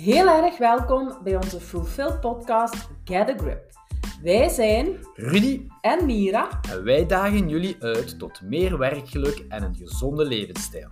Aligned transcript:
Heel 0.00 0.28
erg 0.28 0.58
welkom 0.58 1.18
bij 1.24 1.36
onze 1.36 1.60
Fulfill 1.60 2.12
podcast 2.12 2.88
Get 3.04 3.28
a 3.28 3.34
Grip. 3.36 3.70
Wij 4.22 4.48
zijn 4.48 4.96
Rudy 5.14 5.66
en 5.80 6.06
Mira 6.06 6.48
en 6.70 6.84
wij 6.84 7.06
dagen 7.06 7.48
jullie 7.48 7.76
uit 7.80 8.18
tot 8.18 8.40
meer 8.42 8.78
werkgeluk 8.78 9.44
en 9.48 9.62
een 9.62 9.74
gezonde 9.74 10.24
levensstijl. 10.24 10.88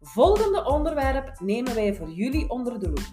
Volgende 0.00 0.64
onderwerp 0.64 1.40
nemen 1.40 1.74
wij 1.74 1.94
voor 1.94 2.10
jullie 2.10 2.48
onder 2.48 2.78
de 2.78 2.86
loep. 2.86 3.08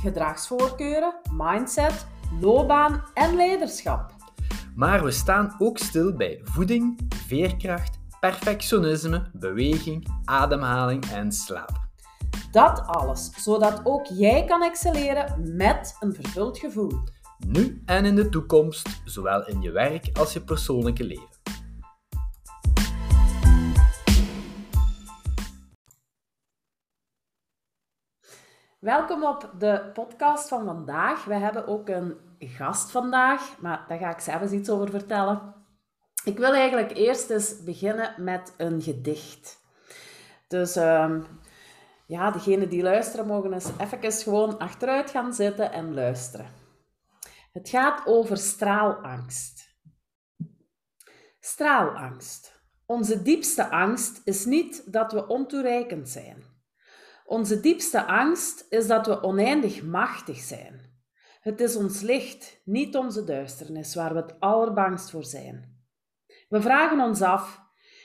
Gedragsvoorkeuren, 0.00 1.14
mindset, 1.32 2.06
loopbaan 2.40 3.04
en 3.14 3.36
leiderschap. 3.36 4.14
Maar 4.74 5.04
we 5.04 5.10
staan 5.10 5.54
ook 5.58 5.78
stil 5.78 6.16
bij 6.16 6.40
voeding, 6.42 7.00
veerkracht, 7.26 7.98
perfectionisme, 8.20 9.30
beweging, 9.32 10.06
ademhaling 10.24 11.04
en 11.04 11.32
slaap. 11.32 11.81
Dat 12.52 12.86
alles, 12.86 13.30
zodat 13.44 13.80
ook 13.84 14.06
jij 14.06 14.44
kan 14.44 14.62
excelleren 14.62 15.56
met 15.56 15.96
een 16.00 16.14
vervuld 16.14 16.58
gevoel. 16.58 16.92
Nu 17.46 17.82
en 17.86 18.04
in 18.04 18.14
de 18.14 18.28
toekomst, 18.28 19.00
zowel 19.04 19.46
in 19.46 19.60
je 19.60 19.70
werk 19.70 20.18
als 20.18 20.32
je 20.32 20.40
persoonlijke 20.40 21.04
leven. 21.04 21.28
Welkom 28.78 29.24
op 29.24 29.50
de 29.58 29.90
podcast 29.92 30.48
van 30.48 30.64
vandaag. 30.64 31.24
We 31.24 31.34
hebben 31.34 31.66
ook 31.66 31.88
een 31.88 32.16
gast 32.38 32.90
vandaag, 32.90 33.58
maar 33.60 33.84
daar 33.88 33.98
ga 33.98 34.10
ik 34.10 34.20
zelfs 34.20 34.52
iets 34.52 34.70
over 34.70 34.90
vertellen. 34.90 35.54
Ik 36.24 36.38
wil 36.38 36.54
eigenlijk 36.54 36.96
eerst 36.96 37.30
eens 37.30 37.64
beginnen 37.64 38.14
met 38.16 38.54
een 38.56 38.82
gedicht. 38.82 39.60
Dus 40.48 40.76
uh, 40.76 41.14
ja, 42.12 42.30
degenen 42.30 42.68
die 42.68 42.82
luisteren 42.82 43.26
mogen 43.26 43.52
eens 43.52 43.70
even 43.78 44.12
gewoon 44.12 44.58
achteruit 44.58 45.10
gaan 45.10 45.34
zitten 45.34 45.72
en 45.72 45.94
luisteren. 45.94 46.46
Het 47.52 47.68
gaat 47.68 48.06
over 48.06 48.36
straalangst. 48.36 49.76
Straalangst. 51.40 52.60
Onze 52.86 53.22
diepste 53.22 53.70
angst 53.70 54.20
is 54.24 54.44
niet 54.44 54.92
dat 54.92 55.12
we 55.12 55.26
ontoereikend 55.26 56.08
zijn. 56.08 56.42
Onze 57.24 57.60
diepste 57.60 58.06
angst 58.06 58.66
is 58.68 58.86
dat 58.86 59.06
we 59.06 59.22
oneindig 59.22 59.82
machtig 59.82 60.36
zijn. 60.36 60.80
Het 61.40 61.60
is 61.60 61.76
ons 61.76 62.00
licht, 62.00 62.60
niet 62.64 62.96
onze 62.96 63.24
duisternis, 63.24 63.94
waar 63.94 64.14
we 64.14 64.20
het 64.20 64.40
allerbangst 64.40 65.10
voor 65.10 65.24
zijn. 65.24 65.84
We 66.48 66.60
vragen 66.60 67.00
ons 67.00 67.22
af: 67.22 67.60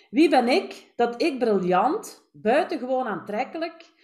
wie 0.10 0.30
ben 0.30 0.48
ik 0.48 0.94
dat 0.96 1.22
ik 1.22 1.40
briljant, 1.40 2.30
buitengewoon 2.32 3.08
aantrekkelijk, 3.08 3.96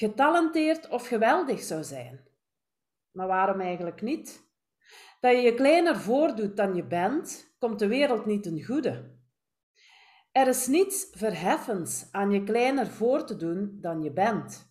getalenteerd 0.00 0.88
of 0.88 1.06
geweldig 1.06 1.60
zou 1.62 1.84
zijn? 1.84 2.28
Maar 3.10 3.26
waarom 3.26 3.60
eigenlijk 3.60 4.02
niet? 4.02 4.48
Dat 5.20 5.32
je 5.32 5.40
je 5.40 5.54
kleiner 5.54 5.96
voordoet 5.96 6.56
dan 6.56 6.74
je 6.74 6.84
bent, 6.84 7.54
komt 7.58 7.78
de 7.78 7.88
wereld 7.88 8.26
niet 8.26 8.42
ten 8.42 8.64
goede. 8.64 9.18
Er 10.32 10.46
is 10.46 10.66
niets 10.66 11.08
verheffends 11.12 12.08
aan 12.10 12.30
je 12.30 12.42
kleiner 12.42 12.86
voor 12.86 13.26
te 13.26 13.36
doen 13.36 13.78
dan 13.80 14.02
je 14.02 14.12
bent 14.12 14.68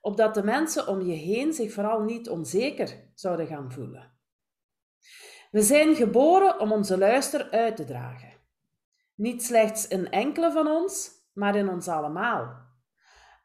opdat 0.00 0.34
de 0.34 0.42
mensen 0.42 0.86
om 0.86 1.00
je 1.00 1.14
heen 1.14 1.52
zich 1.52 1.72
vooral 1.72 2.02
niet 2.02 2.28
onzeker 2.28 3.10
zouden 3.14 3.46
gaan 3.46 3.72
voelen. 3.72 4.12
We 5.50 5.62
zijn 5.62 5.94
geboren 5.94 6.60
om 6.60 6.72
onze 6.72 6.98
luister 6.98 7.50
uit 7.50 7.76
te 7.76 7.84
dragen. 7.84 8.32
Niet 9.14 9.42
slechts 9.42 9.88
in 9.88 10.10
enkele 10.10 10.52
van 10.52 10.66
ons, 10.66 11.10
maar 11.32 11.56
in 11.56 11.68
ons 11.68 11.88
allemaal. 11.88 12.71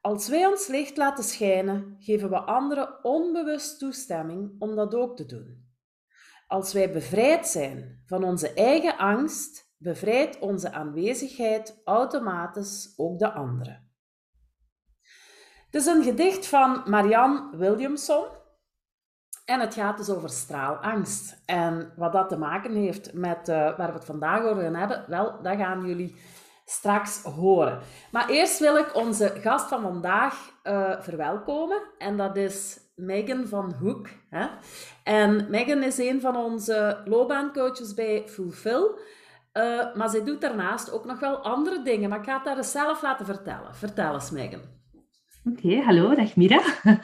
Als 0.07 0.27
wij 0.27 0.45
ons 0.45 0.67
licht 0.67 0.97
laten 0.97 1.23
schijnen, 1.23 1.95
geven 1.99 2.29
we 2.29 2.39
anderen 2.39 3.03
onbewust 3.03 3.79
toestemming 3.79 4.55
om 4.59 4.75
dat 4.75 4.95
ook 4.95 5.15
te 5.15 5.25
doen. 5.25 5.65
Als 6.47 6.73
wij 6.73 6.91
bevrijd 6.91 7.47
zijn 7.47 8.03
van 8.05 8.23
onze 8.23 8.53
eigen 8.53 8.97
angst, 8.97 9.73
bevrijdt 9.77 10.39
onze 10.39 10.71
aanwezigheid 10.71 11.81
automatisch 11.85 12.93
ook 12.97 13.19
de 13.19 13.31
anderen. 13.31 13.91
Het 15.65 15.75
is 15.81 15.85
een 15.85 16.03
gedicht 16.03 16.47
van 16.47 16.81
Marianne 16.85 17.57
Williamson. 17.57 18.25
En 19.45 19.59
het 19.59 19.73
gaat 19.73 19.97
dus 19.97 20.09
over 20.09 20.29
straalangst. 20.29 21.41
En 21.45 21.93
wat 21.95 22.11
dat 22.11 22.29
te 22.29 22.37
maken 22.37 22.75
heeft 22.75 23.13
met 23.13 23.49
uh, 23.49 23.55
waar 23.55 23.87
we 23.87 23.93
het 23.93 24.05
vandaag 24.05 24.43
over 24.43 24.63
gaan 24.63 24.75
hebben, 24.75 25.05
wel, 25.07 25.41
dat 25.41 25.57
gaan 25.57 25.85
jullie 25.85 26.15
straks 26.69 27.21
horen. 27.23 27.79
Maar 28.11 28.29
eerst 28.29 28.59
wil 28.59 28.77
ik 28.77 28.95
onze 28.95 29.33
gast 29.41 29.67
van 29.67 29.81
vandaag 29.81 30.51
uh, 30.63 31.01
verwelkomen. 31.01 31.81
En 31.97 32.17
dat 32.17 32.35
is 32.35 32.79
Megan 32.95 33.47
van 33.47 33.73
Hoek. 33.79 34.07
Hè? 34.29 34.47
En 35.03 35.49
Megan 35.49 35.83
is 35.83 35.97
een 35.97 36.21
van 36.21 36.35
onze 36.35 37.01
loopbaancoaches 37.05 37.93
bij 37.93 38.23
Fulfill. 38.25 38.89
Uh, 39.53 39.95
maar 39.95 40.09
zij 40.09 40.23
doet 40.23 40.41
daarnaast 40.41 40.91
ook 40.91 41.05
nog 41.05 41.19
wel 41.19 41.37
andere 41.37 41.81
dingen. 41.81 42.09
Maar 42.09 42.19
ik 42.19 42.25
ga 42.25 42.37
het 42.37 42.45
haar 42.45 42.63
zelf 42.63 43.01
laten 43.01 43.25
vertellen. 43.25 43.75
Vertel 43.75 44.13
eens, 44.13 44.31
Megan. 44.31 44.76
Oké, 45.51 45.81
hallo, 45.81 46.15
dag 46.15 46.35
Mira. 46.35 46.61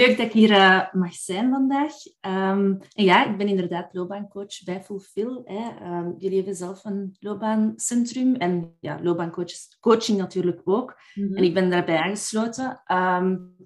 Leuk 0.00 0.16
dat 0.16 0.26
ik 0.26 0.32
hier 0.32 0.50
uh, 0.50 0.92
mag 0.92 1.14
zijn 1.14 1.50
vandaag. 1.50 1.92
Um, 2.20 2.80
en 2.92 3.04
ja, 3.04 3.26
ik 3.30 3.36
ben 3.36 3.48
inderdaad 3.48 3.94
loopbaancoach 3.94 4.64
bij 4.64 4.82
Fulfill. 4.82 5.42
Hè. 5.44 5.96
Um, 5.98 6.14
jullie 6.18 6.36
hebben 6.36 6.54
zelf 6.54 6.84
een 6.84 7.16
loopbaancentrum 7.20 8.34
en 8.34 8.76
ja, 8.80 8.98
loopbaancoaching 9.02 10.18
natuurlijk 10.18 10.60
ook. 10.64 11.00
Mm 11.14 11.26
-hmm. 11.26 11.36
En 11.36 11.44
ik 11.44 11.54
ben 11.54 11.70
daarbij 11.70 11.98
aangesloten. 11.98 12.82
Um, 12.92 13.56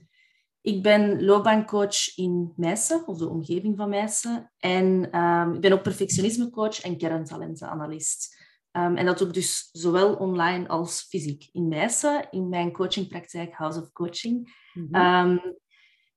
ik 0.61 0.83
ben 0.83 1.25
loopbaancoach 1.25 2.17
in 2.17 2.53
Meissen, 2.57 3.07
of 3.07 3.19
de 3.19 3.29
omgeving 3.29 3.77
van 3.77 3.89
Meissen. 3.89 4.53
En 4.59 5.03
ik 5.55 5.61
ben 5.61 5.73
ook 5.73 5.83
perfectionismecoach 5.83 6.81
en 6.81 6.97
kerntalentenanalist. 6.97 8.37
Um, 8.73 8.97
en 8.97 9.07
dat 9.07 9.19
doe 9.19 9.29
ik 9.29 9.35
dus 9.35 9.69
zowel 9.73 10.15
online 10.15 10.69
als 10.69 11.07
fysiek. 11.09 11.49
In 11.53 11.69
Meissen, 11.69 12.27
in 12.31 12.49
mijn 12.49 12.73
coachingpraktijk 12.73 13.55
House 13.55 13.81
of 13.81 13.93
Coaching. 13.93 14.57
Mm 14.73 14.89
-hmm. 14.91 15.31
um, 15.31 15.59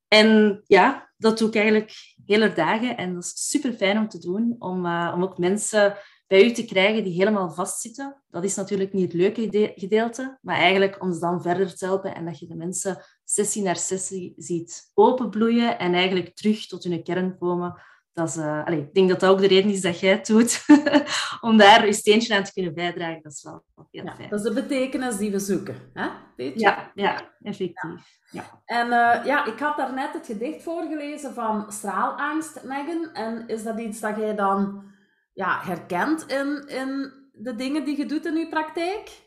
en 0.08 0.62
ja, 0.66 1.12
dat 1.16 1.38
doe 1.38 1.48
ik 1.48 1.54
eigenlijk 1.54 1.92
hele 2.26 2.52
dagen. 2.52 2.96
En 2.96 3.14
dat 3.14 3.24
is 3.24 3.48
super 3.48 3.72
fijn 3.72 3.98
om 3.98 4.08
te 4.08 4.18
doen, 4.18 4.56
om, 4.58 4.86
uh, 4.86 5.12
om 5.14 5.22
ook 5.22 5.38
mensen 5.38 5.96
bij 6.26 6.44
u 6.44 6.52
te 6.52 6.64
krijgen 6.64 7.04
die 7.04 7.12
helemaal 7.12 7.50
vastzitten. 7.50 8.22
Dat 8.28 8.44
is 8.44 8.54
natuurlijk 8.54 8.92
niet 8.92 9.12
het 9.12 9.20
leuke 9.20 9.72
gedeelte, 9.74 10.38
maar 10.42 10.56
eigenlijk 10.56 11.02
om 11.02 11.12
ze 11.12 11.18
dan 11.18 11.42
verder 11.42 11.76
te 11.76 11.84
helpen 11.84 12.14
en 12.14 12.24
dat 12.24 12.38
je 12.38 12.46
de 12.46 12.56
mensen 12.56 13.04
sessie 13.24 13.62
naar 13.62 13.76
sessie 13.76 14.32
ziet 14.36 14.90
openbloeien 14.94 15.78
en 15.78 15.94
eigenlijk 15.94 16.34
terug 16.34 16.66
tot 16.66 16.84
hun 16.84 17.02
kern 17.02 17.38
komen 17.38 17.82
dat 18.14 18.28
is, 18.28 18.36
uh, 18.36 18.64
allez, 18.66 18.78
ik 18.78 18.94
denk 18.94 19.08
dat 19.08 19.20
dat 19.20 19.30
ook 19.30 19.40
de 19.40 19.46
reden 19.46 19.70
is 19.70 19.80
dat 19.80 20.00
jij 20.00 20.10
het 20.10 20.26
doet. 20.26 20.64
om 21.40 21.56
daar 21.56 21.86
je 21.86 21.92
steentje 21.92 22.34
aan 22.34 22.44
te 22.44 22.52
kunnen 22.52 22.74
bijdragen. 22.74 23.22
Dat 23.22 23.32
is 23.32 23.42
wel 23.42 23.64
heel 23.90 24.04
ja, 24.04 24.14
fijn. 24.14 24.28
Dat 24.28 24.38
is 24.38 24.44
de 24.44 24.52
betekenis 24.52 25.16
die 25.16 25.30
we 25.30 25.38
zoeken. 25.38 25.76
Hè? 25.92 26.08
Weet 26.36 26.54
je? 26.54 26.60
Ja, 26.60 26.90
ja, 26.94 27.30
effectief. 27.42 28.20
Ja. 28.30 28.42
ja. 28.42 28.62
En 28.64 28.86
uh, 28.86 29.26
ja, 29.26 29.46
ik 29.46 29.58
had 29.58 29.76
daarnet 29.76 30.12
het 30.12 30.26
gedicht 30.26 30.62
voorgelezen 30.62 31.34
van 31.34 31.72
Straalangst, 31.72 32.62
Megan. 32.64 33.12
En 33.12 33.48
is 33.48 33.62
dat 33.62 33.80
iets 33.80 34.00
dat 34.00 34.16
jij 34.16 34.34
dan 34.34 34.84
ja, 35.32 35.60
herkent 35.62 36.26
in, 36.26 36.68
in 36.68 37.12
de 37.32 37.54
dingen 37.54 37.84
die 37.84 37.96
je 37.96 38.06
doet 38.06 38.26
in 38.26 38.36
je 38.36 38.48
praktijk? 38.48 39.22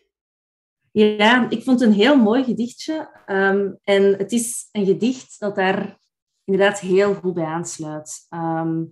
Ja, 0.91 1.49
ik 1.49 1.63
vond 1.63 1.79
het 1.79 1.89
een 1.89 1.95
heel 1.95 2.17
mooi 2.17 2.43
gedichtje. 2.43 3.09
Um, 3.25 3.77
en 3.83 4.03
het 4.03 4.31
is 4.31 4.69
een 4.71 4.85
gedicht 4.85 5.39
dat 5.39 5.55
daar 5.55 5.97
inderdaad 6.47 6.79
heel 6.79 7.13
goed 7.13 7.33
bij 7.33 7.45
aansluit. 7.45 8.27
Um, 8.29 8.89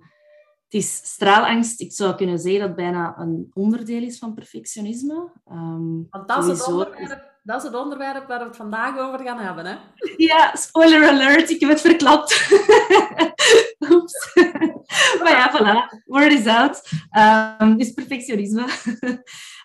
het 0.63 0.73
is 0.73 0.95
straalangst. 0.95 1.81
Ik 1.81 1.93
zou 1.93 2.15
kunnen 2.15 2.39
zeggen 2.39 2.59
dat 2.59 2.67
het 2.67 2.77
bijna 2.77 3.17
een 3.17 3.51
onderdeel 3.53 4.01
is 4.01 4.17
van 4.17 4.33
perfectionisme. 4.33 5.31
Um, 5.51 6.07
Want 6.09 6.27
dat 6.27 6.43
is, 6.43 6.59
het 6.59 6.67
onderwerp, 6.67 7.23
dat 7.43 7.57
is 7.57 7.63
het 7.63 7.75
onderwerp 7.75 8.27
waar 8.27 8.39
we 8.39 8.45
het 8.45 8.55
vandaag 8.55 8.97
over 8.97 9.19
gaan 9.19 9.39
hebben, 9.39 9.65
hè? 9.65 9.75
Ja, 10.27 10.55
spoiler 10.55 11.07
alert, 11.07 11.49
ik 11.49 11.59
heb 11.59 11.69
het 11.69 11.81
verklapt. 11.81 12.49
Oeps. 13.91 14.33
maar 15.23 15.31
ja, 15.31 15.51
voilà, 15.51 16.03
word 16.05 16.31
is 16.31 16.47
out. 16.47 16.89
Um, 17.59 17.79
is 17.79 17.91
perfectionisme. 17.91 18.67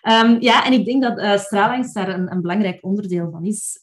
um, 0.09 0.41
ja, 0.49 0.65
en 0.65 0.73
ik 0.73 0.85
denk 0.85 1.01
dat 1.01 1.17
uh, 1.17 1.37
straalangst 1.37 1.93
daar 1.93 2.09
een, 2.09 2.31
een, 2.31 2.41
belangrijk 2.41 2.83
onderdeel 2.83 3.29
van 3.31 3.45
is. 3.45 3.81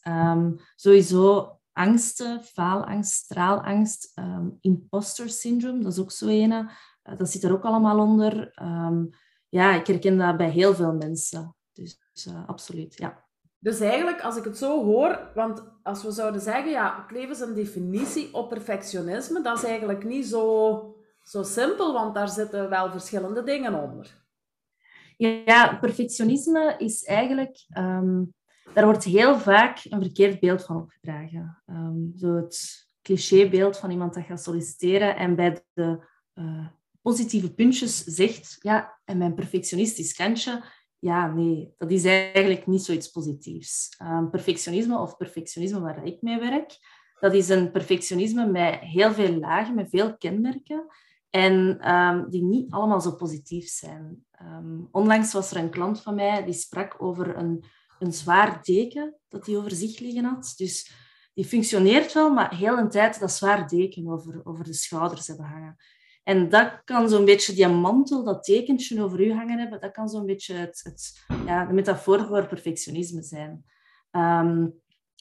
Sowieso 0.77 1.58
angsten, 1.79 2.43
faalangst, 2.43 3.13
straalangst, 3.13 4.13
um, 4.19 4.59
imposter 4.61 5.29
syndrome, 5.29 5.83
dat 5.83 5.93
is 5.93 5.99
ook 5.99 6.13
zo 6.13 6.27
een. 6.27 6.51
Uh, 6.51 6.69
dat 7.17 7.31
zit 7.31 7.43
er 7.43 7.53
ook 7.53 7.65
allemaal 7.65 7.99
onder. 7.99 8.61
Um, 8.63 9.11
ja, 9.49 9.75
ik 9.75 9.87
herken 9.87 10.19
dat 10.19 10.37
bij 10.37 10.51
heel 10.51 10.75
veel 10.75 10.93
mensen. 10.93 11.55
Dus 11.73 12.27
uh, 12.29 12.49
absoluut, 12.49 12.97
ja. 12.97 13.27
Dus 13.59 13.81
eigenlijk, 13.81 14.21
als 14.21 14.37
ik 14.37 14.45
het 14.45 14.59
zo 14.59 14.85
hoor, 14.85 15.31
want 15.35 15.63
als 15.83 16.03
we 16.03 16.11
zouden 16.11 16.41
zeggen, 16.41 16.71
ja, 16.71 17.07
eens 17.13 17.41
een 17.41 17.55
definitie 17.55 18.35
op 18.35 18.49
perfectionisme, 18.49 19.43
dat 19.43 19.57
is 19.57 19.65
eigenlijk 19.65 20.05
niet 20.05 20.27
zo, 20.27 20.97
zo 21.23 21.43
simpel, 21.43 21.93
want 21.93 22.15
daar 22.15 22.29
zitten 22.29 22.69
wel 22.69 22.91
verschillende 22.91 23.43
dingen 23.43 23.75
onder. 23.75 24.27
Ja, 25.17 25.77
perfectionisme 25.81 26.75
is 26.79 27.05
eigenlijk 27.05 27.67
um, 27.79 28.35
daar 28.75 28.85
wordt 28.85 29.05
heel 29.05 29.39
vaak 29.39 29.81
een 29.89 30.03
verkeerd 30.03 30.41
beeld 30.41 30.65
van 30.65 30.77
opgedragen. 30.77 31.63
Um, 31.67 32.13
zo 32.17 32.35
het 32.35 32.87
clichébeeld 33.03 33.79
van 33.79 33.91
iemand 33.91 34.15
dat 34.15 34.25
gaat 34.25 34.43
solliciteren 34.43 35.17
en 35.17 35.37
bij 35.37 35.65
de 35.73 36.07
uh, 36.35 36.67
positieve 37.03 37.55
puntjes 37.55 38.05
zegt, 38.05 38.57
ja, 38.61 38.99
en 39.05 39.19
mijn 39.19 39.35
perfectionistisch 39.35 40.15
kantje, 40.15 40.65
ja, 40.99 41.33
nee, 41.33 41.75
dat 41.79 41.91
is 41.91 42.05
eigenlijk 42.05 42.67
niet 42.67 42.83
zoiets 42.83 43.09
positiefs. 43.09 43.97
Um, 44.03 44.31
perfectionisme 44.31 44.99
of 44.99 45.17
perfectionisme 45.17 45.81
waar 45.81 46.07
ik 46.07 46.23
mee 46.23 46.39
werk, 46.39 46.79
dat 47.21 47.35
is 47.35 47.49
een 47.49 47.71
perfectionisme 47.71 48.47
met 48.47 48.75
heel 48.75 49.13
veel 49.13 49.39
lagen, 49.39 49.75
met 49.75 49.91
veel 49.91 50.17
kenmerken. 50.17 50.87
En 51.31 51.89
um, 51.95 52.31
die 52.31 52.43
niet 52.43 52.73
allemaal 52.73 53.01
zo 53.01 53.13
positief 53.13 53.69
zijn. 53.69 54.25
Onlangs 54.91 55.33
was 55.33 55.51
er 55.51 55.57
een 55.57 55.71
klant 55.71 56.03
van 56.03 56.15
mij 56.15 56.45
die 56.45 56.55
sprak 56.55 57.03
over 57.03 57.37
een, 57.37 57.65
een 57.99 58.13
zwaar 58.13 58.63
deken 58.63 59.15
dat 59.29 59.47
hij 59.47 59.57
over 59.57 59.71
zich 59.71 59.99
liggen 59.99 60.25
had. 60.25 60.55
Dus 60.57 60.93
die 61.35 61.45
functioneert 61.45 62.13
wel, 62.13 62.31
maar 62.31 62.57
heel 62.57 62.79
een 62.79 62.91
tijd 62.91 63.21
dat 63.21 63.33
zwaar 63.33 63.69
deken 63.69 64.09
over, 64.09 64.41
over 64.45 64.65
de 64.65 64.75
schouders 64.75 65.27
hebben 65.27 65.47
hangen. 65.47 65.77
En 66.23 66.49
dat 66.49 66.81
kan 66.85 67.09
zo'n 67.09 67.25
beetje, 67.25 67.55
die 67.55 67.69
mantel, 67.69 68.25
dat 68.25 68.45
tekentje 68.45 69.03
over 69.03 69.21
u 69.21 69.33
hangen 69.33 69.59
hebben, 69.59 69.81
dat 69.81 69.91
kan 69.91 70.09
zo'n 70.09 70.27
beetje 70.27 70.55
het, 70.55 71.25
ja, 71.47 71.65
de 71.65 71.73
metafoor 71.73 72.27
voor 72.27 72.47
perfectionisme 72.47 73.23
zijn. 73.23 73.65
Um, 74.11 74.81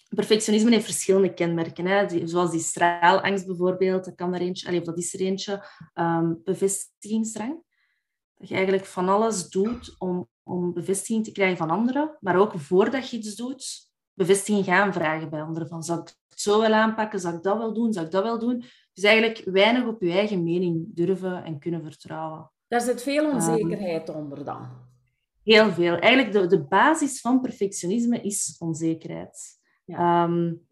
perfectionisme 0.09 0.71
heeft 0.71 0.85
verschillende 0.85 1.33
kenmerken, 1.33 1.85
hè? 1.85 2.27
zoals 2.27 2.51
die 2.51 2.59
straalangst 2.59 3.45
bijvoorbeeld, 3.45 4.06
dat, 4.06 4.15
kan 4.15 4.33
er 4.33 4.41
eentje, 4.41 4.68
allez, 4.68 4.85
dat 4.85 4.97
is 4.97 5.13
er 5.13 5.19
eentje. 5.19 5.65
Um, 5.94 6.41
bevestigingsdrang. 6.44 7.63
Dat 8.35 8.47
je 8.47 8.56
eigenlijk 8.56 8.85
van 8.85 9.09
alles 9.09 9.50
doet 9.50 9.95
om, 9.97 10.29
om 10.47 10.73
bevestiging 10.73 11.25
te 11.25 11.31
krijgen 11.31 11.57
van 11.57 11.69
anderen, 11.69 12.17
maar 12.19 12.35
ook 12.35 12.59
voordat 12.59 13.09
je 13.09 13.17
iets 13.17 13.35
doet, 13.35 13.89
bevestiging 14.13 14.65
gaan 14.65 14.94
vragen 14.94 15.29
bij 15.29 15.41
anderen. 15.41 15.67
Van, 15.67 15.83
zou 15.83 15.99
ik 15.99 16.13
het 16.27 16.39
zo 16.41 16.61
wel 16.61 16.73
aanpakken? 16.73 17.19
Zou 17.19 17.35
ik 17.35 17.44
dat 17.44 17.57
wel 17.57 17.73
doen? 17.73 17.94
Zou 17.94 18.05
ik 18.05 18.11
dat 18.11 18.23
wel 18.23 18.39
doen? 18.39 18.63
Dus 18.94 19.03
eigenlijk 19.03 19.45
weinig 19.45 19.85
op 19.85 20.01
je 20.01 20.11
eigen 20.11 20.44
mening 20.44 20.85
durven 20.95 21.44
en 21.44 21.59
kunnen 21.59 21.83
vertrouwen. 21.83 22.51
Daar 22.67 22.81
zit 22.81 23.01
veel 23.01 23.23
ehm, 23.23 23.35
onzekerheid 23.35 24.09
onder 24.09 24.45
dan. 24.45 24.69
Heel 25.44 25.71
veel. 25.71 25.97
Eigenlijk 25.97 26.33
de, 26.33 26.47
de 26.47 26.63
basis 26.63 27.21
van 27.21 27.41
perfectionisme 27.41 28.21
is 28.21 28.55
onzekerheid. 28.59 29.59
Ja. 29.85 30.23
Um, 30.23 30.67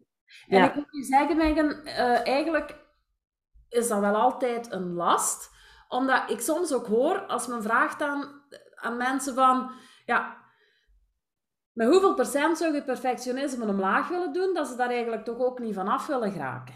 en 0.48 0.64
ik 0.64 0.74
moet 0.74 0.86
je 0.90 1.04
zeggen, 1.04 1.36
Megan, 1.36 1.70
uh, 1.84 2.26
eigenlijk 2.26 2.84
is 3.68 3.88
dat 3.88 4.00
wel 4.00 4.14
altijd 4.14 4.72
een 4.72 4.92
last. 4.92 5.50
Omdat 5.88 6.30
ik 6.30 6.40
soms 6.40 6.72
ook 6.72 6.86
hoor, 6.86 7.26
als 7.26 7.46
men 7.46 7.62
vraagt 7.62 8.02
aan, 8.02 8.35
aan 8.76 8.96
mensen 8.96 9.34
van... 9.34 9.70
Ja, 10.04 10.44
met 11.72 11.88
hoeveel 11.88 12.14
procent 12.14 12.58
zou 12.58 12.74
je 12.74 12.82
perfectionisme 12.82 13.66
omlaag 13.66 14.08
willen 14.08 14.32
doen, 14.32 14.54
dat 14.54 14.68
ze 14.68 14.76
daar 14.76 14.90
eigenlijk 14.90 15.24
toch 15.24 15.38
ook 15.38 15.58
niet 15.58 15.74
van 15.74 15.88
af 15.88 16.06
willen 16.06 16.32
geraken? 16.32 16.74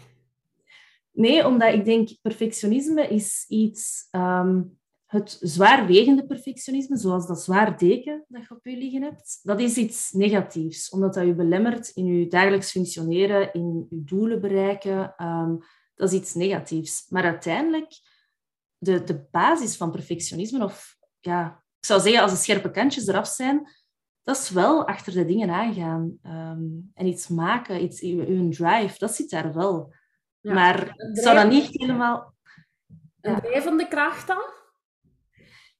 Nee, 1.11 1.47
omdat 1.47 1.73
ik 1.73 1.85
denk, 1.85 2.09
perfectionisme 2.21 3.07
is 3.07 3.45
iets... 3.47 4.07
Um, 4.11 4.79
het 5.05 5.37
zwaarwegende 5.41 6.25
perfectionisme, 6.25 6.97
zoals 6.97 7.27
dat 7.27 7.41
zwaar 7.41 7.77
deken 7.77 8.25
dat 8.27 8.41
je 8.41 8.55
op 8.55 8.65
je 8.65 8.77
liggen 8.77 9.01
hebt, 9.01 9.39
dat 9.43 9.59
is 9.59 9.77
iets 9.77 10.11
negatiefs, 10.11 10.89
omdat 10.89 11.13
dat 11.13 11.25
je 11.25 11.35
belemmert 11.35 11.89
in 11.89 12.05
je 12.05 12.27
dagelijks 12.27 12.71
functioneren, 12.71 13.53
in 13.53 13.87
je 13.89 14.03
doelen 14.03 14.41
bereiken. 14.41 15.13
Um, 15.17 15.59
dat 15.95 16.11
is 16.11 16.19
iets 16.19 16.33
negatiefs. 16.33 17.05
Maar 17.09 17.23
uiteindelijk, 17.23 17.93
de, 18.77 19.03
de 19.03 19.27
basis 19.31 19.77
van 19.77 19.91
perfectionisme, 19.91 20.63
of 20.63 20.97
ja, 21.19 21.63
ik 21.81 21.87
zou 21.87 22.01
zeggen, 22.01 22.21
als 22.21 22.31
de 22.31 22.37
scherpe 22.37 22.71
kantjes 22.71 23.07
eraf 23.07 23.27
zijn, 23.27 23.67
dat 24.23 24.37
is 24.37 24.49
wel 24.49 24.87
achter 24.87 25.13
de 25.13 25.25
dingen 25.25 25.49
aangaan. 25.49 26.17
Um, 26.25 26.91
en 26.93 27.07
iets 27.07 27.27
maken, 27.27 27.83
iets, 27.83 27.99
je, 27.99 28.47
drive, 28.49 28.97
dat 28.97 29.15
zit 29.15 29.29
daar 29.29 29.53
wel. 29.53 29.93
maar 30.41 30.93
zou 31.13 31.35
dat 31.35 31.49
niet 31.49 31.67
helemaal... 31.71 32.33
Een 33.21 33.41
drijvende 33.41 33.87
kracht 33.87 34.27
dan? 34.27 34.43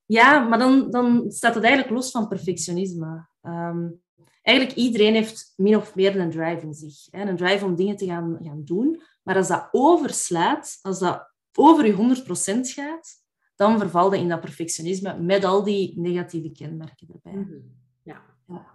Ja, 0.05 0.39
maar 0.39 0.59
dan, 0.59 0.91
dan 0.91 1.31
staat 1.31 1.55
het 1.55 1.63
eigenlijk 1.63 1.93
los 1.93 2.11
van 2.11 2.27
perfectionisme. 2.27 3.27
Um, 3.41 4.01
eigenlijk 4.41 4.77
iedereen 4.77 5.13
heeft 5.13 5.53
min 5.55 5.75
of 5.75 5.95
meer 5.95 6.19
een 6.19 6.29
drive 6.29 6.65
in 6.65 6.73
zich. 6.73 7.07
Hè? 7.11 7.29
Een 7.29 7.37
drive 7.37 7.65
om 7.65 7.75
dingen 7.75 7.95
te 7.95 8.05
gaan, 8.05 8.37
gaan 8.41 8.63
doen. 8.63 9.01
Maar 9.23 9.35
als 9.35 9.47
dat 9.47 9.67
overslaat, 9.71 10.79
als 10.81 10.99
dat 10.99 11.31
over 11.53 11.85
je 11.85 12.23
100% 12.25 12.59
gaat, 12.59 13.20
dan 13.61 13.79
verval 13.79 14.13
je 14.13 14.19
in 14.19 14.29
dat 14.29 14.41
perfectionisme 14.41 15.17
met 15.19 15.43
al 15.43 15.63
die 15.63 15.99
negatieve 15.99 16.51
kenmerken 16.51 17.07
erbij. 17.13 17.41
Mhm. 17.41 17.59
Ja. 18.03 18.21
ja 18.47 18.65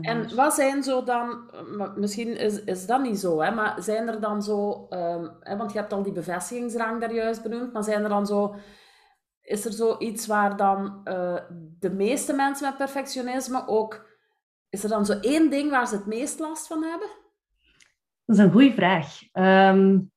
en 0.00 0.34
wat 0.34 0.54
zijn 0.54 0.82
zo 0.82 1.02
dan, 1.02 1.50
misschien 1.96 2.38
is, 2.38 2.64
is 2.64 2.86
dat 2.86 3.02
niet 3.02 3.18
zo, 3.18 3.40
hè, 3.40 3.50
maar 3.50 3.82
zijn 3.82 4.08
er 4.08 4.20
dan 4.20 4.42
zo, 4.42 4.86
um, 4.90 5.30
hè, 5.40 5.56
want 5.56 5.72
je 5.72 5.78
hebt 5.78 5.92
al 5.92 6.02
die 6.02 6.12
bevestigingsrang 6.12 7.00
daar 7.00 7.14
juist 7.14 7.42
benoemd, 7.42 7.72
maar 7.72 7.84
zijn 7.84 8.02
er 8.02 8.08
dan 8.08 8.26
zo 8.26 8.54
is 9.46 9.64
er 9.64 9.72
zoiets 9.72 10.26
waar 10.26 10.56
dan 10.56 11.00
uh, 11.04 11.38
de 11.78 11.90
meeste 11.90 12.32
mensen 12.32 12.68
met 12.68 12.76
perfectionisme 12.76 13.66
ook... 13.66 14.14
Is 14.68 14.82
er 14.82 14.88
dan 14.88 15.06
zo 15.06 15.12
één 15.12 15.50
ding 15.50 15.70
waar 15.70 15.88
ze 15.88 15.94
het 15.94 16.06
meest 16.06 16.38
last 16.38 16.66
van 16.66 16.82
hebben? 16.82 17.08
Dat 18.24 18.36
is 18.36 18.42
een 18.42 18.50
goede 18.50 18.72
vraag. 18.72 19.20
Um, 19.32 20.12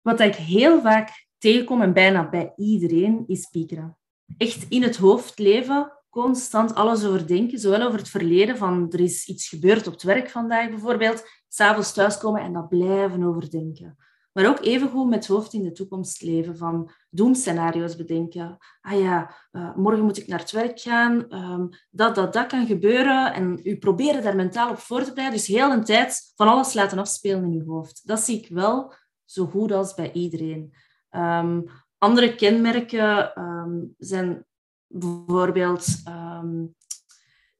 wat 0.00 0.20
ik 0.20 0.34
heel 0.34 0.80
vaak 0.80 1.28
tegenkom, 1.40 1.82
en 1.82 1.92
bijna 1.92 2.28
bij 2.28 2.52
iedereen, 2.56 3.24
is 3.26 3.48
piekeren. 3.50 3.96
Echt 4.36 4.66
in 4.68 4.82
het 4.82 4.96
hoofd 4.96 5.38
leven, 5.38 5.92
constant 6.10 6.74
alles 6.74 7.04
overdenken. 7.04 7.58
Zowel 7.58 7.82
over 7.82 7.98
het 7.98 8.08
verleden, 8.08 8.56
van 8.56 8.86
er 8.90 9.00
is 9.00 9.26
iets 9.26 9.48
gebeurd 9.48 9.86
op 9.86 9.92
het 9.92 10.02
werk 10.02 10.30
vandaag 10.30 10.68
bijvoorbeeld. 10.68 11.24
S'avonds 11.48 11.92
thuiskomen 11.92 12.42
en 12.42 12.52
dat 12.52 12.68
blijven 12.68 13.22
overdenken. 13.22 13.96
Maar 14.32 14.48
ook 14.48 14.60
evengoed 14.60 15.08
met 15.08 15.18
het 15.18 15.26
hoofd 15.26 15.52
in 15.52 15.62
de 15.62 15.72
toekomst 15.72 16.22
leven, 16.22 16.56
van 16.56 16.90
doemscenario's 17.10 17.96
bedenken. 17.96 18.56
Ah 18.80 19.00
ja, 19.00 19.34
uh, 19.52 19.76
morgen 19.76 20.04
moet 20.04 20.18
ik 20.18 20.26
naar 20.26 20.38
het 20.38 20.50
werk 20.50 20.80
gaan, 20.80 21.34
um, 21.34 21.68
dat, 21.90 22.14
dat, 22.14 22.32
dat 22.32 22.46
kan 22.46 22.66
gebeuren. 22.66 23.34
En 23.34 23.60
u 23.62 23.76
proberen 23.76 24.22
daar 24.22 24.36
mentaal 24.36 24.70
op 24.70 24.78
voor 24.78 25.02
te 25.02 25.12
bereiden. 25.12 25.38
Dus 25.38 25.46
heel 25.46 25.70
een 25.70 25.84
tijd 25.84 26.32
van 26.36 26.48
alles 26.48 26.74
laten 26.74 26.98
afspelen 26.98 27.44
in 27.44 27.60
uw 27.60 27.66
hoofd. 27.66 28.06
Dat 28.06 28.20
zie 28.20 28.38
ik 28.38 28.48
wel 28.48 28.94
zo 29.24 29.46
goed 29.46 29.72
als 29.72 29.94
bij 29.94 30.12
iedereen. 30.12 30.74
Um, 31.10 31.64
andere 31.98 32.34
kenmerken 32.34 33.40
um, 33.42 33.94
zijn 33.98 34.44
bijvoorbeeld 34.86 35.86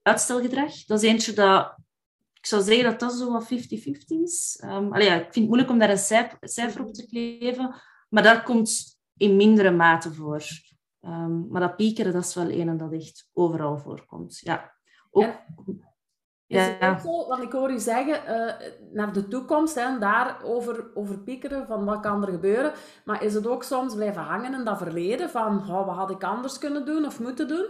uitstelgedrag. 0.02 0.85
Dat 0.85 1.02
is 1.02 1.08
eentje 1.08 1.32
dat 1.32 1.79
ik 2.32 2.47
zou 2.47 2.62
zeggen 2.62 2.85
dat 2.85 3.00
dat 3.00 3.12
zo 3.12 3.33
wat 3.33 3.45
50-50 3.45 3.49
is. 4.07 4.59
Ja, 4.61 5.14
ik 5.14 5.23
vind 5.23 5.35
het 5.35 5.47
moeilijk 5.47 5.71
om 5.71 5.78
daar 5.78 5.90
een 5.90 5.99
cijfer, 5.99 6.80
op 6.80 6.95
te 6.95 7.07
kleven, 7.07 7.75
maar 8.09 8.23
dat 8.23 8.42
komt 8.42 8.99
in 9.16 9.37
mindere 9.37 9.71
mate 9.71 10.14
voor. 10.14 10.45
Maar 11.49 11.61
dat 11.61 11.76
piekeren, 11.76 12.12
dat 12.12 12.25
is 12.25 12.35
wel 12.35 12.50
een 12.50 12.76
dat 12.76 12.92
echt 12.92 13.28
overal 13.33 13.78
voorkomt. 13.78 14.38
Ja. 14.38 14.75
Ook, 15.11 15.23
ja. 15.25 15.45
Is 16.50 16.66
het 16.66 16.83
ook 16.83 16.99
zo, 16.99 17.28
want 17.28 17.42
ik 17.42 17.52
hoor 17.52 17.71
u 17.71 17.78
zeggen, 17.78 18.23
uh, 18.28 18.52
naar 18.92 19.12
de 19.12 19.28
toekomst, 19.28 19.75
hè, 19.75 19.80
en 19.80 20.00
daar 20.00 20.42
over, 20.42 20.90
over 20.95 21.19
piekeren, 21.19 21.66
van 21.66 21.85
wat 21.85 22.00
kan 22.00 22.23
er 22.23 22.33
gebeuren. 22.33 22.73
Maar 23.04 23.23
is 23.25 23.35
het 23.35 23.47
ook 23.47 23.62
soms 23.62 23.95
blijven 23.95 24.23
hangen 24.23 24.54
in 24.54 24.64
dat 24.64 24.78
verleden, 24.78 25.30
van 25.30 25.71
oh, 25.71 25.87
wat 25.87 25.97
had 25.97 26.11
ik 26.11 26.25
anders 26.25 26.59
kunnen 26.59 26.87
doen 26.87 27.07
of 27.07 27.21
moeten 27.21 27.49
doen? 27.49 27.66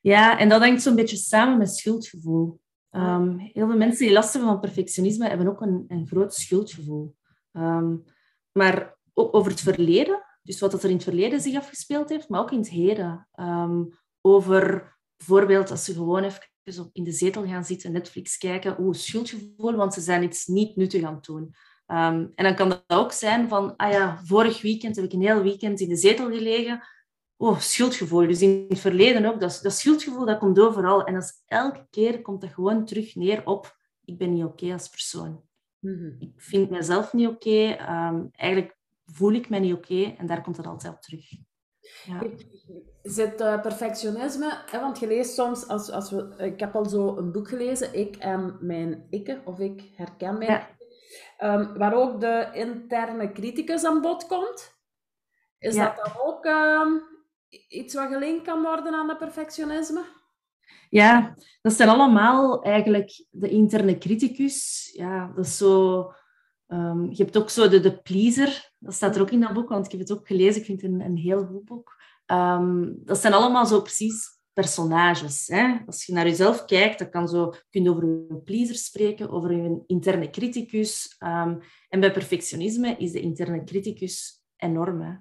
Ja, 0.00 0.38
en 0.38 0.48
dat 0.48 0.60
hangt 0.60 0.82
zo'n 0.82 0.94
beetje 0.94 1.16
samen 1.16 1.58
met 1.58 1.76
schuldgevoel. 1.76 2.60
Um, 2.90 3.38
heel 3.38 3.66
veel 3.66 3.76
mensen 3.76 4.06
die 4.06 4.14
last 4.14 4.32
hebben 4.32 4.50
van 4.50 4.60
perfectionisme 4.60 5.28
hebben 5.28 5.48
ook 5.48 5.60
een, 5.60 5.84
een 5.88 6.06
groot 6.06 6.34
schuldgevoel. 6.34 7.16
Um, 7.52 8.04
maar 8.52 8.98
ook 9.14 9.34
over 9.34 9.50
het 9.50 9.60
verleden, 9.60 10.22
dus 10.42 10.60
wat 10.60 10.72
er 10.72 10.88
in 10.88 10.94
het 10.94 11.04
verleden 11.04 11.40
zich 11.40 11.56
afgespeeld 11.56 12.08
heeft, 12.08 12.28
maar 12.28 12.40
ook 12.40 12.50
in 12.50 12.58
het 12.58 12.68
heden. 12.68 13.28
Um, 13.34 13.88
over 14.20 14.92
bijvoorbeeld 15.16 15.70
als 15.70 15.84
ze 15.84 15.92
gewoon 15.92 16.22
even 16.22 16.50
in 16.92 17.04
de 17.04 17.12
zetel 17.12 17.46
gaan 17.46 17.64
zitten, 17.64 17.92
Netflix 17.92 18.38
kijken, 18.38 18.80
oeh, 18.80 18.94
schuldgevoel, 18.94 19.74
want 19.74 19.94
ze 19.94 20.00
zijn 20.00 20.22
iets 20.22 20.46
niet 20.46 20.76
nuttig 20.76 21.02
aan 21.02 21.14
het 21.14 21.24
doen. 21.24 21.54
en 21.86 22.32
dan 22.34 22.54
kan 22.54 22.68
dat 22.68 22.84
ook 22.86 23.12
zijn 23.12 23.48
van, 23.48 23.76
ah 23.76 23.92
ja, 23.92 24.20
vorig 24.24 24.62
weekend 24.62 24.96
heb 24.96 25.04
ik 25.04 25.12
een 25.12 25.22
heel 25.22 25.42
weekend 25.42 25.80
in 25.80 25.88
de 25.88 25.96
zetel 25.96 26.30
gelegen 26.30 26.82
oh, 27.42 27.58
schuldgevoel. 27.58 28.26
Dus 28.26 28.42
in 28.42 28.66
het 28.68 28.78
verleden 28.78 29.24
ook, 29.24 29.40
dat, 29.40 29.58
dat 29.62 29.72
schuldgevoel 29.72 30.26
dat 30.26 30.38
komt 30.38 30.58
overal. 30.58 31.04
En 31.04 31.14
dat 31.14 31.22
is, 31.22 31.42
elke 31.46 31.86
keer 31.90 32.22
komt 32.22 32.40
dat 32.40 32.50
gewoon 32.50 32.84
terug 32.84 33.14
neer 33.14 33.46
op, 33.46 33.76
ik 34.04 34.18
ben 34.18 34.32
niet 34.32 34.44
oké 34.44 34.72
als 34.72 34.88
persoon. 34.88 35.42
Mhm. 35.78 36.10
Ik 36.18 36.32
vind 36.36 36.70
mezelf 36.70 37.12
niet 37.12 37.28
oké. 37.28 37.70
Ehm, 37.70 38.24
eigenlijk 38.32 38.76
voel 39.04 39.32
ik 39.32 39.48
me 39.48 39.58
niet 39.58 39.74
oké. 39.74 40.14
en 40.18 40.26
daar 40.26 40.42
komt 40.42 40.56
het 40.56 40.66
altijd 40.66 40.94
op 40.94 41.00
terug. 41.00 41.30
Ja. 42.04 42.22
Zit 43.02 43.40
uh, 43.40 43.60
perfectionisme, 43.60 44.62
hè, 44.70 44.80
want 44.80 44.98
je 44.98 45.06
leest 45.06 45.34
soms, 45.34 45.68
als, 45.68 45.90
als 45.90 46.10
we, 46.10 46.34
ik 46.38 46.60
heb 46.60 46.74
al 46.74 46.84
zo 46.84 47.16
een 47.16 47.32
boek 47.32 47.48
gelezen, 47.48 47.94
Ik 47.94 48.16
en 48.16 48.56
mijn 48.60 49.06
ikke, 49.10 49.40
of 49.44 49.58
ik 49.58 49.90
herken 49.96 50.38
mijn 50.38 50.66
ja. 51.38 51.54
um, 51.54 51.78
waar 51.78 51.94
ook 51.94 52.20
de 52.20 52.48
interne 52.52 53.32
criticus 53.32 53.84
aan 53.84 54.00
bod 54.00 54.26
komt. 54.26 54.80
Is 55.58 55.76
dat 55.76 55.96
dan 55.96 56.24
ook 56.24 56.44
ehm, 56.44 56.90
iets 57.68 57.94
wat 57.94 58.08
gelinkt 58.08 58.44
kan 58.44 58.62
worden 58.62 58.94
aan 58.94 59.06
dat 59.06 59.18
perfectionisme? 59.18 60.02
Ja, 60.90 61.34
dat 61.62 61.72
zijn 61.72 61.88
allemaal 61.88 62.62
eigenlijk 62.62 63.24
de 63.30 63.48
interne 63.48 63.98
criticus. 63.98 64.90
Ja, 64.92 65.32
dat 65.34 65.44
is 65.44 65.56
zo... 65.56 66.12
Ehm, 66.72 67.10
je 67.10 67.22
hebt 67.22 67.36
ook 67.36 67.50
zo 67.50 67.68
de, 67.68 68.00
pleaser. 68.02 68.72
Dat 68.78 68.94
staat 68.94 69.16
er 69.16 69.22
ook 69.22 69.30
in 69.30 69.40
dat 69.40 69.52
boek, 69.52 69.68
want 69.68 69.84
ik 69.84 69.90
heb 69.90 70.00
het 70.00 70.12
ook 70.12 70.26
gelezen. 70.26 70.60
Ik 70.60 70.66
vind 70.66 70.82
het 70.82 70.90
een, 70.90 71.00
een 71.00 71.16
heel 71.16 71.44
goed 71.44 71.64
boek. 71.64 71.96
Ehm, 72.26 72.92
dat 72.94 73.18
zijn 73.18 73.32
allemaal 73.32 73.66
zo 73.66 73.80
precies 73.80 74.40
personages. 74.52 75.46
Hè? 75.46 75.76
Als 75.86 76.06
je 76.06 76.12
naar 76.12 76.26
jezelf 76.26 76.64
kijkt, 76.64 76.98
dan 76.98 77.10
kan 77.10 77.28
zo, 77.28 77.54
kun 77.70 77.82
je 77.82 77.90
over 77.90 78.06
je 78.06 78.40
pleaser 78.44 78.74
spreken, 78.74 79.30
over 79.30 79.52
je 79.52 79.82
interne 79.86 80.30
criticus. 80.30 81.14
Ehm, 81.18 81.58
en 81.88 82.00
bij 82.00 82.12
perfectionisme 82.12 82.96
is 82.96 83.12
de 83.12 83.20
interne 83.20 83.64
criticus 83.64 84.42
enorm. 84.56 85.00
Hè? 85.00 85.12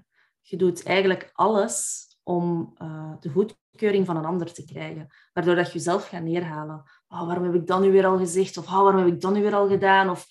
Je 0.41 0.58
doet 0.58 0.84
eigenlijk 0.84 1.29
alles 1.34 2.05
om 2.24 2.75
uh, 2.81 3.13
de 3.20 3.29
goedkeuring 3.29 4.05
van 4.05 4.17
een 4.17 4.25
ander 4.25 4.53
te 4.53 4.65
krijgen. 4.65 5.08
Waardoor 5.34 5.55
dat 5.55 5.67
je 5.67 5.74
jezelf 5.74 6.08
gaat 6.08 6.24
neerhalen. 6.24 6.84
Oh, 7.08 7.25
waarom 7.25 7.43
heb 7.43 7.53
ik 7.53 7.67
dat 7.67 7.81
nu 7.81 7.91
weer 7.91 8.05
al 8.05 8.17
gezegd? 8.17 8.58
Of 8.58 8.65
oh, 8.65 8.81
waarom 8.81 9.05
heb 9.05 9.13
ik 9.13 9.22
dat 9.22 9.34
nu 9.34 9.41
weer 9.41 9.55
al 9.55 9.67
gedaan? 9.67 10.10
Of 10.10 10.27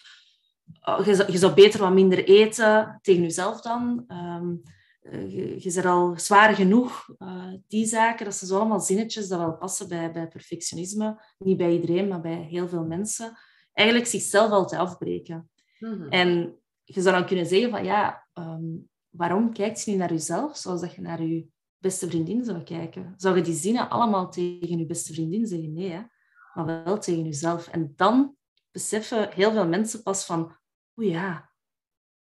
je, 1.04 1.14
zou, 1.14 1.32
je, 1.32 1.38
zou 1.38 1.54
beter 1.54 1.80
wat 1.80 1.92
minder 1.92 2.24
eten 2.24 2.98
tegen 3.02 3.22
jezelf 3.22 3.60
dan. 3.60 4.04
Um, 4.08 4.62
je, 5.00 5.54
je 5.58 5.72
bent 5.74 5.86
al 5.86 6.18
zwaar 6.18 6.54
genoeg. 6.54 7.08
Uh, 7.18 7.54
die 7.68 7.86
zaken, 7.86 8.24
dat 8.24 8.34
zijn 8.34 8.50
zo 8.50 8.58
allemaal 8.58 8.80
zinnetjes 8.80 9.28
dat 9.28 9.38
wel 9.38 9.56
passen 9.56 9.88
bij, 9.88 10.12
bij 10.12 10.28
perfectionisme. 10.28 11.22
Niet 11.38 11.56
bij 11.56 11.72
iedereen, 11.72 12.08
maar 12.08 12.20
bij 12.20 12.46
heel 12.50 12.68
veel 12.68 12.84
mensen. 12.84 13.38
Eigenlijk 13.72 14.08
zichzelf 14.08 14.50
altijd 14.50 14.80
afbreken. 14.80 15.50
Mm 15.78 15.92
-hmm. 15.92 16.08
En 16.08 16.58
je 16.84 17.00
zou 17.00 17.16
dan 17.16 17.26
kunnen 17.26 17.46
zeggen 17.46 17.70
van 17.70 17.84
ja, 17.84 18.26
um, 18.34 18.88
waarom 19.10 19.52
kijkt 19.52 19.84
je 19.84 19.90
niet 19.90 20.00
naar 20.00 20.12
jezelf 20.12 20.56
zoals 20.56 20.80
dat 20.80 20.94
je 20.94 21.00
naar 21.00 21.22
je 21.22 21.46
beste 21.78 22.08
vriendin 22.08 22.44
zou 22.44 22.62
kijken? 22.62 23.14
Zou 23.16 23.36
je 23.36 23.42
die 23.42 23.54
zinnen 23.54 23.90
allemaal 23.90 24.30
tegen 24.30 24.78
je 24.78 24.86
beste 24.86 25.12
vriendin 25.12 25.46
zeggen? 25.46 25.72
Nee, 25.72 25.90
hè? 25.90 26.02
maar 26.54 26.84
wel 26.84 26.98
tegen 26.98 27.24
jezelf. 27.24 27.68
En 27.68 27.92
dan 27.96 28.36
beseffen 28.70 29.32
heel 29.32 29.52
veel 29.52 29.66
mensen 29.66 30.02
pas 30.02 30.24
van, 30.24 30.56
o 31.00 31.02
ja, 31.02 31.50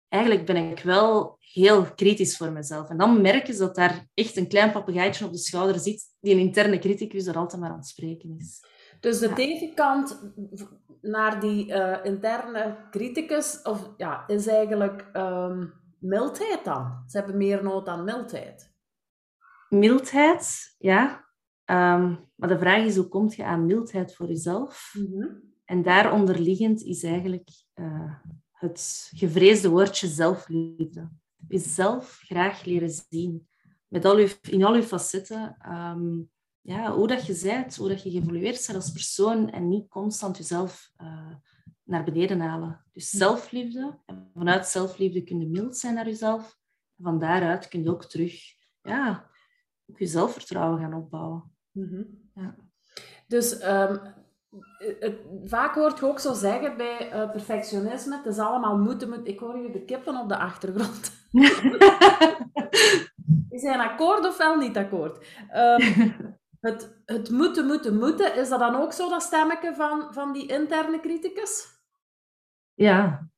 eigenlijk 0.07 0.45
ben 0.45 0.55
ik 0.55 0.79
wel 0.79 1.37
heel 1.39 1.93
kritisch 1.95 2.37
voor 2.37 2.51
mezelf. 2.51 2.89
En 2.89 2.97
dan 2.97 3.21
merken 3.21 3.53
ze 3.53 3.59
dat 3.59 3.75
daar 3.75 4.07
echt 4.13 4.37
een 4.37 4.47
klein 4.47 4.71
papegaaitje 4.71 5.25
op 5.25 5.31
de 5.31 5.37
schouder 5.37 5.79
zit, 5.79 6.03
die 6.19 6.33
een 6.33 6.39
interne 6.39 6.79
criticus 6.79 7.25
er 7.25 7.37
altijd 7.37 7.61
maar 7.61 7.69
aan 7.69 7.77
het 7.77 7.87
spreken 7.87 8.35
is. 8.37 8.63
Dus 8.99 9.19
de 9.19 9.27
ja. 9.27 9.35
tegenkant 9.35 10.21
naar 11.01 11.39
die 11.39 11.67
uh, 11.67 11.97
interne 12.03 12.77
criticus 12.91 13.61
of, 13.61 13.93
ja, 13.97 14.27
is 14.27 14.47
eigenlijk 14.47 15.09
um, 15.13 15.73
mildheid 15.99 16.63
dan. 16.63 17.03
Ze 17.07 17.17
hebben 17.17 17.37
meer 17.37 17.63
nood 17.63 17.87
aan 17.87 18.03
mildheid. 18.03 18.73
Mildheid, 19.69 20.75
ja. 20.77 21.27
Um, 21.65 22.31
maar 22.35 22.49
de 22.49 22.59
vraag 22.59 22.85
is, 22.85 22.95
hoe 22.95 23.07
kom 23.07 23.29
je 23.35 23.43
aan 23.43 23.65
mildheid 23.65 24.15
voor 24.15 24.27
jezelf? 24.27 24.93
Mm 24.93 25.05
-hmm. 25.05 25.47
En 25.65 25.81
daaronder 25.81 26.39
liggend 26.39 26.81
is 26.81 27.03
eigenlijk 27.03 27.49
uh, 27.75 28.13
het 28.59 29.11
gevreesde 29.15 29.69
woordje 29.69 30.07
zelfliefde. 30.07 31.09
Jezelf 31.47 32.21
graag 32.25 32.63
leren 32.63 32.91
zien. 33.09 33.47
Met 33.87 34.05
al 34.05 34.17
uw, 34.17 34.27
in 34.41 34.63
al 34.63 34.73
uw 34.73 34.81
facetten. 34.81 35.57
Um, 35.71 36.29
ja, 36.61 36.91
hoe 36.91 37.07
dat 37.07 37.25
je 37.25 37.39
bent, 37.43 37.75
hoe 37.75 37.87
dat 37.89 38.03
je 38.03 38.11
geëvolueerd 38.11 38.65
bent 38.65 38.77
als 38.77 38.91
persoon 38.91 39.49
en 39.49 39.67
niet 39.67 39.87
constant 39.87 40.37
jezelf 40.37 40.91
uh, 41.01 41.35
naar 41.83 42.03
beneden 42.03 42.39
halen. 42.39 42.85
Dus 42.93 43.09
zelfliefde. 43.09 43.99
En 44.05 44.31
vanuit 44.33 44.67
zelfliefde 44.67 45.23
kun 45.23 45.39
je 45.39 45.47
mild 45.47 45.77
zijn 45.77 45.93
naar 45.93 46.05
jezelf. 46.05 46.59
En 46.97 47.03
van 47.03 47.19
daaruit 47.19 47.67
kun 47.67 47.83
je 47.83 47.89
ook 47.89 48.05
terug 48.05 48.41
ja, 48.81 49.29
ook 49.85 49.99
je 49.99 50.05
zelfvertrouwen 50.05 50.79
gaan 50.79 50.93
opbouwen. 50.93 51.51
Mm 51.71 51.87
-hmm. 51.87 52.29
ja. 52.33 52.55
Dus 53.27 53.63
um, 53.63 53.99
het, 54.99 55.15
vaak 55.43 55.75
hoort 55.75 55.99
je 55.99 56.05
ook 56.05 56.19
zo 56.19 56.33
zeggen 56.33 56.77
bij 56.77 57.13
uh, 57.13 57.31
perfectionisme, 57.31 58.17
het 58.17 58.25
is 58.25 58.37
allemaal 58.37 58.77
moeten, 58.77 59.09
moeten. 59.09 59.27
Ik 59.33 59.39
hoor 59.39 59.57
je 59.57 59.71
de 59.71 59.85
kippen 59.85 60.15
op 60.15 60.29
de 60.29 60.37
achtergrond. 60.37 61.11
Die 63.49 63.59
zijn 63.59 63.79
akkoord 63.79 64.27
of 64.27 64.37
wel 64.37 64.55
niet 64.57 64.77
akkoord? 64.77 65.27
Um, 65.55 66.13
het, 66.67 67.01
het 67.05 67.29
moeten, 67.29 67.65
moeten, 67.65 67.97
moeten, 67.97 68.35
is 68.35 68.49
dat 68.49 68.59
dan 68.59 68.75
ook 68.75 68.93
zo 68.93 69.09
dat 69.09 69.21
stemmetje 69.21 69.75
van, 69.75 70.13
van 70.13 70.33
die 70.33 70.47
interne 70.47 70.99
criticus? 70.99 71.77
Ja. 72.73 73.29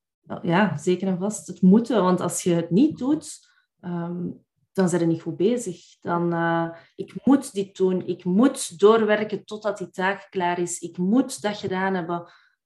ja, 0.42 0.76
zeker 0.76 1.08
en 1.08 1.18
vast. 1.18 1.46
Het 1.46 1.62
moeten, 1.62 2.02
want 2.02 2.20
als 2.20 2.42
je 2.42 2.54
het 2.54 2.70
niet 2.70 2.98
doet, 2.98 3.50
um, 3.80 4.44
dan 4.72 4.88
zijn 4.88 5.00
ze 5.00 5.06
niet 5.06 5.22
goed 5.22 5.36
bezig. 5.36 5.98
Dan, 6.00 6.34
uh, 6.34 6.68
ik 6.94 7.14
moet 7.24 7.52
dit 7.52 7.76
doen. 7.76 8.06
Ik 8.06 8.24
moet 8.24 8.78
doorwerken 8.78 9.44
totdat 9.44 9.78
die 9.78 9.90
taak 9.90 10.26
klaar 10.30 10.58
is. 10.58 10.78
Ik 10.78 10.98
moet 10.98 11.42
dat 11.42 11.56
gedaan 11.56 11.94
hebben. 11.94 12.18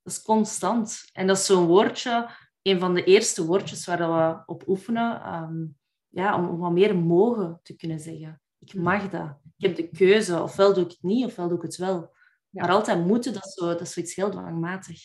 Dat 0.02 0.12
is 0.12 0.22
constant. 0.22 1.08
En 1.12 1.26
dat 1.26 1.36
is 1.36 1.46
zo'n 1.46 1.66
woordje, 1.66 2.30
een 2.62 2.78
van 2.78 2.94
de 2.94 3.04
eerste 3.04 3.46
woordjes 3.46 3.86
waar 3.86 3.98
we 3.98 4.42
op 4.46 4.68
oefenen, 4.68 5.34
um, 5.34 5.76
ja, 6.08 6.36
om, 6.36 6.48
om 6.48 6.58
wat 6.58 6.72
meer 6.72 6.96
mogen 6.96 7.60
te 7.62 7.76
kunnen 7.76 8.00
zeggen. 8.00 8.40
Ik 8.58 8.74
mag 8.74 9.08
dat. 9.08 9.36
Ik 9.56 9.66
heb 9.66 9.76
de 9.76 9.88
keuze. 9.88 10.42
Ofwel 10.42 10.74
doe 10.74 10.84
ik 10.84 10.90
het 10.90 11.02
niet, 11.02 11.26
ofwel 11.26 11.48
doe 11.48 11.56
ik 11.56 11.62
het 11.62 11.76
wel. 11.76 12.14
Ja. 12.50 12.62
Maar 12.62 12.70
altijd 12.70 13.06
moeten, 13.06 13.32
dat 13.32 13.44
is, 13.46 13.52
zo, 13.52 13.66
dat 13.66 13.80
is 13.80 13.92
zoiets 13.92 14.14
heel 14.14 14.30
dwangmatig. 14.30 15.00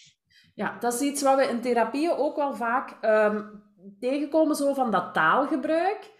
Ja, 0.53 0.77
dat 0.79 0.93
is 0.93 1.01
iets 1.01 1.21
wat 1.21 1.37
we 1.37 1.47
in 1.47 1.61
therapieën 1.61 2.11
ook 2.11 2.35
wel 2.35 2.55
vaak 2.55 2.97
um, 3.01 3.63
tegenkomen, 3.99 4.55
zo 4.55 4.73
van 4.73 4.91
dat 4.91 5.13
taalgebruik. 5.13 6.19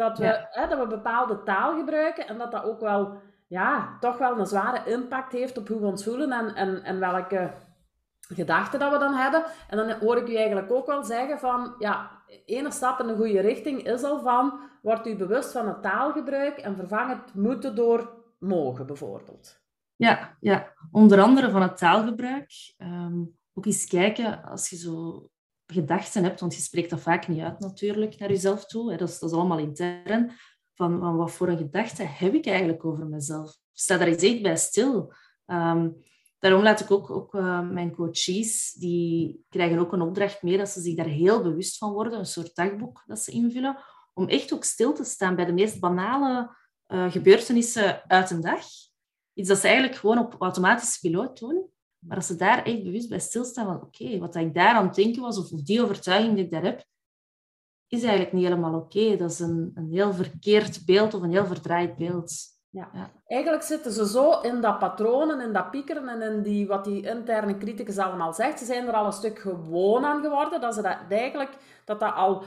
Dat 0.00 0.18
we, 0.18 0.24
ja. 0.24 0.48
hè, 0.50 0.68
dat 0.68 0.78
we 0.78 0.86
bepaalde 0.86 1.42
taal 1.42 1.76
gebruiken 1.76 2.28
en 2.28 2.38
dat 2.38 2.50
dat 2.50 2.64
ook 2.64 2.80
wel, 2.80 3.20
ja, 3.46 3.96
toch 3.98 4.18
wel 4.18 4.38
een 4.38 4.46
zware 4.46 4.90
impact 4.90 5.32
heeft 5.32 5.58
op 5.58 5.68
hoe 5.68 5.80
we 5.80 5.86
ons 5.86 6.04
voelen 6.04 6.32
en, 6.32 6.54
en, 6.54 6.82
en 6.84 7.00
welke 7.00 7.52
gedachten 8.20 8.78
dat 8.78 8.92
we 8.92 8.98
dan 8.98 9.14
hebben. 9.14 9.44
En 9.68 9.76
dan 9.76 9.98
hoor 9.98 10.16
ik 10.16 10.28
u 10.28 10.36
eigenlijk 10.36 10.72
ook 10.72 10.86
wel 10.86 11.04
zeggen 11.04 11.38
van, 11.38 11.74
ja, 11.78 12.22
ene 12.44 12.70
stap 12.70 13.00
in 13.00 13.06
de 13.06 13.16
goede 13.16 13.40
richting 13.40 13.82
is 13.82 14.02
al 14.02 14.20
van, 14.20 14.60
wordt 14.82 15.06
u 15.06 15.16
bewust 15.16 15.52
van 15.52 15.68
het 15.68 15.82
taalgebruik 15.82 16.58
en 16.58 16.76
vervang 16.76 17.08
het 17.10 17.34
moeten 17.34 17.74
door 17.74 18.12
mogen, 18.38 18.86
bijvoorbeeld. 18.86 19.60
Ja, 19.96 20.36
ja. 20.40 20.72
onder 20.92 21.20
andere 21.20 21.50
van 21.50 21.62
het 21.62 21.76
taalgebruik. 21.76 22.50
Um, 22.78 23.38
ook 23.54 23.66
eens 23.66 23.86
kijken, 23.86 24.44
als 24.44 24.70
je 24.70 24.76
zo 24.76 25.28
gedachten 25.70 26.22
hebt, 26.22 26.40
want 26.40 26.54
je 26.54 26.60
spreekt 26.60 26.90
dat 26.90 27.00
vaak 27.00 27.28
niet 27.28 27.40
uit 27.40 27.58
natuurlijk 27.58 28.18
naar 28.18 28.28
jezelf 28.28 28.66
toe. 28.66 28.90
Hè. 28.90 28.96
Dat, 28.96 29.08
is, 29.08 29.18
dat 29.18 29.30
is 29.30 29.36
allemaal 29.36 29.58
intern. 29.58 30.32
Van, 30.74 30.98
van 31.00 31.16
wat 31.16 31.32
voor 31.32 31.48
een 31.48 31.56
gedachte 31.56 32.02
heb 32.02 32.34
ik 32.34 32.46
eigenlijk 32.46 32.84
over 32.84 33.06
mezelf? 33.06 33.56
Sta 33.72 33.96
daar 33.96 34.06
eens 34.06 34.22
echt 34.22 34.42
bij 34.42 34.56
stil. 34.56 35.12
Um, 35.46 35.96
daarom 36.38 36.62
laat 36.62 36.80
ik 36.80 36.90
ook, 36.90 37.10
ook 37.10 37.34
uh, 37.34 37.68
mijn 37.70 37.94
coaches, 37.94 38.72
die 38.72 39.44
krijgen 39.48 39.78
ook 39.78 39.92
een 39.92 40.00
opdracht 40.00 40.42
mee 40.42 40.58
dat 40.58 40.68
ze 40.68 40.80
zich 40.80 40.96
daar 40.96 41.06
heel 41.06 41.42
bewust 41.42 41.78
van 41.78 41.92
worden, 41.92 42.18
een 42.18 42.26
soort 42.26 42.54
dagboek 42.54 43.02
dat 43.06 43.18
ze 43.18 43.30
invullen, 43.30 43.76
om 44.14 44.28
echt 44.28 44.52
ook 44.52 44.64
stil 44.64 44.92
te 44.92 45.04
staan 45.04 45.36
bij 45.36 45.44
de 45.44 45.52
meest 45.52 45.80
banale 45.80 46.56
uh, 46.88 47.10
gebeurtenissen 47.10 48.08
uit 48.08 48.30
een 48.30 48.40
dag. 48.40 48.64
Iets 49.34 49.48
dat 49.48 49.58
ze 49.58 49.66
eigenlijk 49.66 49.96
gewoon 49.96 50.18
op 50.18 50.36
automatische 50.38 51.00
piloot 51.00 51.38
doen. 51.38 51.70
Maar 52.00 52.16
als 52.16 52.26
ze 52.26 52.36
daar 52.36 52.64
echt 52.64 52.82
bewust 52.82 53.08
bij 53.08 53.18
stilstaan 53.18 53.66
van 53.66 53.76
oké, 53.76 54.04
okay, 54.04 54.18
wat 54.18 54.34
ik 54.34 54.54
daar 54.54 54.74
aan 54.74 54.86
het 54.86 54.94
denken 54.94 55.22
was, 55.22 55.38
of, 55.38 55.48
die 55.48 55.82
overtuiging 55.82 56.34
die 56.34 56.44
ik 56.44 56.50
daar 56.50 56.62
heb, 56.62 56.84
is 57.86 58.02
eigenlijk 58.02 58.32
niet 58.32 58.44
helemaal 58.44 58.74
oké. 58.74 58.98
Okay. 58.98 59.16
Dat 59.16 59.30
is 59.30 59.38
een, 59.38 59.70
een 59.74 59.90
heel 59.90 60.12
verkeerd 60.12 60.84
beeld 60.86 61.14
of 61.14 61.22
een 61.22 61.30
heel 61.30 61.46
verdraaid 61.46 61.96
beeld. 61.96 62.32
Ja. 62.70 62.90
ja. 62.92 63.10
Eigenlijk 63.26 63.62
zitten 63.62 63.92
ze 63.92 64.06
zo 64.06 64.40
in 64.40 64.60
dat 64.60 64.78
patronen, 64.78 65.40
in 65.40 65.52
dat 65.52 65.70
piekeren 65.70 66.08
en 66.08 66.32
in 66.32 66.42
die, 66.42 66.66
wat 66.66 66.84
die 66.84 67.06
interne 67.06 67.58
criticus 67.58 67.98
allemaal 67.98 68.32
zegt. 68.32 68.58
Ze 68.58 68.64
zijn 68.64 68.86
er 68.86 68.94
al 68.94 69.06
een 69.06 69.12
stuk 69.12 69.38
gewoon 69.38 70.04
aan 70.04 70.22
geworden, 70.22 70.60
dat 70.60 70.74
ze 70.74 70.82
dat 70.82 70.96
eigenlijk 71.08 71.56
dat 71.84 72.00
dat 72.00 72.14
al 72.14 72.44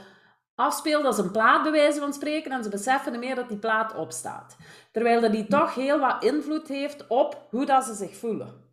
afspeelt 0.54 1.04
als 1.04 1.18
een 1.18 1.30
plaat, 1.30 1.62
bij 1.62 1.72
wijze 1.72 2.00
van 2.00 2.12
spreken, 2.12 2.52
en 2.52 2.62
ze 2.62 2.68
beseffen 2.68 3.12
niet 3.12 3.20
meer 3.20 3.34
dat 3.34 3.48
die 3.48 3.58
plaat 3.58 3.94
opstaat. 3.94 4.56
Terwijl 4.92 5.20
dat 5.20 5.32
die 5.32 5.46
toch 5.46 5.74
heel 5.74 5.98
wat 5.98 6.24
invloed 6.24 6.68
heeft 6.68 7.06
op 7.06 7.46
hoe 7.50 7.66
dat 7.66 7.84
ze 7.84 7.94
zich 7.94 8.16
voelen. 8.16 8.63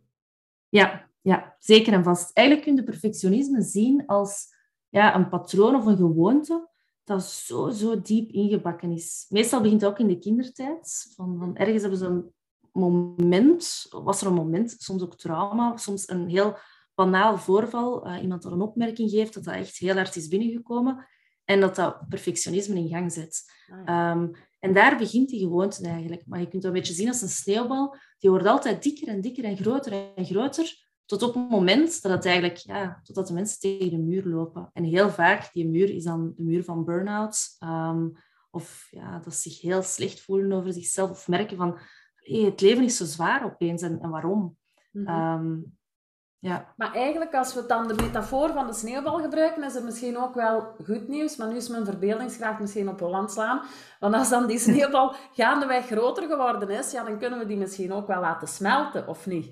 Ja, 0.72 1.08
ja, 1.20 1.56
zeker 1.58 1.92
en 1.92 2.04
vast. 2.04 2.30
Eigenlijk 2.32 2.66
kun 2.66 2.76
je 2.76 2.82
perfectionisme 2.82 3.62
zien 3.62 4.06
als 4.06 4.46
ja, 4.88 5.14
een 5.14 5.28
patroon 5.28 5.74
of 5.74 5.86
een 5.86 5.96
gewoonte 5.96 6.68
dat 7.04 7.24
zo, 7.24 7.70
zo 7.70 8.00
diep 8.00 8.30
ingebakken 8.30 8.90
is. 8.90 9.26
Meestal 9.28 9.60
begint 9.60 9.80
het 9.80 9.90
ook 9.90 9.98
in 9.98 10.06
de 10.06 10.18
kindertijd. 10.18 11.12
Van, 11.16 11.38
van 11.38 11.56
ergens 11.56 11.80
hebben 11.80 11.98
ze 11.98 12.06
een 12.06 12.32
moment, 12.72 13.86
was 13.90 14.20
er 14.20 14.26
een 14.26 14.34
moment, 14.34 14.74
soms 14.78 15.02
ook 15.02 15.16
trauma, 15.16 15.76
soms 15.76 16.08
een 16.08 16.28
heel 16.28 16.56
banaal 16.94 17.38
voorval, 17.38 18.06
uh, 18.06 18.22
iemand 18.22 18.42
dat 18.42 18.52
een 18.52 18.60
opmerking 18.60 19.10
geeft, 19.10 19.34
dat 19.34 19.44
dat 19.44 19.54
echt 19.54 19.76
heel 19.76 19.94
hard 19.94 20.16
is 20.16 20.28
binnengekomen 20.28 21.06
en 21.44 21.60
dat 21.60 21.76
dat 21.76 22.08
perfectionisme 22.08 22.76
in 22.76 22.88
gang 22.88 23.12
zet. 23.12 23.42
Ah, 23.84 24.10
um, 24.10 24.30
en 24.58 24.72
daar 24.72 24.98
begint 24.98 25.28
die 25.28 25.40
gewoonte 25.40 25.86
eigenlijk. 25.86 26.26
Maar 26.26 26.40
je 26.40 26.48
kunt 26.48 26.62
het 26.62 26.72
een 26.72 26.78
beetje 26.78 26.94
zien 26.94 27.08
als 27.08 27.22
een 27.22 27.28
sneeuwbal. 27.28 27.96
Die 28.22 28.30
wordt 28.30 28.46
altijd 28.46 28.82
dikker 28.82 29.08
en 29.08 29.20
dikker 29.20 29.44
en 29.44 29.56
groter 29.56 29.92
en 30.14 30.24
groter. 30.24 30.90
Tot 31.04 31.22
op 31.22 31.34
het 31.34 31.50
moment 31.50 32.02
dat 32.02 32.12
het 32.12 32.24
eigenlijk, 32.24 32.56
ja, 32.56 33.00
totdat 33.02 33.26
de 33.26 33.32
mensen 33.32 33.60
tegen 33.60 33.90
de 33.90 33.98
muur 33.98 34.26
lopen. 34.26 34.70
En 34.72 34.84
heel 34.84 35.10
vaak, 35.10 35.52
die 35.52 35.68
muur 35.68 35.90
is 35.90 36.04
dan 36.04 36.32
de 36.36 36.42
muur 36.42 36.64
van 36.64 36.84
burn-out. 36.84 37.56
Um, 37.60 38.12
of 38.50 38.88
ja, 38.90 39.18
dat 39.18 39.34
ze 39.34 39.50
zich 39.50 39.60
heel 39.60 39.82
slecht 39.82 40.20
voelen 40.20 40.52
over 40.52 40.72
zichzelf. 40.72 41.10
Of 41.10 41.28
merken 41.28 41.56
van, 41.56 41.78
hey, 42.14 42.40
het 42.40 42.60
leven 42.60 42.84
is 42.84 42.96
zo 42.96 43.04
zwaar 43.04 43.44
opeens. 43.44 43.82
En, 43.82 44.00
en 44.00 44.10
waarom? 44.10 44.56
Mm 44.90 45.06
-hmm. 45.06 45.46
um, 45.46 45.78
Ja. 46.42 46.74
Maar 46.76 46.94
eigenlijk, 46.94 47.34
als 47.34 47.54
we 47.54 47.66
dan 47.66 47.88
de 47.88 47.94
metafoor 47.94 48.52
van 48.52 48.66
de 48.66 48.72
sneeuwbal 48.72 49.20
gebruiken, 49.20 49.64
is 49.64 49.74
er 49.74 49.84
misschien 49.84 50.18
ook 50.18 50.34
wel 50.34 50.74
goed 50.84 51.08
nieuws. 51.08 51.36
Maar 51.36 51.48
nu 51.48 51.56
is 51.56 51.68
mijn 51.68 51.84
verbeeldingskracht 51.84 52.60
misschien 52.60 52.88
op 52.88 53.00
Holland 53.00 53.32
slaan. 53.32 53.62
Want 54.00 54.14
als 54.14 54.28
dan 54.28 54.46
die 54.46 54.58
sneeuwbal 54.68 55.14
gaandeweg 55.32 55.86
groter 55.86 56.28
geworden 56.28 56.68
is, 56.68 56.92
ja, 56.92 57.04
dan 57.04 57.18
kunnen 57.18 57.38
we 57.38 57.46
die 57.46 57.56
misschien 57.56 57.92
ook 57.92 58.06
wel 58.06 58.20
laten 58.20 58.48
smelten, 58.48 59.08
of 59.08 59.26
niet? 59.26 59.50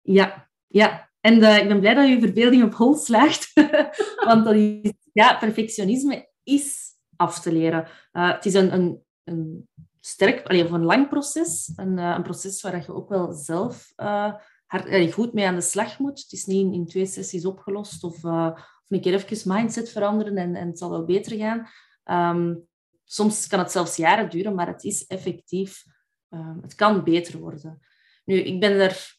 Ja, 0.00 0.48
ja. 0.66 1.10
En 1.20 1.42
eh, 1.42 1.58
ik 1.58 1.68
ben 1.68 1.80
blij 1.80 1.94
dat 1.94 2.08
je 2.08 2.20
verbeelding 2.20 2.64
op 2.64 2.74
hol 2.74 2.94
slaagt. 2.94 3.52
Want 4.26 4.44
dat 4.44 4.54
is, 4.54 4.92
ja, 5.12 5.38
perfectionisme 5.38 6.28
is 6.42 6.94
af 7.16 7.40
te 7.40 7.52
leren. 7.52 7.86
Uh, 8.12 8.32
het 8.32 8.46
is 8.46 8.54
een, 8.54 8.74
een, 8.74 9.04
een 9.24 9.68
sterk, 10.00 10.46
alleen, 10.46 10.74
een 10.74 10.84
lang 10.84 11.08
proces. 11.08 11.72
Een, 11.76 11.98
uh, 11.98 12.14
een 12.16 12.22
proces 12.22 12.62
waar 12.62 12.76
je 12.76 12.94
ook 12.94 13.08
wel 13.08 13.32
zelf 13.32 13.92
hard, 14.70 15.12
goed 15.12 15.32
mee 15.32 15.46
aan 15.46 15.54
de 15.54 15.60
slag 15.60 15.98
moet. 15.98 16.20
Het 16.20 16.32
is 16.32 16.46
niet 16.46 16.74
in, 16.74 16.86
twee 16.86 17.06
sessies 17.06 17.44
opgelost 17.44 18.04
of, 18.04 18.24
uh, 18.24 18.50
of 18.54 18.84
een 18.88 19.00
keer 19.00 19.14
even 19.14 19.54
mindset 19.54 19.90
veranderen 19.90 20.36
en, 20.36 20.54
en 20.54 20.66
het 20.66 20.78
zal 20.78 20.90
wel 20.90 21.04
beter 21.04 21.36
gaan. 21.36 21.68
Um, 22.36 22.62
soms 23.04 23.46
kan 23.46 23.58
het 23.58 23.70
zelfs 23.70 23.96
jaren 23.96 24.30
duren, 24.30 24.54
maar 24.54 24.66
het 24.66 24.84
is 24.84 25.06
effectief. 25.06 25.84
Um, 26.28 26.58
het 26.62 26.74
kan 26.74 27.04
beter 27.04 27.38
worden. 27.38 27.80
Nu, 28.24 28.34
ik 28.34 28.60
ben 28.60 28.72
er... 28.72 29.18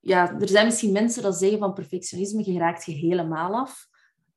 Ja, 0.00 0.40
er 0.40 0.48
zijn 0.48 0.66
misschien 0.66 0.92
mensen 0.92 1.22
die 1.22 1.32
zeggen 1.32 1.58
van 1.58 1.72
perfectionisme, 1.72 2.52
je 2.52 2.58
raakt 2.58 2.84
je 2.84 2.92
helemaal 2.92 3.54
af. 3.54 3.88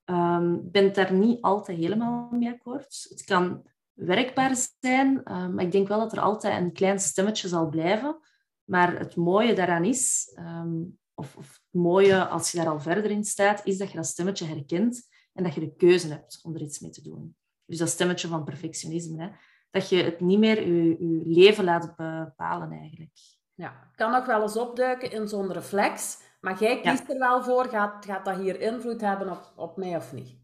Um, 0.05 0.55
ik 0.55 0.71
ben 0.71 0.93
daar 0.93 1.13
niet 1.13 1.41
altijd 1.41 1.77
helemaal 1.77 2.29
mee 2.31 2.49
akkoord. 2.49 3.05
Het 3.09 3.23
kan 3.23 3.63
werkbaar 3.93 4.55
zijn, 4.79 5.21
maar 5.23 5.61
ik 5.61 5.71
denk 5.71 5.87
wel 5.87 5.99
dat 5.99 6.11
er 6.11 6.19
altijd 6.19 6.61
een 6.61 6.73
klein 6.73 6.99
stemmetje 6.99 7.47
zal 7.47 7.69
blijven. 7.69 8.19
Maar 8.69 8.99
het 8.99 9.15
mooie 9.15 9.53
daaraan 9.53 9.83
is, 9.83 10.33
um, 10.39 10.99
of, 11.13 11.35
of, 11.37 11.47
het 11.47 11.81
mooie 11.81 12.27
als 12.27 12.51
je 12.51 12.57
daar 12.57 12.69
al 12.69 12.79
verder 12.79 13.11
in 13.11 13.23
staat, 13.23 13.65
is 13.65 13.77
dat 13.77 13.89
je 13.89 13.95
dat 13.95 14.05
stemmetje 14.05 14.45
herkent 14.45 15.07
en 15.33 15.43
dat 15.43 15.53
je 15.53 15.59
de 15.59 15.75
keuze 15.75 16.07
hebt 16.07 16.39
om 16.43 16.55
er 16.55 16.61
iets 16.61 16.79
mee 16.79 16.91
te 16.91 17.01
doen. 17.01 17.35
Dus 17.65 17.77
dat 17.77 17.89
stemmetje 17.89 18.27
van 18.27 18.43
perfectionisme. 18.43 19.23
Hè? 19.23 19.29
Dat 19.71 19.89
je 19.89 20.03
het 20.03 20.19
niet 20.19 20.39
meer 20.39 20.67
je, 20.67 20.87
je 20.87 21.21
leven 21.25 21.63
laat 21.63 21.95
bepalen 21.95 22.71
eigenlijk. 22.71 23.17
Ja, 23.53 23.91
kan 23.95 24.15
ook 24.15 24.25
wel 24.25 24.41
eens 24.41 24.57
opduiken 24.57 25.11
in 25.11 25.27
zo'n 25.27 25.51
reflex. 25.51 26.17
Maar 26.41 26.59
jij 26.59 26.81
kiest 26.81 27.09
er 27.09 27.19
wel 27.19 27.43
voor, 27.43 27.65
gaat, 27.65 28.05
gaat 28.05 28.25
dat 28.25 28.37
hier 28.37 28.61
invloed 28.61 29.01
hebben 29.01 29.31
op, 29.31 29.53
op 29.55 29.77
mij 29.77 29.95
of 29.95 30.13
niet? 30.13 30.38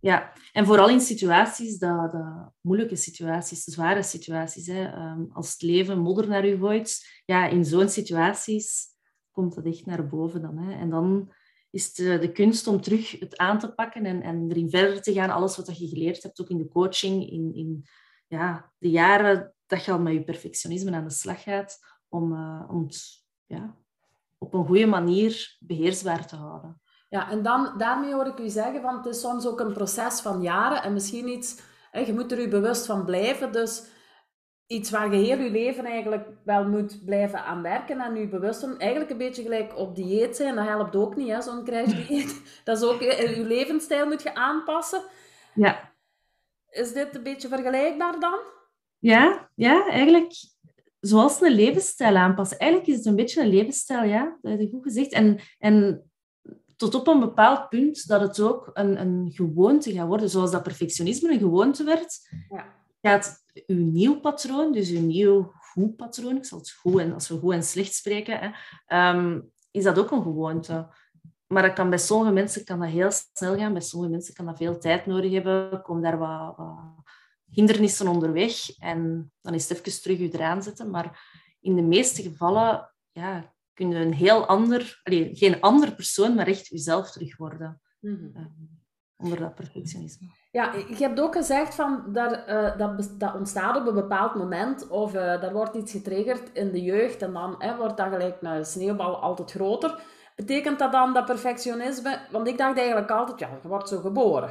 Ja, 0.00 0.32
en 0.52 0.66
vooral 0.66 0.88
in 0.88 1.00
situaties, 1.00 1.78
dat, 1.78 2.16
moeilijke 2.60 2.96
situaties, 2.96 3.64
zware 3.64 4.02
situaties. 4.02 4.66
Hè. 4.66 4.84
Ehm, 4.84 5.24
als 5.32 5.52
het 5.52 5.62
leven 5.62 5.98
modder 5.98 6.28
naar 6.28 6.48
u 6.48 6.56
gooit, 6.56 7.22
ja, 7.24 7.46
in 7.46 7.64
zo'n 7.64 7.88
situaties 7.88 8.84
komt 9.30 9.54
dat 9.54 9.64
echt 9.64 9.86
naar 9.86 10.08
boven 10.08 10.42
dan. 10.42 10.58
Hè. 10.58 10.78
En 10.78 10.90
dan 10.90 11.32
is 11.70 11.94
de, 11.94 12.18
de 12.18 12.32
kunst 12.32 12.66
om 12.66 12.80
terug 12.80 13.20
het 13.20 13.36
aan 13.36 13.58
te 13.58 13.72
pakken 13.74 14.04
en, 14.04 14.22
en 14.22 14.50
erin 14.50 14.70
verder 14.70 15.02
te 15.02 15.12
gaan. 15.12 15.30
Alles 15.30 15.56
wat 15.56 15.78
je 15.78 15.88
geleerd 15.88 16.22
hebt, 16.22 16.40
ook 16.40 16.50
in 16.50 16.58
de 16.58 16.68
coaching, 16.68 17.30
in, 17.30 17.54
in 17.54 17.86
ja, 18.26 18.72
de 18.78 18.90
jaren 18.90 19.54
dat 19.66 19.84
je 19.84 19.92
al 19.92 19.98
met 19.98 20.12
je 20.12 20.24
perfectionisme 20.24 20.92
aan 20.92 21.04
de 21.04 21.10
slag 21.10 21.42
gaat, 21.42 21.78
om, 22.08 22.32
uh, 22.32 22.64
om 22.68 22.82
het 22.82 23.24
ja, 23.46 23.76
op 24.38 24.54
een 24.54 24.66
goede 24.66 24.86
manier 24.86 25.56
beheersbaar 25.60 26.26
te 26.26 26.36
houden. 26.36 26.80
Ja, 27.08 27.30
en 27.30 27.42
dan, 27.42 27.74
daarmee 27.78 28.12
hoor 28.12 28.26
ik 28.26 28.38
u 28.38 28.48
zeggen, 28.48 28.82
van 28.82 28.96
het 28.96 29.06
is 29.06 29.20
soms 29.20 29.46
ook 29.46 29.60
een 29.60 29.72
proces 29.72 30.20
van 30.20 30.42
jaren 30.42 30.82
en 30.82 30.92
misschien 30.92 31.28
iets, 31.28 31.60
hè, 31.90 32.00
je 32.00 32.12
moet 32.12 32.32
er 32.32 32.40
u 32.40 32.48
bewust 32.48 32.86
van 32.86 33.04
blijven, 33.04 33.52
dus 33.52 33.84
iets 34.66 34.90
waar 34.90 35.14
je 35.14 35.24
heel 35.24 35.38
je 35.38 35.50
leven 35.50 35.84
eigenlijk 35.84 36.28
wel 36.44 36.68
moet 36.68 37.04
blijven 37.04 37.44
aan 37.44 37.62
werken 37.62 38.00
en 38.00 38.16
u 38.16 38.28
bewust 38.28 38.60
van, 38.60 38.78
eigenlijk 38.78 39.10
een 39.10 39.18
beetje 39.18 39.42
gelijk 39.42 39.76
op 39.76 39.94
dieet 39.94 40.36
zijn, 40.36 40.54
dat 40.54 40.64
helpt 40.64 40.96
ook 40.96 41.16
niet, 41.16 41.42
zo'n 41.42 41.64
crashdieet. 41.64 42.42
Dat 42.64 42.76
is 42.76 42.84
ook, 42.84 43.00
je 43.00 43.44
levensstijl 43.46 44.06
moet 44.06 44.22
je 44.22 44.34
aanpassen. 44.34 45.02
Ja. 45.54 45.92
Is 46.70 46.92
dit 46.92 47.14
een 47.14 47.22
beetje 47.22 47.48
vergelijkbaar 47.48 48.20
dan? 48.20 48.38
Ja, 48.98 49.50
ja, 49.54 49.88
eigenlijk 49.88 50.32
zoals 51.00 51.40
een 51.40 51.52
levensstijl 51.52 52.16
aanpassen. 52.16 52.58
Eigenlijk 52.58 52.90
is 52.90 52.96
het 52.96 53.06
een 53.06 53.16
beetje 53.16 53.40
een 53.40 53.48
levensstijl, 53.48 54.02
ja, 54.02 54.38
dat 54.42 54.50
heb 54.50 54.60
je 54.60 54.68
goed 54.70 54.82
gezegd. 54.82 55.12
En, 55.12 55.38
en 55.58 56.04
tot 56.76 56.94
op 56.94 57.06
een 57.06 57.20
bepaald 57.20 57.68
punt 57.68 58.06
dat 58.06 58.20
het 58.20 58.40
ook 58.40 58.70
een, 58.72 59.00
een 59.00 59.30
gewoonte 59.32 59.92
gaat 59.92 60.06
worden. 60.06 60.30
Zoals 60.30 60.50
dat 60.50 60.62
perfectionisme 60.62 61.32
een 61.32 61.38
gewoonte 61.38 61.84
werd, 61.84 62.28
ja. 62.48 62.74
gaat 63.00 63.44
uw 63.66 63.84
nieuw 63.84 64.20
patroon, 64.20 64.72
dus 64.72 64.90
uw 64.90 65.00
nieuw 65.00 65.52
goed 65.72 65.96
patroon, 65.96 66.36
ik 66.36 66.44
zal 66.44 66.58
het 66.58 66.70
goed 66.70 67.00
en 67.00 67.12
als 67.12 67.28
we 67.28 67.38
goed 67.38 67.52
en 67.52 67.62
slecht 67.62 67.94
spreken, 67.94 68.38
hè, 68.38 69.10
um, 69.14 69.50
is 69.70 69.84
dat 69.84 69.98
ook 69.98 70.10
een 70.10 70.22
gewoonte. 70.22 70.88
Maar 71.46 71.62
dat 71.62 71.72
kan 71.72 71.88
bij 71.88 71.98
sommige 71.98 72.32
mensen 72.32 72.64
kan 72.64 72.78
dat 72.78 72.88
heel 72.88 73.10
snel 73.10 73.56
gaan, 73.56 73.72
bij 73.72 73.82
sommige 73.82 74.12
mensen 74.12 74.34
kan 74.34 74.46
dat 74.46 74.56
veel 74.56 74.78
tijd 74.78 75.06
nodig 75.06 75.32
hebben, 75.32 75.82
komen 75.82 76.02
daar 76.02 76.18
wat, 76.18 76.56
wat 76.56 76.78
hindernissen 77.50 78.08
onderweg 78.08 78.78
en 78.78 79.32
dan 79.40 79.54
is 79.54 79.68
het 79.68 79.78
even 79.78 80.02
terug 80.02 80.18
u 80.18 80.28
eraan 80.28 80.62
zetten. 80.62 80.90
Maar 80.90 81.28
in 81.60 81.74
de 81.74 81.82
meeste 81.82 82.22
gevallen 82.22 82.94
ja, 83.12 83.54
kun 83.76 83.90
je 83.90 83.96
een 83.96 84.14
heel 84.14 84.46
ander, 84.46 85.00
allee, 85.02 85.30
geen 85.32 85.60
andere 85.60 85.94
persoon, 85.94 86.34
maar 86.34 86.46
echt 86.46 86.66
jezelf 86.66 87.10
terug 87.10 87.36
worden. 87.36 87.80
Mm 88.00 88.74
onder 89.16 89.38
dat 89.38 89.54
perfectionisme. 89.54 90.28
Ja, 90.50 90.74
je 90.74 90.96
hebt 90.96 91.20
ook 91.20 91.34
gezegd 91.34 91.74
van 91.74 92.12
dat, 92.12 92.48
uh, 92.48 92.78
dat, 92.78 93.14
dat 93.18 93.34
ontstaat 93.34 93.76
op 93.76 93.86
een 93.86 93.94
bepaald 93.94 94.34
moment 94.34 94.88
of 94.88 95.14
uh, 95.14 95.42
er 95.42 95.52
wordt 95.52 95.76
iets 95.76 95.92
getriggerd 95.92 96.52
in 96.52 96.72
de 96.72 96.82
jeugd 96.82 97.22
en 97.22 97.32
dan 97.32 97.76
wordt 97.76 97.96
dat 97.96 98.08
gelijk 98.08 98.36
een 98.40 98.64
sneeuwbal 98.64 99.16
altijd 99.16 99.50
groter. 99.50 100.02
Betekent 100.34 100.78
dat 100.78 100.92
dan 100.92 101.14
dat 101.14 101.24
perfectionisme? 101.24 102.18
Want 102.30 102.48
ik 102.48 102.58
dacht 102.58 102.78
eigenlijk 102.78 103.10
altijd, 103.10 103.38
ja, 103.38 103.58
je 103.62 103.68
wordt 103.68 103.88
zo 103.88 104.00
geboren. 104.00 104.50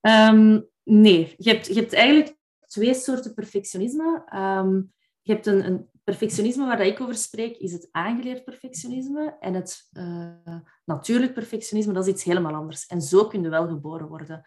Um, 0.00 0.68
nee, 0.82 1.34
je 1.36 1.50
hebt, 1.50 1.66
je 1.66 1.74
hebt 1.74 1.92
eigenlijk 1.92 2.36
twee 2.66 2.94
soorten 2.94 3.34
perfectionisme. 3.34 4.22
Um, 4.34 4.92
je 5.22 5.32
hebt 5.32 5.46
een, 5.46 5.66
een 5.66 5.90
perfectionisme 6.04 6.66
waar 6.66 6.86
ik 6.86 7.00
over 7.00 7.14
spreek, 7.14 7.56
is 7.56 7.72
het 7.72 7.88
aangeleerd 7.90 8.44
perfectionisme. 8.44 9.36
En 9.40 9.54
het 9.54 9.88
uh, 9.92 10.56
natuurlijk 10.84 11.34
perfectionisme, 11.34 11.92
dat 11.92 12.06
is 12.06 12.12
iets 12.12 12.24
helemaal 12.24 12.54
anders. 12.54 12.86
En 12.86 13.02
zo 13.02 13.26
kun 13.26 13.42
je 13.42 13.48
wel 13.48 13.68
geboren 13.68 14.08
worden. 14.08 14.42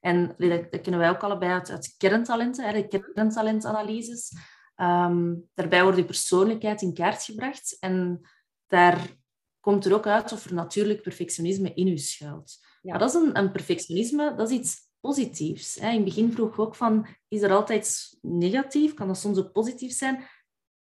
En 0.00 0.34
dat, 0.38 0.72
dat 0.72 0.80
kennen 0.80 1.00
wij 1.00 1.10
ook 1.10 1.22
allebei 1.22 1.52
uit, 1.52 1.70
uit 1.70 1.94
kerntalenten, 1.96 2.90
de 2.90 3.10
kerntalentanalyses. 3.12 4.32
Um, 4.76 5.48
daarbij 5.54 5.82
wordt 5.82 5.98
je 5.98 6.04
persoonlijkheid 6.04 6.82
in 6.82 6.94
kaart 6.94 7.22
gebracht. 7.22 7.76
En 7.80 8.20
daar 8.66 9.18
komt 9.60 9.84
er 9.84 9.94
ook 9.94 10.06
uit 10.06 10.32
of 10.32 10.44
er 10.44 10.54
natuurlijk 10.54 11.02
perfectionisme 11.02 11.74
in 11.74 11.88
u 11.88 11.98
schuilt. 11.98 12.58
Ja. 12.82 12.90
Maar 12.90 12.98
dat 12.98 13.08
is 13.08 13.14
een, 13.14 13.38
een 13.38 13.52
perfectionisme, 13.52 14.34
dat 14.34 14.50
is 14.50 14.58
iets 14.58 14.88
positiefs. 15.00 15.76
In 15.76 15.86
het 15.86 16.04
begin 16.04 16.32
vroeg 16.32 16.48
ik 16.48 16.58
ook 16.58 16.74
van, 16.74 17.06
is 17.28 17.42
er 17.42 17.52
altijd 17.52 18.16
negatief? 18.20 18.94
Kan 18.94 19.06
dat 19.06 19.18
soms 19.18 19.38
ook 19.38 19.52
positief 19.52 19.92
zijn? 19.92 20.24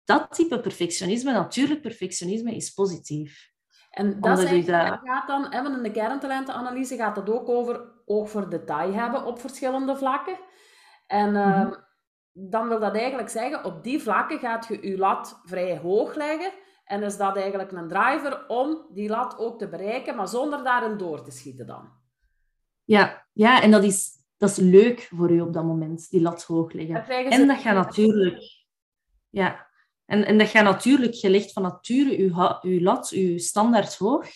Dat 0.09 0.35
type 0.35 0.61
perfectionisme, 0.61 1.33
natuurlijk 1.33 1.81
perfectionisme, 1.81 2.55
is 2.55 2.71
positief. 2.71 3.51
En 3.91 4.21
dat, 4.21 4.39
is 4.39 4.67
dat... 4.67 4.99
gaat 5.05 5.27
dan, 5.27 5.53
hè, 5.53 5.77
in 5.77 5.83
de 5.83 5.91
kerntalentenanalyse 5.91 6.97
gaat 6.97 7.17
het 7.17 7.31
ook 7.31 7.49
over 7.49 7.93
oog 8.05 8.31
voor 8.31 8.51
detail 8.51 8.93
hebben 8.93 9.25
op 9.25 9.41
verschillende 9.41 9.97
vlakken. 9.97 10.39
En 11.07 11.35
uh, 11.35 11.65
mm 11.65 11.87
dan 12.41 12.69
wil 12.69 12.81
dat 12.81 12.97
eigenlijk 12.97 13.29
zeggen, 13.29 13.65
op 13.65 13.85
die 13.85 14.03
vlakken 14.03 14.39
gaat 14.39 14.67
je 14.67 14.89
je 14.89 14.99
lat 14.99 15.41
vrij 15.45 15.79
hoog 15.79 16.15
leggen. 16.15 16.53
En 16.85 17.03
is 17.03 17.17
dat 17.17 17.37
eigenlijk 17.37 17.73
een 17.73 17.89
driver 17.89 18.47
om 18.47 18.87
die 18.93 19.09
lat 19.09 19.39
ook 19.39 19.59
te 19.59 19.69
bereiken, 19.69 20.17
maar 20.17 20.29
zonder 20.29 20.65
daarin 20.65 20.97
door 20.97 21.25
te 21.25 21.31
schieten 21.31 21.67
dan. 21.67 21.89
Ja, 22.85 23.27
ja 23.33 23.63
en 23.63 23.71
dat 23.71 23.85
is, 23.85 24.11
dat 24.37 24.51
is 24.51 24.57
leuk 24.57 25.01
voor 25.01 25.31
u 25.31 25.41
op 25.41 25.53
dat 25.53 25.65
moment, 25.65 26.11
die 26.11 26.21
lat 26.21 26.45
hoog 26.45 26.73
leggen. 26.73 27.07
En 27.31 27.47
dat 27.47 27.59
gaat 27.59 27.75
natuurlijk... 27.75 28.67
Ja, 29.31 29.68
en, 30.09 30.27
en 30.27 30.39
dat 30.39 30.49
gaat 30.49 30.65
natuurlijk, 30.65 31.13
je 31.13 31.31
legt 31.31 31.53
van 31.53 31.63
nature 31.63 32.11
je, 32.11 32.59
je 32.71 32.83
lat, 32.83 33.09
je 33.09 33.39
standaard 33.39 33.97
hoog. 33.97 34.27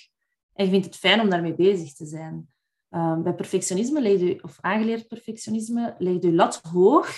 En 0.53 0.65
je 0.65 0.71
vindt 0.71 0.87
het 0.87 0.97
fijn 0.97 1.21
om 1.21 1.31
daarmee 1.31 1.55
bezig 1.55 1.95
te 1.95 2.07
zijn. 2.07 2.49
Um, 2.91 3.23
bij 3.23 3.35
perfectionisme, 3.35 4.01
leg 4.01 4.21
je, 4.21 4.43
of 4.43 4.59
aangeleerd 4.61 5.09
perfectionisme, 5.09 5.95
leg 5.99 6.23
je 6.23 6.33
lat 6.33 6.61
hoog, 6.73 7.09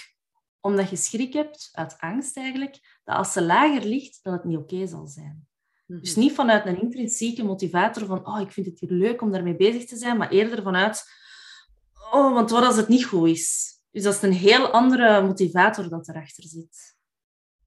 omdat 0.61 0.91
je 0.91 0.97
schrik 0.97 1.33
hebt, 1.33 1.69
uit 1.73 1.95
angst 1.99 2.37
eigenlijk, 2.37 3.01
dat 3.05 3.17
als 3.17 3.33
ze 3.33 3.43
lager 3.43 3.89
ligt, 3.89 4.19
dat 4.23 4.33
het 4.33 4.45
niet 4.45 4.59
oké 4.59 4.87
zal 4.87 5.07
zijn. 5.07 5.49
Mhm. 5.87 6.01
Dus 6.01 6.15
niet 6.15 6.33
vanuit 6.33 6.67
een 6.67 6.81
intrinsieke 6.81 7.45
motivator 7.45 8.07
van 8.07 8.27
oh, 8.27 8.41
ik 8.41 8.53
vind 8.53 8.67
het 8.67 8.81
hier 8.81 8.91
leuk 8.91 9.23
om 9.23 9.33
daarmee 9.33 9.57
bezig 9.57 9.85
te 9.85 9.97
zijn, 9.97 10.17
maar 10.17 10.31
eerder 10.31 10.63
vanuit 10.63 11.05
oh, 12.13 12.33
want 12.33 12.51
wat 12.51 12.65
als 12.65 12.77
het 12.77 12.89
niet 12.89 13.05
goed 13.05 13.29
is? 13.29 13.73
Dus 13.91 14.03
dat 14.03 14.15
is 14.15 14.23
een 14.23 14.33
heel 14.33 14.71
andere 14.71 15.23
motivator 15.23 15.89
dat 15.89 16.09
erachter 16.09 16.45
zit. 16.45 16.94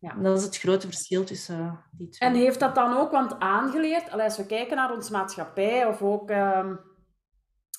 Ja. 0.08 0.22
Dat 0.22 0.38
is 0.38 0.44
het 0.44 0.58
grote 0.58 0.88
verschil 0.88 1.24
tussen 1.24 1.60
uh, 1.60 1.72
die 1.92 2.10
twee. 2.10 2.30
En 2.30 2.36
heeft 2.36 2.60
dat 2.60 2.76
dan 2.76 2.98
ook, 2.98 3.12
want 3.12 3.40
aangeleerd, 3.40 4.12
als 4.12 4.38
we 4.38 4.46
kijken 4.46 4.76
naar 4.76 4.94
onze 4.94 5.12
maatschappij 5.12 5.86
of 5.86 6.02
ook 6.02 6.32
uh, 6.32 6.66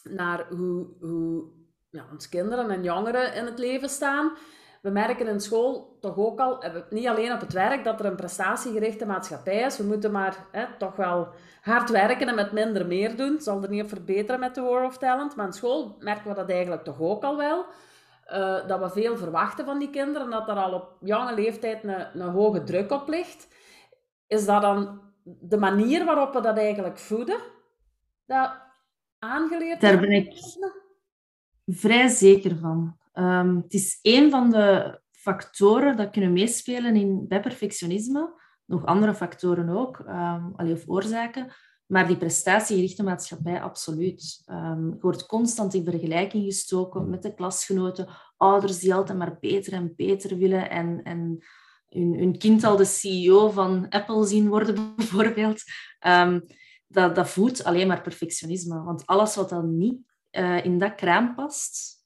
naar 0.03 0.47
hoe, 0.49 0.87
hoe 1.01 1.45
ja, 1.91 2.05
onze 2.12 2.29
kinderen 2.29 2.71
en 2.71 2.83
jongeren 2.83 3.35
in 3.35 3.45
het 3.45 3.59
leven 3.59 3.88
staan, 3.88 4.33
we 4.83 4.91
merken 4.91 5.27
in 5.27 5.41
school 5.41 5.97
toch 6.01 6.17
ook 6.17 6.41
al, 6.41 6.64
niet 6.91 7.07
alleen 7.07 7.33
op 7.33 7.41
het 7.41 7.53
werk, 7.53 7.85
dat 7.85 8.01
er 8.01 8.07
een 8.07 8.17
prestatiegerichte 8.17 9.07
maatschappij 9.07 9.61
is. 9.61 9.77
We 9.77 9.85
moeten 9.85 10.12
maar 10.12 10.47
hè, 10.53 10.64
toch 10.79 10.97
wel 10.97 11.29
hard 11.62 11.91
werken 11.91 12.29
en 12.29 12.35
met 12.35 12.53
minder 12.53 12.87
meer 12.87 13.17
doen. 13.17 13.33
Het 13.33 13.43
zal 13.43 13.62
er 13.62 13.69
niet 13.69 13.83
op 13.83 13.88
verbeteren 13.88 14.41
met 14.41 14.55
de 14.55 14.61
War 14.61 14.85
of 14.85 14.99
Talent. 14.99 15.37
Maar 15.37 15.47
in 15.47 15.53
school 15.53 15.97
merken 15.99 16.29
we 16.29 16.35
dat 16.35 16.51
eigenlijk 16.51 16.85
toch 16.85 17.01
ook 17.01 17.25
al 17.25 17.37
wel. 17.37 17.64
Uh, 18.33 18.67
dat 18.67 18.81
we 18.81 18.91
veel 19.01 19.17
verwachten 19.17 19.64
van 19.64 19.79
die 19.79 19.91
kinderen, 19.91 20.31
dat 20.31 20.49
er 20.49 20.57
al 20.57 20.73
op 20.73 20.97
jonge 21.01 21.35
leeftijd 21.35 21.85
een, 21.85 22.21
een 22.21 22.31
hoge 22.31 22.62
druk 22.62 22.91
op 22.91 23.09
ligt. 23.09 23.49
Is 24.27 24.47
dat 24.47 24.62
dan 24.62 25.01
de 25.23 25.57
manier 25.57 26.05
waarop 26.05 26.33
we 26.33 26.41
dat 26.41 26.59
eigenlijk 26.59 26.99
voeden? 26.99 27.41
Dat 28.27 28.51
aangeleerd 29.19 29.81
Daar 29.81 30.01
ben 30.01 30.11
ik 30.11 30.35
vrij 31.67 32.09
zeker 32.09 32.57
van. 32.57 32.97
Um, 33.14 33.57
het 33.57 33.73
is 33.75 33.99
een 34.03 34.31
van 34.31 34.51
de 34.51 35.01
factoren 35.11 35.97
dat 35.97 36.11
kunnen 36.11 36.33
meespelen 36.33 36.97
in, 36.97 37.29
bij 37.29 37.41
perfectionisme. 37.41 38.41
Nog 38.64 38.87
andere 38.87 39.14
factoren 39.14 39.69
ook, 39.69 39.99
um, 39.99 40.55
of 40.57 40.88
oorzaken. 40.88 41.53
Maar 41.88 42.07
die 42.07 42.16
prestatiegerichte 42.16 43.03
maatschappij, 43.03 43.62
absoluut. 43.62 44.42
Um, 44.46 44.90
je 44.90 45.01
wordt 45.01 45.27
constant 45.27 45.74
in 45.74 45.85
vergelijking 45.85 46.44
gestoken 46.44 47.11
met 47.11 47.22
de 47.22 47.35
klasgenoten. 47.35 48.09
Ouders 48.37 48.79
die 48.79 48.94
altijd 48.94 49.18
maar 49.18 49.38
beter 49.40 49.72
en 49.72 49.92
beter 49.96 50.37
willen. 50.37 50.70
En, 50.70 51.03
en 51.03 51.38
hun, 51.88 52.38
kind 52.38 52.64
al 52.64 52.77
de 52.77 52.85
CEO 52.85 53.51
van 53.51 53.88
Apple 53.88 54.27
zien 54.27 54.48
worden, 54.48 54.94
bijvoorbeeld. 54.96 55.62
Um, 56.07 56.46
dat, 56.87 57.14
dat 57.14 57.29
voedt 57.29 57.64
alleen 57.64 57.87
maar 57.87 58.03
perfectionisme. 58.03 58.83
Want 58.83 59.07
alles 59.07 59.35
wat 59.35 59.48
dan 59.48 59.79
niet 59.79 59.98
uh, 60.31 60.64
in 60.64 60.79
dat 60.79 60.94
kraam 60.94 61.35
past, 61.35 61.96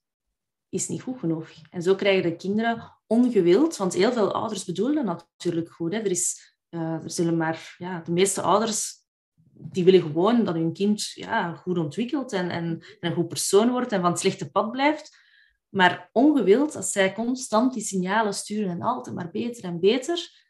is 0.69 0.89
niet 0.89 1.03
goed 1.03 1.19
genoeg. 1.19 1.49
En 1.71 1.83
zo 1.83 1.95
krijgen 1.95 2.31
de 2.31 2.37
kinderen 2.37 2.99
ongewild, 3.07 3.77
want 3.77 3.95
heel 3.95 4.13
veel 4.13 4.33
ouders 4.33 4.65
bedoelen 4.65 5.05
natuurlijk 5.05 5.71
goed. 5.71 5.93
Hè. 5.93 5.99
Er, 5.99 6.11
is, 6.11 6.57
uh, 6.71 6.81
er 6.81 7.11
zullen 7.11 7.37
maar, 7.37 7.75
ja, 7.79 8.01
de 8.01 8.13
meeste 8.13 8.43
ouders 8.43 9.02
die 9.71 9.85
willen 9.85 10.03
gewoon 10.03 10.45
dat 10.45 10.55
hun 10.55 10.73
kind 10.73 11.05
ja, 11.05 11.55
goed 11.55 11.79
ontwikkelt 11.79 12.33
en, 12.33 12.51
en, 12.51 12.83
een 13.01 13.15
goed 13.15 13.29
persoon 13.29 13.71
wordt 13.71 13.93
en 13.93 14.01
van 14.01 14.11
het 14.11 14.21
slechte 14.21 14.51
pad 14.51 14.71
blijft. 14.71 15.21
Maar 15.69 16.09
ongewild, 16.13 16.77
als 16.77 16.93
zij 16.93 17.13
constant 17.13 17.73
die 17.73 17.83
signalen 17.83 18.35
sturen 18.35 18.71
en 18.71 18.83
altijd 18.83 19.17
maar 19.17 19.31
beter 19.31 19.65
en 19.65 19.81
beter, 19.81 20.41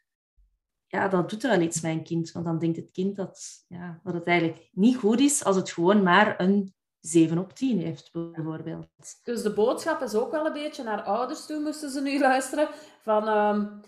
ja, 0.87 1.07
dat 1.07 1.29
doet 1.29 1.43
er 1.43 1.49
wel 1.49 1.61
iets 1.61 1.83
een 1.83 2.03
kind. 2.03 2.31
Want 2.31 2.45
dan 2.45 2.59
denkt 2.59 2.77
het 2.77 2.91
kind 2.91 3.15
dat, 3.15 3.65
ja, 3.67 3.99
dat 4.03 4.13
het 4.13 4.27
eigenlijk 4.27 4.69
niet 4.71 4.95
goed 4.95 5.19
is 5.19 5.43
als 5.43 5.55
het 5.55 5.71
gewoon 5.71 6.03
maar 6.03 6.39
een 6.39 6.73
7 6.99 7.37
op 7.37 7.53
10 7.53 7.79
heeft, 7.79 8.11
bijvoorbeeld. 8.11 8.87
Dus 9.23 9.41
de 9.41 9.53
boodschap 9.53 10.01
is 10.01 10.15
ook 10.15 10.31
wel 10.31 10.45
een 10.45 10.53
beetje 10.53 10.83
naar 10.83 11.01
ouders 11.01 11.45
toe, 11.45 11.59
moesten 11.59 11.89
ze 11.89 12.01
nu 12.01 12.19
luisteren, 12.29 12.67
van... 13.01 13.27
Um, 13.27 13.81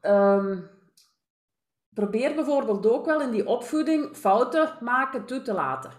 um, 0.00 0.70
probeer 2.00 2.34
bijvoorbeeld 2.34 2.86
ook 2.86 3.06
wel 3.06 3.20
in 3.20 3.30
die 3.30 3.46
opvoeding 3.46 4.16
fouten 4.16 4.68
maken 4.80 5.24
toe 5.24 5.42
te 5.42 5.52
laten. 5.52 5.90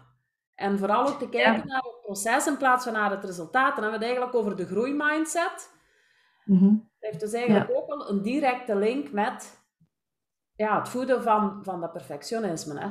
En 0.56 0.78
vooral 0.78 1.08
ook 1.08 1.20
te 1.20 1.30
kijken 1.30 1.68
naar 1.68 1.82
het 1.82 2.02
proces 2.02 2.48
in 2.48 2.58
plaats 2.58 2.84
van 2.84 2.94
naar 2.94 3.12
het 3.12 3.24
resultaat. 3.24 3.76
Dan 3.76 3.84
hebben 3.84 4.00
we 4.00 4.06
het 4.06 4.16
eigenlijk 4.16 4.36
over 4.36 4.56
de 4.56 4.66
groeimindset. 4.66 5.70
Mm 6.46 6.90
Dat 7.00 7.10
heeft 7.10 7.20
dus 7.20 7.34
eigenlijk 7.34 7.72
ook 7.74 7.88
wel 7.88 8.10
een 8.10 8.22
directe 8.22 8.76
link 8.76 9.12
met 9.12 9.66
ja, 10.56 10.80
het 10.80 10.90
voeden 10.90 11.24
van, 11.24 11.64
van 11.64 11.82
dat 11.82 11.92
perfectionisme. 11.92 12.80
Hè? 12.80 12.90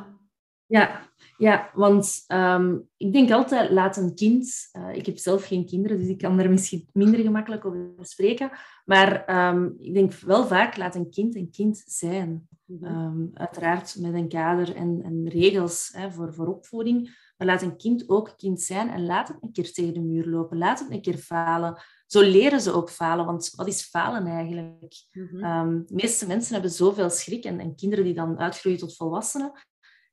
Ja, 0.71 1.01
ja 1.39 1.71
want 1.75 2.25
ehm, 2.27 2.79
ik 2.97 3.13
denk 3.13 3.31
altijd, 3.31 3.71
laat 3.71 3.97
een 3.97 4.15
kind... 4.15 4.69
Uh, 4.73 4.95
ik 4.95 5.07
heb 5.07 5.19
zelf 5.19 5.47
geen 5.47 5.67
kinderen, 5.67 5.99
dus 5.99 6.09
ik 6.09 6.19
kan 6.19 6.39
er 6.39 6.51
misschien 6.51 6.89
minder 6.93 7.21
gemakkelijk 7.21 7.65
over 7.65 7.93
spreken. 8.01 8.51
Maar 8.85 9.37
um, 9.49 9.75
ik 9.79 9.95
denk 9.95 10.13
wel 10.13 10.47
vaak, 10.47 10.77
laat 10.77 10.95
een 10.95 11.11
kind 11.11 11.35
een 11.35 11.51
kind 11.51 11.83
zijn. 11.87 12.49
Um, 12.83 13.31
uiteraard 13.35 13.97
met 13.99 14.15
een 14.15 14.29
kader 14.29 14.75
en, 14.75 15.01
en 15.03 15.29
regels 15.29 15.91
hè, 15.93 16.13
voor, 16.13 16.35
voor 16.35 16.47
opvoeding. 16.47 17.33
Maar 17.37 17.47
laat 17.47 17.63
een 17.63 17.77
kind 17.77 18.09
ook 18.09 18.35
kind 18.37 18.61
zijn 18.61 18.91
en 18.91 19.07
laat 19.07 19.29
het 19.29 19.37
een 19.41 19.53
keer 19.53 19.73
tegen 19.73 19.95
de 19.95 20.01
muur 20.01 20.27
lopen. 20.27 20.59
Laat 20.59 20.79
het 20.79 20.91
een 20.91 21.03
keer 21.03 21.17
falen. 21.17 21.83
Zo 22.07 22.21
leren 22.21 22.61
ze 22.61 22.73
ook 22.73 22.91
falen. 22.91 23.27
Want 23.27 23.53
wat 23.57 23.67
is 23.67 23.83
falen 23.83 24.27
eigenlijk? 24.27 24.95
Mm 25.13 25.87
de 25.87 25.95
meeste 25.95 26.27
mensen 26.27 26.53
hebben 26.53 26.71
zoveel 26.71 27.11
schrik. 27.11 27.45
En, 27.45 27.61
en 27.61 27.75
kinderen 27.75 28.05
die 28.05 28.15
dan 28.15 28.39
uitgroeien 28.39 28.79
tot 28.79 28.97
volwassenen, 28.97 29.53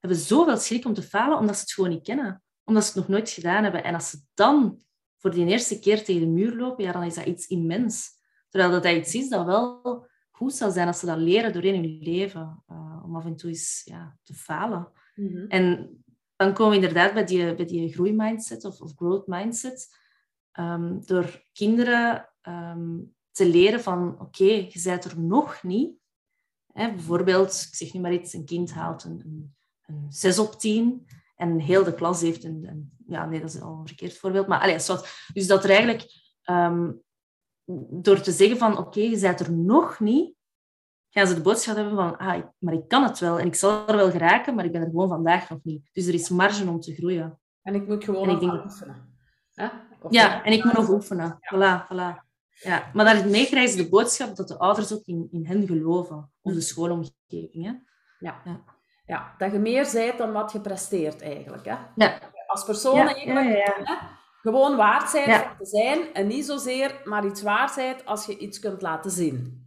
hebben 0.07 0.25
zoveel 0.25 0.57
schrik 0.57 0.85
om 0.85 0.93
te 0.93 1.01
falen, 1.01 1.37
omdat 1.37 1.55
ze 1.55 1.61
het 1.61 1.71
gewoon 1.71 1.89
niet 1.89 2.03
kennen. 2.03 2.43
Omdat 2.63 2.83
ze 2.83 2.89
het 2.89 2.99
nog 2.99 3.07
nooit 3.07 3.29
gedaan 3.29 3.63
hebben. 3.63 3.83
En 3.83 3.93
als 3.93 4.09
ze 4.09 4.17
dan 4.33 4.81
voor 5.17 5.31
die 5.31 5.45
eerste 5.45 5.79
keer 5.79 6.03
tegen 6.03 6.21
de 6.21 6.27
muur 6.27 6.55
lopen, 6.55 6.83
ja, 6.83 6.91
dan 6.91 7.03
is 7.03 7.15
dat 7.15 7.25
iets 7.25 7.47
immens. 7.47 8.09
Terwijl 8.49 8.71
dat, 8.71 8.83
dat 8.83 8.95
iets 8.95 9.15
is 9.15 9.29
dat 9.29 9.45
wel 9.45 10.07
goed 10.31 10.53
zou 10.53 10.71
zijn 10.71 10.87
als 10.87 10.99
ze 10.99 11.05
dat 11.05 11.17
leren 11.17 11.53
doorheen 11.53 11.83
hun 11.83 11.99
leven. 11.99 12.63
Uh, 12.71 13.01
om 13.03 13.15
af 13.15 13.25
en 13.25 13.35
toe 13.35 13.49
eens 13.49 13.81
ja, 13.85 14.17
te 14.23 14.33
falen. 14.33 14.91
Mhm. 15.15 15.45
En 15.47 15.89
dan 16.35 16.53
komen 16.53 16.69
we 16.69 16.85
inderdaad 16.85 17.13
bij 17.13 17.25
die, 17.25 17.55
bij 17.55 17.65
die 17.65 17.93
groeimindset 17.93 18.65
of, 18.65 18.81
of 18.81 18.93
growth 18.95 19.27
mindset. 19.27 19.95
Um, 20.59 21.05
door 21.05 21.43
kinderen 21.53 22.29
um, 22.41 23.15
te 23.31 23.49
leren 23.49 23.81
van, 23.81 24.19
oké, 24.19 24.43
je 24.43 24.79
bent 24.83 25.05
er 25.05 25.19
nog 25.19 25.63
niet. 25.63 25.95
Hè, 26.73 26.89
bijvoorbeeld, 26.89 27.65
ik 27.69 27.75
zeg 27.75 27.93
nu 27.93 27.99
maar 27.99 28.13
iets, 28.13 28.33
een 28.33 28.45
kind 28.45 28.71
haalt 28.71 29.03
een, 29.03 29.21
een, 29.25 29.55
een 29.87 30.05
6 30.09 30.39
op 30.39 30.59
10 30.59 31.07
en 31.35 31.59
heel 31.59 31.83
de 31.83 31.93
klas 31.93 32.21
heeft 32.21 32.43
een, 32.43 32.67
een... 32.69 32.91
ja, 33.07 33.25
nee, 33.25 33.39
dat 33.39 33.53
is 33.53 33.61
al 33.61 33.77
een 33.79 33.87
verkeerd 33.87 34.17
voorbeeld. 34.17 34.47
Maar 34.47 34.59
allez, 34.59 34.91
dus 35.33 35.47
dat 35.47 35.63
er 35.63 35.69
eigenlijk 35.69 36.03
um, 36.49 37.01
door 38.01 38.21
te 38.21 38.31
zeggen 38.31 38.57
van 38.57 38.77
oké, 38.77 38.99
je 38.99 39.19
bent 39.19 39.39
er 39.39 39.51
nog 39.51 39.99
niet, 39.99 40.35
gaan 41.09 41.27
ze 41.27 41.33
de 41.33 41.41
boodschap 41.41 41.75
hebben 41.75 41.95
van 41.95 42.17
ah, 42.17 42.43
maar 42.57 42.73
ik 42.73 42.87
kan 42.87 43.03
het 43.03 43.19
wel 43.19 43.39
en 43.39 43.45
ik 43.45 43.55
zal 43.55 43.87
er 43.87 43.95
wel 43.95 44.11
geraken, 44.11 44.55
maar 44.55 44.65
ik 44.65 44.71
ben 44.71 44.81
er 44.81 44.89
gewoon 44.89 45.09
vandaag 45.09 45.49
nog 45.49 45.59
niet. 45.63 45.89
Dus 45.93 46.07
er 46.07 46.13
is 46.13 46.29
marge 46.29 46.69
om 46.69 46.79
te 46.79 46.93
groeien. 46.93 47.39
En 47.61 47.75
ik 47.75 47.87
moet 47.87 48.03
gewoon 48.03 48.27
nog 48.27 48.39
denk... 48.39 48.63
oefenen. 48.63 49.19
ja, 50.09 50.43
en 50.43 50.51
ik 50.51 50.63
moet 50.63 50.73
nog 50.73 50.89
oefenen. 50.89 51.39
Voilà, 51.53 51.85
voilà. 51.85 52.25
Ja, 52.59 52.91
maar 52.93 53.05
daarmee 53.05 53.45
krijgen 53.45 53.71
ze 53.71 53.83
de 53.83 53.89
boodschap 53.89 54.35
dat 54.35 54.47
de 54.47 54.57
ouders 54.57 54.93
ook 54.93 55.05
in, 55.05 55.27
in 55.31 55.45
hen 55.45 55.67
geloven, 55.67 56.31
of 56.41 56.53
de 56.53 56.61
schoolomgeving. 56.61 57.65
Hè? 57.65 57.73
Ja. 58.19 58.41
ja. 58.45 58.63
Ja. 59.07 59.35
dat 59.37 59.51
je 59.51 59.59
meer 59.59 59.85
zijt 59.85 60.17
dan 60.17 60.31
wat 60.31 60.51
je 60.51 60.59
presteert 60.59 61.21
eigenlijk. 61.21 61.65
Hè? 61.65 61.75
Ja. 61.95 62.19
Als 62.47 62.63
persoon 62.63 63.07
eigenlijk. 63.07 63.65
Hè? 63.83 63.95
gewoon 64.41 64.75
waard 64.75 65.09
zijn 65.09 65.41
te 65.57 65.65
zijn 65.65 66.13
en 66.13 66.27
niet 66.27 66.45
zozeer 66.45 67.01
maar 67.03 67.25
iets 67.25 67.41
waard 67.41 67.71
zijn 67.71 67.95
als 68.05 68.25
je 68.25 68.37
iets 68.37 68.59
kunt 68.59 68.81
laten 68.81 69.11
zien. 69.11 69.65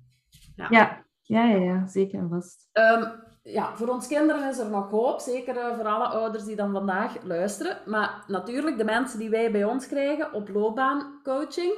Ja, 0.57 0.67
ja, 0.71 1.05
ja, 1.23 1.45
ja, 1.45 1.57
ja 1.57 1.87
zeker 1.87 2.19
en 2.19 2.29
vast. 2.29 2.69
Um, 2.73 3.13
ja, 3.43 3.77
voor 3.77 3.89
ons 3.89 4.07
kinderen 4.07 4.49
is 4.49 4.59
er 4.59 4.71
nog 4.71 4.91
hoop, 4.91 5.21
zeker 5.21 5.57
uh, 5.57 5.77
voor 5.77 5.87
alle 5.87 6.07
ouders 6.07 6.45
die 6.45 6.57
dan 6.57 6.73
vandaag 6.73 7.23
luisteren. 7.23 7.79
Maar 7.87 8.25
natuurlijk, 8.27 8.79
de 8.79 8.85
mensen 8.85 9.19
die 9.19 9.31
wij 9.31 9.51
bij 9.51 9.65
ons 9.65 9.87
krijgen 9.87 10.33
op 10.33 10.49
loopbaancoaching, 10.49 11.75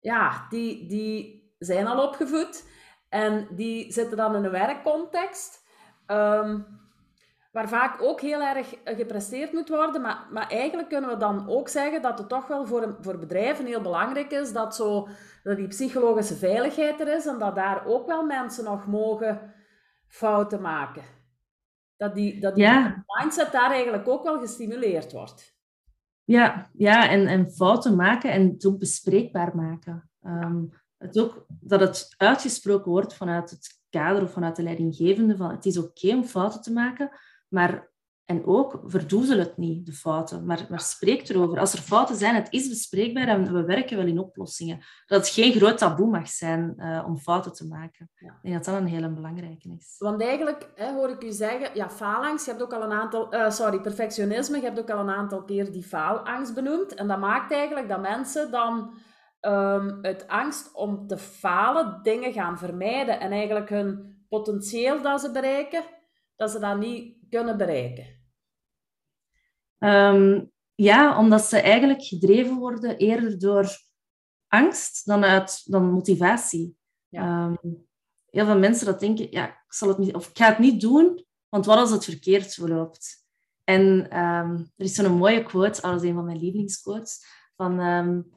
ja, 0.00 0.46
die, 0.48 0.88
die 0.88 1.44
zijn 1.58 1.86
al 1.86 2.06
opgevoed 2.06 2.68
en 3.08 3.48
die 3.50 3.92
zitten 3.92 4.16
dan 4.16 4.34
in 4.34 4.44
een 4.44 4.50
werkcontext. 4.50 5.64
Um, 6.06 6.76
waar 7.56 7.68
vaak 7.68 8.02
ook 8.02 8.20
heel 8.20 8.42
erg 8.42 8.74
gepresteerd 8.84 9.52
moet 9.52 9.68
worden. 9.68 10.00
Maar, 10.00 10.26
maar 10.30 10.50
eigenlijk 10.50 10.88
kunnen 10.88 11.10
we 11.10 11.16
dan 11.16 11.48
ook 11.48 11.68
zeggen 11.68 12.02
dat 12.02 12.18
het 12.18 12.28
toch 12.28 12.46
wel 12.46 12.66
voor, 12.66 12.96
voor 13.00 13.18
bedrijven 13.18 13.66
heel 13.66 13.80
belangrijk 13.80 14.30
is 14.30 14.52
dat, 14.52 14.74
zo, 14.74 15.08
dat 15.42 15.56
die 15.56 15.68
psychologische 15.68 16.36
veiligheid 16.36 17.00
er 17.00 17.16
is 17.16 17.26
en 17.26 17.38
dat 17.38 17.54
daar 17.54 17.86
ook 17.86 18.06
wel 18.06 18.26
mensen 18.26 18.64
nog 18.64 18.86
mogen 18.86 19.54
fouten 20.08 20.60
maken. 20.60 21.02
Dat 21.96 22.14
die, 22.14 22.40
dat 22.40 22.54
die 22.54 22.68
mindset 23.20 23.52
daar 23.52 23.70
eigenlijk 23.70 24.08
ook 24.08 24.22
wel 24.22 24.38
gestimuleerd 24.38 25.12
wordt. 25.12 25.54
Ja, 26.24 26.70
ja 26.72 27.08
en, 27.08 27.26
en 27.26 27.50
fouten 27.50 27.96
maken 27.96 28.30
en 28.30 28.48
het 28.48 28.66
ook 28.66 28.78
bespreekbaar 28.78 29.56
maken. 29.56 30.10
Ehm, 30.22 30.64
het 30.96 31.18
ook, 31.18 31.46
dat 31.48 31.80
het 31.80 32.14
uitgesproken 32.16 32.90
wordt 32.90 33.14
vanuit 33.14 33.50
het 33.50 33.84
kader 33.90 34.22
of 34.22 34.32
vanuit 34.32 34.56
de 34.56 34.62
leidinggevende 34.62 35.36
van 35.36 35.50
het 35.50 35.66
is 35.66 35.78
oké 35.78 36.08
om 36.08 36.24
fouten 36.24 36.62
te 36.62 36.72
maken, 36.72 37.10
maar, 37.48 37.94
en 38.24 38.46
ook, 38.46 38.80
verdoezel 38.84 39.38
het 39.38 39.56
niet, 39.56 39.86
de 39.86 39.92
fouten, 39.92 40.46
maar, 40.46 40.66
maar 40.70 40.80
spreek 40.80 41.28
erover. 41.28 41.58
Als 41.58 41.72
er 41.72 41.78
fouten 41.78 42.16
zijn, 42.16 42.34
het 42.34 42.52
is 42.52 42.68
bespreekbaar 42.68 43.28
en 43.28 43.52
we 43.52 43.64
werken 43.64 43.96
wel 43.96 44.06
in 44.06 44.18
oplossingen. 44.18 44.78
Dat 45.06 45.20
het 45.20 45.28
geen 45.28 45.52
groot 45.52 45.78
taboe 45.78 46.10
mag 46.10 46.28
zijn 46.28 46.74
uh, 46.76 47.04
om 47.06 47.18
fouten 47.18 47.52
te 47.52 47.66
maken. 47.66 48.10
Ja. 48.14 48.28
Ik 48.28 48.38
denk 48.42 48.54
dat 48.54 48.64
dat 48.64 48.74
een 48.74 48.88
hele 48.88 49.08
belangrijke 49.08 49.68
is. 49.78 49.94
Want 49.98 50.22
eigenlijk 50.22 50.70
hè, 50.74 50.92
hoor 50.92 51.10
ik 51.10 51.22
u 51.22 51.32
zeggen, 51.32 51.70
ja, 51.74 51.90
faalangst, 51.90 52.44
je 52.44 52.50
hebt 52.50 52.62
ook 52.62 52.72
al 52.72 52.82
een 52.82 52.92
aantal, 52.92 53.34
uh, 53.34 53.50
sorry, 53.50 53.80
perfectionisme, 53.80 54.56
je 54.56 54.64
hebt 54.64 54.80
ook 54.80 54.90
al 54.90 54.98
een 54.98 55.14
aantal 55.14 55.44
keer 55.44 55.72
die 55.72 55.84
faalangst 55.84 56.54
benoemd. 56.54 56.94
En 56.94 57.08
dat 57.08 57.18
maakt 57.18 57.52
eigenlijk 57.52 57.88
dat 57.88 58.00
mensen 58.00 58.50
dan 58.50 58.94
um, 59.46 59.98
uit 60.02 60.28
angst 60.28 60.74
om 60.74 61.06
te 61.06 61.18
falen 61.18 62.00
dingen 62.02 62.32
gaan 62.32 62.58
vermijden 62.58 63.20
en 63.20 63.30
eigenlijk 63.30 63.68
hun 63.68 64.16
potentieel 64.28 65.02
dat 65.02 65.20
ze 65.20 65.30
bereiken, 65.30 65.84
dat 66.36 66.50
ze 66.50 66.58
dat 66.58 66.78
niet 66.78 67.16
kunnen 67.30 67.56
bereiken? 67.56 68.06
Um, 69.78 70.52
ja, 70.74 71.18
omdat 71.18 71.42
ze 71.42 71.60
eigenlijk 71.60 72.02
gedreven 72.02 72.56
worden 72.56 72.96
eerder 72.96 73.38
door 73.38 73.76
angst 74.48 75.06
dan 75.06 75.24
uit 75.24 75.62
dan 75.64 75.90
motivatie. 75.90 76.76
Ehm, 77.10 77.54
heel 78.30 78.44
veel 78.44 78.58
mensen 78.58 78.86
dat 78.86 79.00
denken, 79.00 79.30
ja, 79.30 79.48
ik, 79.48 79.64
zal 79.68 79.88
het 79.88 79.98
niet, 79.98 80.14
of 80.14 80.28
ik 80.28 80.36
ga 80.36 80.48
het 80.48 80.58
niet 80.58 80.80
doen, 80.80 81.24
want 81.48 81.66
wat 81.66 81.78
als 81.78 81.90
het 81.90 82.04
verkeerd 82.04 82.54
verloopt? 82.54 83.24
En 83.64 84.10
ehm, 84.10 84.52
er 84.52 84.84
is 84.84 84.94
zo'n 84.94 85.16
mooie 85.16 85.42
quote, 85.42 85.80
dat 85.80 86.02
is 86.02 86.08
een 86.08 86.14
van 86.14 86.24
mijn 86.24 86.38
lievelingsquotes, 86.38 87.24
van 87.56 87.80
um, 87.80 88.32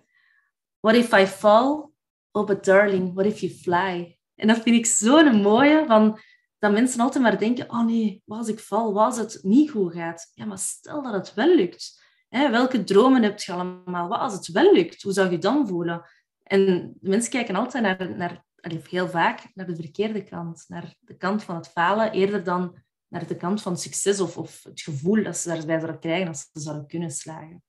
What 0.80 0.96
if 0.96 1.13
I 1.13 1.28
fall? 1.28 1.92
Oh, 2.32 2.46
but 2.46 2.63
darling, 2.63 3.13
what 3.13 3.26
if 3.26 3.39
you 3.39 3.52
fly? 3.52 4.20
En 4.36 4.48
dat 4.48 4.60
vind 4.60 4.76
ik 4.76 4.86
zo'n 4.86 5.42
mooie, 5.42 5.84
van, 5.88 6.20
dat 6.60 6.72
mensen 6.72 7.00
altijd 7.00 7.24
maar 7.24 7.39
denken, 7.39 7.70
oh 7.70 7.86
nee, 7.86 8.22
wat 8.26 8.38
als 8.38 8.48
ik 8.48 8.60
val, 8.60 8.94
wat 8.94 9.06
als 9.06 9.18
het 9.18 9.39
niet 9.44 9.72
goed 9.72 9.94
gaat? 9.94 10.32
Ja, 10.34 10.46
maar 10.46 10.58
stel 10.58 11.02
dat 11.02 11.13
het 11.13 11.34
wel 11.34 11.56
lukt. 11.56 12.04
Hè, 12.30 12.50
welke 12.50 12.84
dromen 12.84 13.24
heb 13.24 13.39
je 13.39 13.52
allemaal? 13.52 14.08
Wat 14.08 14.20
als 14.20 14.34
het 14.34 14.48
wel 14.48 14.74
lukt? 14.74 15.02
Hoe 15.02 15.13
zou 15.13 15.32
je 15.32 15.38
dan 15.38 15.68
voelen? 15.68 16.10
En 16.44 16.94
mensen 17.02 17.32
kijken 17.32 17.56
altijd 17.56 17.84
naar, 17.84 18.18
naar 18.18 18.44
heel 18.89 19.10
vaak 19.10 19.42
naar 19.54 19.65
de 19.65 19.76
verkeerde 19.76 20.24
kant, 20.24 20.65
naar 20.68 20.96
de 21.00 21.18
kant 21.18 21.44
van 21.44 21.56
het 21.56 21.68
falen, 21.68 22.12
eerder 22.12 22.44
dan 22.44 22.78
naar 23.08 23.28
de 23.28 23.38
kant 23.38 23.62
van 23.62 23.78
succes 23.78 24.20
of, 24.20 24.38
of 24.38 24.63
het 24.63 24.82
gevoel 24.82 25.24
dat 25.24 25.38
ze 25.38 25.48
daarbij 25.48 25.80
zouden 25.80 26.00
krijgen 26.00 26.28
als 26.28 26.50
ze 26.54 26.60
zouden 26.60 26.88
kunnen 26.88 27.12
slagen. 27.12 27.63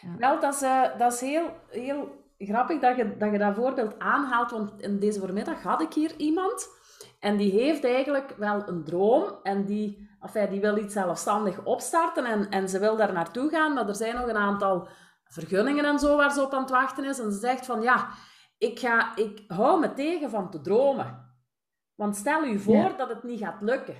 Ja. 0.00 0.16
Wel, 0.16 0.40
dat 0.40 0.54
is, 0.54 0.62
uh, 0.62 0.98
dat 0.98 1.12
is 1.12 1.20
heel, 1.20 1.56
heel 1.70 2.23
grappig 2.38 2.80
dat 2.80 2.96
je, 2.96 3.16
dat 3.16 3.32
je 3.32 3.38
dat 3.38 3.54
voorbeeld 3.54 3.98
aanhaalt, 3.98 4.50
want 4.50 4.80
in 4.80 4.98
deze 4.98 5.20
voormiddag 5.20 5.62
had 5.62 5.80
ik 5.80 5.92
hier 5.92 6.16
iemand 6.16 6.68
en 7.20 7.36
die 7.36 7.50
heeft 7.50 7.84
eigenlijk 7.84 8.34
wel 8.36 8.68
een 8.68 8.84
droom 8.84 9.38
en 9.42 9.64
die, 9.64 10.08
enfin, 10.20 10.50
die 10.50 10.60
wil 10.60 10.76
iets 10.76 10.92
zelfstandig 10.92 11.64
opstarten 11.64 12.24
en, 12.24 12.50
en 12.50 12.68
ze 12.68 12.78
wil 12.78 12.96
daar 12.96 13.12
naartoe 13.12 13.50
gaan, 13.50 13.72
maar 13.72 13.88
er 13.88 13.94
zijn 13.94 14.14
nog 14.14 14.26
een 14.26 14.36
aantal 14.36 14.88
vergunningen 15.24 15.84
en 15.84 15.98
zo 15.98 16.16
waar 16.16 16.32
ze 16.32 16.42
op 16.42 16.52
aan 16.52 16.60
het 16.60 16.70
wachten 16.70 17.04
is. 17.04 17.18
En 17.18 17.32
ze 17.32 17.38
zegt 17.38 17.66
van 17.66 17.82
ja, 17.82 18.08
ik, 18.58 18.78
ga, 18.78 19.16
ik 19.16 19.44
hou 19.46 19.80
me 19.80 19.92
tegen 19.92 20.30
van 20.30 20.50
te 20.50 20.60
dromen. 20.60 21.36
Want 21.94 22.16
stel 22.16 22.44
u 22.44 22.58
voor 22.58 22.96
dat 22.96 23.08
het 23.08 23.22
niet 23.22 23.40
gaat 23.40 23.60
lukken. 23.60 23.96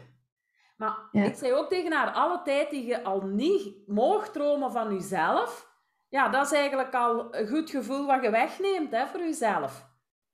Maar 0.77 0.97
ik 1.12 1.35
zei 1.35 1.53
ook 1.53 1.68
tegen 1.68 1.92
haar, 1.92 2.12
alle 2.12 2.42
tijd 2.42 2.70
die 2.70 2.87
je 2.87 3.05
al 3.05 3.20
niet 3.20 3.87
mocht 3.87 4.33
dromen 4.33 4.73
van 4.73 4.92
jezelf, 4.92 5.73
ja, 6.14 6.29
dat 6.29 6.44
is 6.44 6.53
eigenlijk 6.53 6.94
al 6.94 7.35
een 7.35 7.48
goed 7.48 7.70
gevoel 7.70 8.07
wat 8.07 8.22
je 8.22 8.31
wegneemt 8.31 8.90
hè, 8.90 9.07
voor 9.07 9.20
jezelf. 9.20 9.88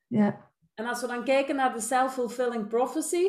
Ja. 0.07 0.51
En 0.75 0.87
als 0.87 1.01
we 1.01 1.07
dan 1.07 1.25
kijken 1.25 1.57
naar 1.57 1.73
de 1.73 1.81
self-fulfilling 1.81 2.69
prophecy, 2.69 3.27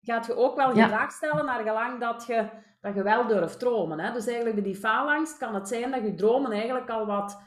gaat 0.00 0.26
je 0.26 0.36
ook 0.36 0.56
wel 0.56 0.68
gedrag 0.68 1.12
stellen 1.12 1.44
naar 1.44 1.62
gelang 1.62 2.00
dat 2.00 2.26
je, 2.26 2.48
dat 2.80 2.94
je 2.94 3.02
wel 3.02 3.26
durft 3.26 3.58
dromen. 3.58 4.00
Hè? 4.00 4.12
Dus 4.12 4.26
eigenlijk 4.26 4.54
bij 4.54 4.64
die 4.64 4.76
faalangst 4.76 5.38
kan 5.38 5.54
het 5.54 5.68
zijn 5.68 5.90
dat 5.90 6.02
je 6.02 6.14
dromen 6.14 6.50
eigenlijk 6.50 6.90
al 6.90 7.06
wat 7.06 7.42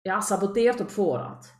ja, 0.00 0.20
saboteert 0.20 0.80
op 0.80 0.90
voorhand. 0.90 1.56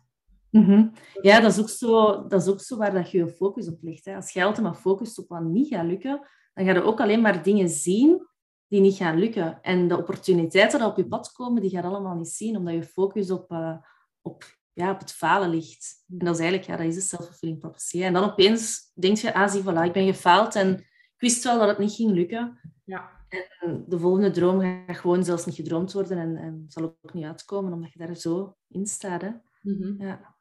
Mm 0.51 0.93
Ja, 1.21 1.41
dat 1.41 1.51
is, 1.51 1.61
ook 1.61 1.69
zo, 1.69 2.27
dat 2.27 2.43
is 2.43 2.49
ook 2.49 2.61
zo 2.61 2.77
waar 2.77 2.93
dat 2.93 3.11
je 3.11 3.19
je 3.19 3.29
focus 3.29 3.69
op 3.69 3.83
ligt. 3.83 4.05
Hè. 4.05 4.14
Als 4.14 4.33
je 4.33 4.45
altijd 4.45 4.67
maar 4.67 4.75
focust 4.75 5.19
op 5.19 5.29
wat 5.29 5.43
niet 5.43 5.69
gaat 5.69 5.85
lukken, 5.85 6.29
dan 6.55 6.64
ga 6.64 6.73
je 6.73 6.83
ook 6.83 7.01
alleen 7.01 7.21
maar 7.21 7.43
dingen 7.43 7.69
zien 7.69 8.28
die 8.68 8.81
niet 8.81 8.96
gaan 8.96 9.18
lukken. 9.18 9.59
En 9.62 9.88
de 9.88 9.96
opportuniteiten 9.96 10.78
die 10.78 10.88
op 10.88 10.96
je 10.96 11.09
pad 11.09 11.33
komen, 11.33 11.62
die 11.62 11.70
ga 11.70 11.81
je 11.81 11.87
allemaal 11.87 12.16
niet 12.16 12.28
zien, 12.28 12.57
omdat 12.57 12.74
je 12.74 12.83
focus 12.83 13.31
op, 13.31 13.52
uh, 13.52 13.76
op, 14.22 14.44
ja, 14.72 14.90
op 14.90 14.98
het 14.98 15.12
falen 15.12 15.50
ligt. 15.50 16.04
En 16.18 16.18
dat 16.18 16.35
is 16.35 16.40
eigenlijk, 16.40 16.70
ja, 16.70 16.76
dat 16.76 16.87
is 16.87 16.94
de 16.94 17.00
self-fulfilling 17.00 17.59
prophecy. 17.61 18.02
En 18.02 18.12
dan 18.12 18.24
opeens 18.24 18.92
denk 18.94 19.16
je, 19.16 19.35
ah, 19.35 19.48
zie, 19.50 19.62
voilà, 19.62 19.85
ik 19.85 19.92
ben 19.92 20.07
gefaald 20.07 20.54
en 20.54 20.78
ik 20.78 21.14
wist 21.18 21.44
wel 21.44 21.59
dat 21.59 21.68
het 21.68 21.78
niet 21.78 21.92
ging 21.94 22.11
lukken. 22.11 22.61
Ja. 22.85 23.16
En 23.28 23.85
de 23.87 23.98
volgende 23.98 24.31
droom 24.31 24.61
gaat 24.61 24.96
gewoon 24.96 25.24
zelfs 25.24 25.46
niet 25.46 25.54
gedroomd 25.54 25.92
worden 25.92 26.18
en, 26.18 26.37
en 26.37 26.64
zal 26.68 26.83
ook 26.85 27.12
niet 27.12 27.24
uitkomen, 27.24 27.72
omdat 27.72 27.92
je 27.92 27.98
daar 27.98 28.14
zo 28.14 28.57
in 28.68 28.87
staat. 28.87 29.20
Hè. 29.20 29.31
Mm 29.62 29.96
ja. 29.98 30.37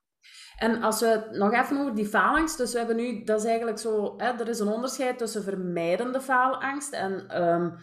En 0.58 0.82
als 0.82 1.00
we 1.00 1.28
nog 1.32 1.54
even 1.54 1.78
over 1.78 1.96
die 1.96 2.06
faalangst, 2.06 2.58
dus 2.58 2.72
we 2.72 2.78
hebben 2.78 2.96
nu, 2.96 3.24
dat 3.24 3.40
is 3.40 3.46
eigenlijk 3.46 3.78
zo, 3.78 4.14
hè, 4.18 4.26
er 4.26 4.48
is 4.48 4.60
een 4.60 4.68
onderscheid 4.68 5.18
tussen 5.18 5.44
vermijdende 5.44 6.22
faalangst 6.22 6.94
en 6.94 7.44
um, 7.44 7.74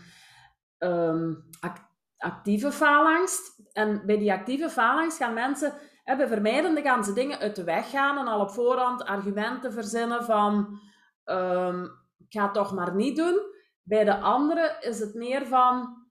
actieve 2.19 2.73
faalangst. 2.73 3.63
En 3.73 4.07
bij 4.07 4.19
die 4.19 4.33
actieve 4.33 4.71
faalangst 4.71 5.17
gaan 5.17 5.35
mensen, 5.35 5.73
hè, 6.05 6.17
bij 6.17 6.29
vermijdende 6.29 6.83
gaan 6.83 7.05
ze 7.05 7.13
dingen 7.13 7.39
uit 7.39 7.57
de 7.57 7.65
weg 7.65 7.91
gaan 7.91 8.19
en 8.19 8.27
al 8.27 8.41
op 8.41 8.51
voorhand 8.51 9.05
argumenten 9.05 9.73
verzinnen 9.73 10.25
van, 10.25 10.79
um, 11.25 11.85
ik 12.19 12.27
ga 12.29 12.45
het 12.45 12.55
toch 12.55 12.75
maar 12.75 12.95
niet 12.95 13.17
doen. 13.17 13.41
Bij 13.83 14.05
de 14.05 14.17
andere 14.17 14.77
is 14.81 15.01
het 15.01 15.15
meer 15.15 15.47
van, 15.47 16.03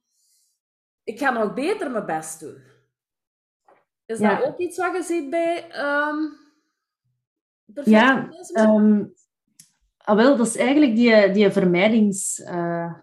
ik 1.03 1.19
ga 1.19 1.31
nog 1.31 1.53
beter 1.53 1.91
mijn 1.91 2.05
best 2.05 2.39
doen. 2.39 2.71
Is 4.05 4.19
dat 4.19 4.43
ook 4.43 4.57
iets 4.57 4.77
wat 4.77 4.95
je 4.95 5.03
ziet 5.03 5.29
bij 5.29 5.65
um, 6.09 6.41
Ja, 7.83 8.29
um, 8.57 9.13
ah, 9.97 10.15
wel, 10.15 10.37
dat 10.37 10.47
is 10.47 10.57
eigenlijk 10.57 10.95
die, 10.95 11.31
die 11.31 11.51
vermijdingsstrategie, 11.51 12.61
uh, 12.61 13.02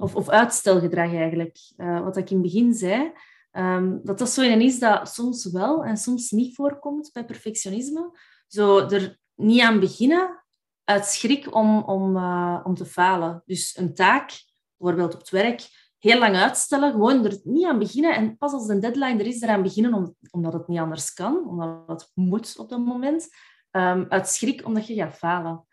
of, 0.00 0.14
of 0.14 0.28
uitstelgedrag 0.28 1.14
eigenlijk. 1.14 1.58
Uh, 1.76 2.00
wat 2.00 2.16
ik 2.16 2.30
in 2.30 2.36
het 2.36 2.46
begin 2.46 2.74
zei, 2.74 3.12
um, 3.52 4.00
dat 4.02 4.18
dat 4.18 4.30
zo 4.30 4.42
een 4.42 4.60
is 4.60 4.78
dat 4.78 5.08
soms 5.14 5.50
wel 5.50 5.84
en 5.84 5.96
soms 5.96 6.30
niet 6.30 6.54
voorkomt 6.54 7.10
bij 7.12 7.24
perfectionisme. 7.24 8.18
Zo 8.46 8.78
er 8.78 9.18
niet 9.34 9.60
aan 9.60 9.80
beginnen 9.80 10.44
uit 10.84 11.04
schrik 11.04 11.54
om, 11.54 11.82
om, 11.82 12.16
uh, 12.16 12.60
om 12.64 12.74
te 12.74 12.86
falen. 12.86 13.42
Dus 13.46 13.76
een 13.76 13.94
taak, 13.94 14.30
bijvoorbeeld 14.76 15.14
op 15.14 15.20
het 15.20 15.30
werk, 15.30 15.68
heel 15.98 16.18
lang 16.18 16.36
uitstellen, 16.36 16.92
gewoon 16.92 17.24
er 17.24 17.40
niet 17.42 17.66
aan 17.66 17.78
beginnen. 17.78 18.14
En 18.14 18.36
pas 18.36 18.52
als 18.52 18.66
de 18.66 18.78
deadline 18.78 19.18
er 19.18 19.26
is, 19.26 19.40
eraan 19.40 19.62
beginnen, 19.62 20.16
omdat 20.30 20.52
het 20.52 20.68
niet 20.68 20.78
anders 20.78 21.14
kan, 21.14 21.48
omdat 21.48 22.00
het 22.00 22.10
moet 22.14 22.58
op 22.58 22.68
dat 22.68 22.84
moment. 22.84 23.28
Um, 23.70 24.06
uit 24.08 24.28
schrik, 24.28 24.66
omdat 24.66 24.86
je 24.86 24.94
gaat 24.94 25.14
falen. 25.14 25.66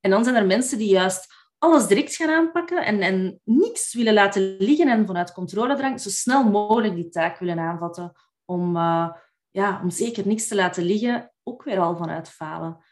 En 0.00 0.10
dan 0.10 0.24
zijn 0.24 0.36
er 0.36 0.46
mensen 0.46 0.78
die 0.78 0.90
juist 0.90 1.37
alles 1.58 1.86
direct 1.86 2.14
gaan 2.14 2.30
aanpakken 2.30 2.84
en, 2.84 3.00
en 3.00 3.40
niks 3.44 3.94
willen 3.94 4.14
laten 4.14 4.56
liggen 4.58 4.88
en 4.88 5.06
vanuit 5.06 5.32
controledrang 5.32 6.00
zo 6.00 6.08
snel 6.08 6.44
mogelijk 6.44 6.94
die 6.94 7.08
taak 7.08 7.38
willen 7.38 7.58
aanvatten 7.58 8.12
om, 8.44 8.76
uh, 8.76 9.10
ja, 9.50 9.80
om 9.82 9.90
zeker 9.90 10.26
niks 10.26 10.48
te 10.48 10.54
laten 10.54 10.82
liggen, 10.82 11.32
ook 11.42 11.62
weer 11.62 11.78
al 11.78 11.96
vanuit 11.96 12.28
falen. 12.28 12.84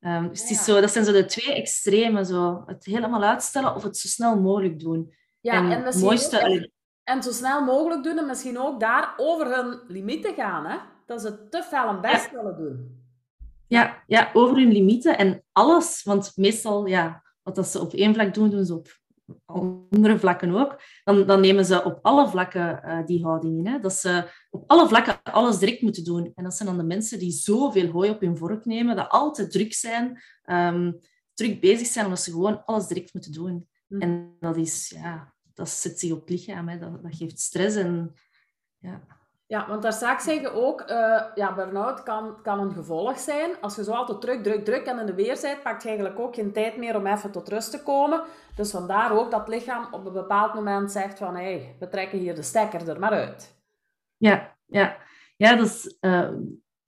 Um, 0.00 0.28
dus 0.28 0.40
het 0.40 0.50
is 0.50 0.64
zo, 0.64 0.80
dat 0.80 0.90
zijn 0.90 1.04
zo 1.04 1.12
de 1.12 1.24
twee 1.24 1.54
extremen, 1.54 2.26
zo, 2.26 2.62
het 2.66 2.84
helemaal 2.84 3.22
uitstellen 3.22 3.74
of 3.74 3.82
het 3.82 3.96
zo 3.96 4.08
snel 4.08 4.40
mogelijk 4.40 4.80
doen. 4.80 5.14
Ja, 5.40 5.52
en, 5.52 5.84
en 5.84 5.98
mooiste... 5.98 6.70
en 7.02 7.22
zo 7.22 7.32
snel 7.32 7.64
mogelijk 7.64 8.02
doen 8.02 8.18
en 8.18 8.26
misschien 8.26 8.58
ook 8.58 8.80
daar 8.80 9.14
over 9.16 9.54
hun 9.54 9.80
limieten 9.86 10.34
gaan. 10.34 10.66
Hè? 10.66 10.76
Dat 11.06 11.20
ze 11.20 11.48
te 11.48 11.62
veel 11.62 11.88
een 11.88 12.00
best 12.00 12.30
willen 12.30 12.56
doen. 12.56 13.02
Ja, 13.66 14.02
ja, 14.06 14.30
over 14.32 14.56
hun 14.56 14.72
limieten 14.72 15.18
en 15.18 15.44
alles. 15.52 16.02
Want 16.02 16.32
meestal, 16.34 16.86
ja, 16.86 17.23
wat 17.44 17.54
dat 17.54 17.66
ze 17.66 17.80
op 17.80 17.92
één 17.92 18.14
vlak 18.14 18.34
doen, 18.34 18.50
doen 18.50 18.64
ze 18.64 18.74
op 18.74 19.02
andere 19.44 20.18
vlakken 20.18 20.50
ook. 20.50 20.80
Dan, 21.04 21.26
dan 21.26 21.40
nemen 21.40 21.64
ze 21.64 21.84
op 21.84 21.98
alle 22.02 22.28
vlakken 22.28 22.80
uh, 22.84 23.06
die 23.06 23.22
houding 23.24 23.58
in. 23.58 23.66
Hè? 23.66 23.80
Dat 23.80 23.92
ze 23.92 24.28
op 24.50 24.64
alle 24.66 24.88
vlakken 24.88 25.22
alles 25.22 25.58
direct 25.58 25.82
moeten 25.82 26.04
doen. 26.04 26.32
En 26.34 26.44
dat 26.44 26.54
zijn 26.54 26.68
dan 26.68 26.78
de 26.78 26.84
mensen 26.84 27.18
die 27.18 27.30
zoveel 27.30 27.90
hooi 27.90 28.10
op 28.10 28.20
hun 28.20 28.36
vork 28.36 28.64
nemen, 28.64 28.96
dat 28.96 29.08
altijd 29.08 29.50
druk 29.50 29.74
zijn, 29.74 30.22
um, 30.44 31.00
druk 31.34 31.60
bezig 31.60 31.86
zijn, 31.86 32.04
omdat 32.04 32.20
ze 32.20 32.30
gewoon 32.30 32.64
alles 32.64 32.86
direct 32.86 33.14
moeten 33.14 33.32
doen. 33.32 33.68
Hm. 33.88 34.00
En 34.00 34.36
dat 34.40 34.56
is, 34.56 34.88
ja, 34.88 35.34
dat 35.54 35.68
zet 35.68 35.98
zich 35.98 36.12
op 36.12 36.20
het 36.20 36.30
lichaam. 36.30 36.68
Hè. 36.68 36.78
Dat, 36.78 37.02
dat 37.02 37.16
geeft 37.16 37.40
stress. 37.40 37.76
En, 37.76 38.14
ja. 38.78 39.06
Ja, 39.46 39.68
want 39.68 39.82
daar 39.82 39.92
straks 39.92 40.24
zeggen 40.24 40.54
ook, 40.54 40.80
uh, 40.80 41.22
ja, 41.34 41.54
burn-out 41.54 42.02
kan, 42.02 42.42
kan 42.42 42.60
een 42.60 42.72
gevolg 42.72 43.18
zijn. 43.18 43.50
Als 43.60 43.76
je 43.76 43.84
zo 43.84 43.92
altijd 43.92 44.20
druk, 44.20 44.42
druk, 44.42 44.64
druk 44.64 44.86
en 44.86 44.98
in 44.98 45.06
de 45.06 45.14
weer 45.14 45.38
bent, 45.42 45.62
pakt 45.62 45.82
je 45.82 45.88
eigenlijk 45.88 46.18
ook 46.18 46.34
geen 46.34 46.52
tijd 46.52 46.76
meer 46.76 46.96
om 46.96 47.06
even 47.06 47.30
tot 47.30 47.48
rust 47.48 47.70
te 47.70 47.82
komen. 47.82 48.22
Dus 48.56 48.70
vandaar 48.70 49.18
ook 49.18 49.30
dat 49.30 49.48
lichaam 49.48 49.86
op 49.90 50.06
een 50.06 50.12
bepaald 50.12 50.54
moment 50.54 50.92
zegt 50.92 51.18
van, 51.18 51.36
hé, 51.36 51.42
hey, 51.42 51.76
we 51.78 51.88
trekken 51.88 52.18
hier 52.18 52.34
de 52.34 52.42
stekker 52.42 52.88
er 52.88 52.98
maar 52.98 53.12
uit. 53.12 53.54
Ja, 54.16 54.56
ja. 54.66 54.96
ja 55.36 55.56
dat 55.56 55.96
uh, 56.00 56.30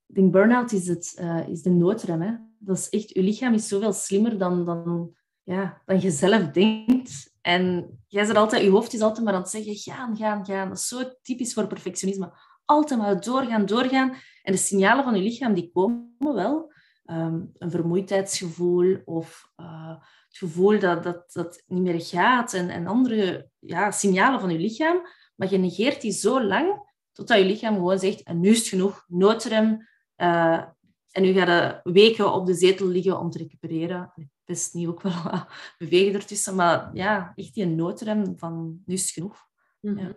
ik 0.06 0.14
denk 0.14 0.32
burn-out 0.32 0.72
is, 0.72 0.88
het, 0.88 1.18
uh, 1.20 1.48
is 1.48 1.62
de 1.62 1.70
noodrem. 1.70 2.20
Hè. 2.20 2.34
Dat 2.58 2.76
is 2.76 2.88
echt, 2.88 3.08
je 3.08 3.22
lichaam 3.22 3.54
is 3.54 3.68
zoveel 3.68 3.92
slimmer 3.92 4.38
dan, 4.38 4.64
dan, 4.64 5.14
ja, 5.42 5.82
dan 5.84 6.00
je 6.00 6.10
zelf 6.10 6.50
denkt. 6.50 7.35
En 7.46 7.90
jij 8.06 8.24
zit 8.24 8.36
altijd, 8.36 8.62
je 8.62 8.70
hoofd 8.70 8.92
is 8.92 9.00
altijd 9.00 9.24
maar 9.24 9.34
aan 9.34 9.40
het 9.40 9.50
zeggen, 9.50 9.76
gaan, 9.76 10.16
gaan, 10.16 10.44
gaan. 10.44 10.68
Dat 10.68 10.78
is 10.78 10.88
zo 10.88 11.02
typisch 11.22 11.54
voor 11.54 11.66
perfectionisme. 11.66 12.32
Altijd 12.64 13.00
maar 13.00 13.20
doorgaan, 13.20 13.66
doorgaan. 13.66 14.14
En 14.42 14.52
de 14.52 14.58
signalen 14.58 15.04
van 15.04 15.14
je 15.14 15.22
lichaam, 15.22 15.54
die 15.54 15.70
komen 15.72 16.34
wel. 16.34 16.72
Ehm, 17.04 17.40
een 17.54 17.70
vermoeidheidsgevoel 17.70 19.02
of 19.04 19.50
uh, 19.56 19.88
het 20.28 20.36
gevoel 20.36 20.78
dat, 20.78 21.02
dat 21.02 21.32
dat 21.32 21.62
niet 21.66 21.82
meer 21.82 22.00
gaat 22.00 22.52
en, 22.52 22.70
en 22.70 22.86
andere 22.86 23.50
ja, 23.58 23.90
signalen 23.90 24.40
van 24.40 24.50
je 24.50 24.58
lichaam. 24.58 25.00
Maar 25.34 25.50
je 25.50 25.58
negeert 25.58 26.00
die 26.00 26.12
zo 26.12 26.42
lang 26.42 26.92
totdat 27.12 27.38
je 27.38 27.44
lichaam 27.44 27.74
gewoon 27.74 27.98
zegt, 27.98 28.22
en 28.22 28.40
nu 28.40 28.48
is 28.48 28.58
het 28.58 28.68
genoeg, 28.68 29.04
noodrem. 29.08 29.88
Uh, 30.16 30.64
en 31.10 31.22
nu 31.22 31.32
ga 31.32 31.54
je 31.54 31.92
weken 31.92 32.32
op 32.32 32.46
de 32.46 32.54
zetel 32.54 32.86
liggen 32.86 33.18
om 33.18 33.30
te 33.30 33.38
recupereren 33.38 34.12
best 34.46 34.74
niet 34.74 34.88
ook 34.88 35.02
wel 35.02 35.12
bewegen 35.78 36.14
ertussen. 36.14 36.54
Maar 36.54 36.90
ja, 36.92 37.32
echt 37.34 37.54
die 37.54 37.66
noodrem 37.66 38.38
van 38.38 38.82
nu 38.86 38.94
is 38.94 39.10
genoeg. 39.10 39.46
Mhm. 39.80 39.98
ja. 39.98 40.14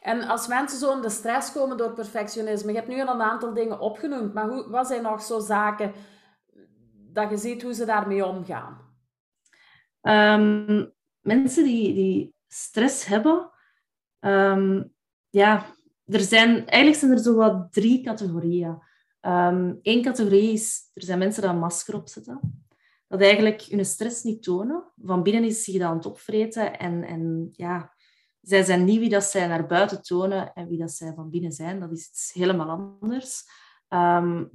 En 0.00 0.22
als 0.22 0.46
mensen 0.46 0.78
zo 0.78 0.92
in 0.92 1.02
de 1.02 1.10
stress 1.10 1.52
komen 1.52 1.76
door 1.76 1.92
perfectionisme, 1.92 2.70
je 2.70 2.76
hebt 2.76 2.88
nu 2.88 3.00
al 3.00 3.14
een 3.14 3.22
aantal 3.22 3.54
dingen 3.54 3.80
opgenoemd, 3.80 4.34
maar 4.34 4.48
hoe, 4.48 4.70
wat 4.70 4.86
zijn 4.86 5.02
nog 5.02 5.22
zo 5.22 5.40
zaken 5.40 5.92
dat 7.12 7.30
je 7.30 7.36
ziet 7.36 7.62
hoe 7.62 7.74
ze 7.74 7.84
daarmee 7.84 8.26
omgaan? 8.26 8.82
Um, 10.00 10.92
mensen 11.20 11.64
die, 11.64 11.94
die 11.94 12.34
stress 12.48 13.04
hebben, 13.04 13.50
um, 14.20 14.94
ja, 15.30 15.66
er 16.04 16.20
zijn, 16.20 16.66
eigenlijk 16.66 16.96
zijn 16.96 17.10
er 17.10 17.18
zo 17.18 17.34
wat 17.34 17.72
drie 17.72 18.02
categorieën. 18.02 18.78
Eén 19.20 19.80
ehm, 19.82 20.02
categorie 20.02 20.52
is, 20.52 20.90
er 20.94 21.02
zijn 21.02 21.18
mensen 21.18 21.42
die 21.42 21.50
een 21.50 21.58
masker 21.58 21.94
opzetten. 21.94 22.63
Dat 23.08 23.20
eigenlijk 23.20 23.62
hun 23.62 23.84
stress 23.84 24.22
niet 24.22 24.42
tonen. 24.42 24.92
Van 25.02 25.22
binnen 25.22 25.44
is 25.44 25.64
zich 25.64 25.78
dat 25.78 25.88
aan 25.88 25.96
het 25.96 26.06
opvreten. 26.06 26.78
En, 26.78 27.04
en 27.04 27.48
ja, 27.52 27.94
zij 28.40 28.62
zijn 28.62 28.84
niet 28.84 28.98
wie 28.98 29.08
dat 29.08 29.24
zij 29.24 29.46
naar 29.46 29.66
buiten 29.66 30.02
tonen 30.02 30.52
en 30.52 30.68
wie 30.68 30.78
dat 30.78 30.92
zij 30.92 31.12
van 31.14 31.30
binnen 31.30 31.52
zijn. 31.52 31.80
Dat 31.80 31.92
is 31.92 32.08
iets 32.08 32.32
helemaal 32.32 32.68
anders. 32.68 33.42
Um, 33.88 34.50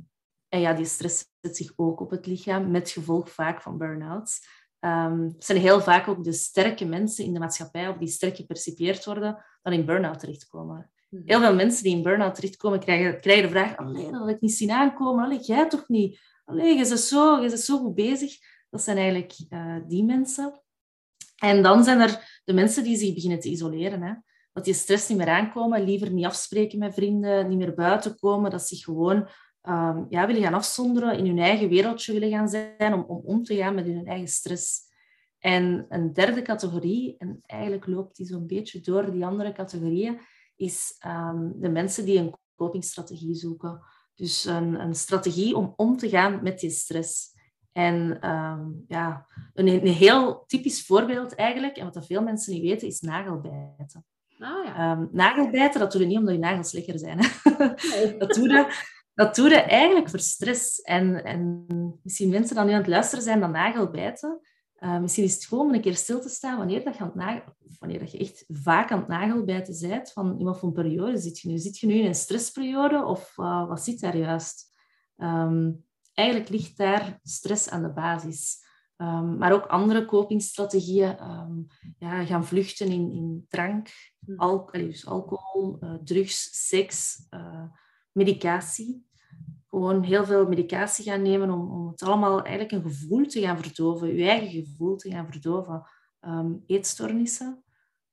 en 0.50 0.60
ja, 0.60 0.74
die 0.74 0.86
stress 0.86 1.26
zet 1.42 1.58
zich 1.58 1.74
ook 1.76 2.00
op 2.00 2.10
het 2.10 2.26
lichaam, 2.26 2.72
met 2.72 2.90
gevolg 2.90 3.30
vaak 3.30 3.62
van 3.62 3.78
burn-outs. 3.78 4.48
Um, 4.80 5.24
het 5.24 5.46
zijn 5.46 5.58
heel 5.58 5.82
vaak 5.82 6.08
ook 6.08 6.24
de 6.24 6.32
sterke 6.32 6.86
mensen 6.86 7.26
in 7.26 7.34
de 7.34 7.40
maatschappij, 7.40 7.88
of 7.88 7.98
die 7.98 8.08
sterk 8.08 8.36
gepercipieerd 8.36 9.06
worden, 9.06 9.46
dan 9.62 9.74
in 9.74 9.86
burn-out 9.86 10.20
terechtkomen. 10.20 10.92
Mhm. 11.10 11.22
Heel 11.26 11.40
veel 11.40 11.56
mensen 11.56 11.84
die 11.84 11.96
in 11.96 12.04
burn-out 12.04 12.36
terechtkomen, 12.36 12.80
krijgen, 12.80 13.22
krijgen 13.22 13.44
de 13.44 13.50
vraag, 13.50 13.78
allee, 13.78 14.12
dat 14.12 14.20
had 14.20 14.30
ik 14.30 14.42
niet 14.42 14.54
zien 14.54 14.72
aankomen, 14.72 15.24
allee, 15.24 15.40
jij 15.40 15.70
toch 15.70 15.88
niet? 15.88 16.20
Allee, 16.50 16.78
je 16.78 16.88
bent 16.88 17.00
zo, 17.00 17.48
zo 17.48 17.78
goed 17.78 17.96
bezig. 17.96 18.38
Dat 18.70 18.82
zijn 18.82 18.98
eigenlijk 18.98 19.36
uh, 19.50 19.76
die 19.88 20.04
mensen. 20.04 20.62
En 21.38 21.64
dan 21.64 21.84
zijn 21.84 22.00
er 22.00 22.42
de 22.46 22.54
mensen 22.54 22.84
die 22.84 22.98
zich 22.98 23.14
beginnen 23.14 23.40
te 23.40 23.50
isoleren. 23.50 24.02
Hè? 24.02 24.14
Dat 24.54 24.66
die 24.66 24.74
stress 24.74 25.08
niet 25.08 25.18
meer 25.18 25.30
aankomen, 25.30 25.84
liever 25.84 26.12
niet 26.12 26.26
afspreken 26.26 26.80
met 26.80 26.94
vrienden, 26.94 27.48
niet 27.48 27.58
meer 27.58 27.74
buiten 27.74 28.20
komen, 28.20 28.52
dat 28.52 28.62
ze 28.62 28.76
zich 28.76 28.86
gewoon 28.86 29.30
um, 29.62 30.06
ja, 30.10 30.28
willen 30.28 30.42
gaan 30.42 30.54
afzonderen, 30.54 31.18
in 31.18 31.26
hun 31.26 31.40
eigen 31.40 31.70
wereldje 31.70 32.14
willen 32.14 32.30
gaan 32.30 32.50
zijn, 32.50 32.94
om, 32.94 33.04
om 33.08 33.22
om 33.26 33.44
te 33.44 33.56
gaan 33.56 33.76
met 33.76 33.86
hun 33.86 34.08
eigen 34.08 34.28
stress. 34.28 34.82
En 35.40 35.86
een 35.90 36.14
derde 36.14 36.42
categorie, 36.42 37.16
en 37.18 37.40
eigenlijk 37.46 37.88
loopt 37.88 38.16
die 38.16 38.26
zo'n 38.26 38.48
beetje 38.48 38.80
door 38.80 39.12
die 39.12 39.26
andere 39.26 39.52
categorieën, 39.52 40.20
is 40.56 40.96
um, 41.06 41.54
de 41.62 41.70
mensen 41.70 42.06
die 42.06 42.18
een 42.18 42.34
copingstrategie 42.56 43.36
zoeken. 43.36 43.82
Dus 44.20 44.46
een, 44.46 44.80
een, 44.80 44.96
strategie 44.96 45.56
om 45.56 45.74
om 45.76 45.98
te 45.98 46.10
gaan 46.10 46.40
met 46.44 46.60
die 46.60 46.70
stress. 46.70 47.38
En 47.72 48.30
um, 48.30 48.84
ja, 48.88 49.28
een, 49.54 49.68
een, 49.68 49.88
heel 49.88 50.44
typisch 50.48 50.86
voorbeeld 50.86 51.36
eigenlijk, 51.36 51.78
en 51.78 51.84
wat 51.84 51.94
dat 51.94 52.06
veel 52.06 52.22
mensen 52.22 52.54
niet 52.54 52.62
weten, 52.62 52.88
is 52.88 53.00
nagelbijten. 53.00 54.06
Ah, 54.40 54.66
ja. 54.66 54.92
um, 54.92 55.10
nagelbijten, 55.12 55.80
dat 55.80 55.92
doe 55.92 56.02
je 56.02 56.08
niet 56.08 56.18
omdat 56.18 56.34
je 56.34 56.40
nagels 56.40 56.72
lekker 56.72 57.00
zijn. 57.00 57.18
Nee. 57.18 58.18
dat 58.22 58.34
doe 58.34 58.50
je 58.50 58.98
dat 59.20 59.36
doe 59.36 59.50
je 59.50 59.56
eigenlijk 59.56 60.10
voor 60.10 60.20
stress. 60.20 60.82
En, 60.82 61.24
en 61.24 61.66
misschien 62.04 62.30
mensen 62.30 62.56
die 62.56 62.66
nu 62.66 62.72
aan 62.72 62.78
het 62.78 62.88
luisteren 62.88 63.24
zijn 63.24 63.40
dan 63.40 63.52
nagelbijten. 63.52 64.40
Uh, 64.80 65.00
misschien 65.00 65.24
is 65.24 65.34
het 65.34 65.46
gewoon 65.46 65.65
om 65.65 65.74
een 65.74 65.82
keer 65.82 65.96
stil 65.96 66.22
te 66.22 66.30
staan 66.30 66.58
wanneer, 66.58 66.84
dat 66.84 66.98
je, 66.98 67.04
aan 67.04 67.12
nagel, 67.13 67.44
dat 67.80 68.12
je 68.12 68.18
echt 68.18 68.46
vaak 68.48 68.92
aan 68.92 69.00
het 69.00 69.08
nagelbijten 69.08 69.89
bent. 69.89 70.12
Van 70.12 70.39
in 70.39 70.46
wat 70.46 70.60
voor 70.60 70.68
een 70.68 70.74
periode 70.74 71.18
zit 71.18 71.39
je 71.39 71.50
nu? 71.50 71.58
Zit 71.58 71.78
je 71.78 71.88
nu 71.88 71.94
in 71.94 72.06
een 72.06 72.15
stressperiode 72.15 73.06
of 73.06 73.34
uh, 73.38 73.68
wat 73.68 73.84
zit 73.84 74.00
daar 74.00 74.18
juist? 74.18 74.74
Um, 75.18 75.86
eigenlijk 76.13 76.50
ligt 76.50 76.78
daar 76.78 77.20
stress 77.24 77.70
aan 77.70 77.82
de 77.82 77.94
basis. 77.94 78.68
Um, 78.98 79.38
maar 79.38 79.54
ook 79.54 79.65
andere 79.65 80.06
copingstrategieën. 80.06 81.24
Um, 81.30 81.68
ja, 81.98 82.26
gaan 82.26 82.46
vluchten 82.46 82.88
in, 82.88 83.12
in 83.12 83.46
drank, 83.50 83.89
hm. 84.26 84.36
alcohol, 84.36 84.88
dus 84.88 85.06
alcohol 85.06 85.78
uh, 85.80 85.94
drugs, 86.04 86.68
seks, 86.68 87.28
medicatie 88.12 89.09
gewoon 89.70 90.04
heel 90.04 90.26
veel 90.26 90.48
medicatie 90.48 91.06
gaan 91.06 91.22
nemen 91.22 91.50
om, 91.50 91.72
om 91.72 91.88
het 91.88 92.02
allemaal 92.02 92.44
eigenlijk 92.44 92.72
een 92.72 92.92
gevoel 92.92 93.26
te 93.26 93.42
gaan 93.42 93.64
verdoven, 93.64 94.16
je 94.16 94.30
eigen 94.30 94.50
gevoel 94.50 94.96
te 94.96 95.10
gaan 95.10 95.32
verdoven. 95.32 95.84
Um, 96.22 96.64
eetstoornissen, 96.66 97.64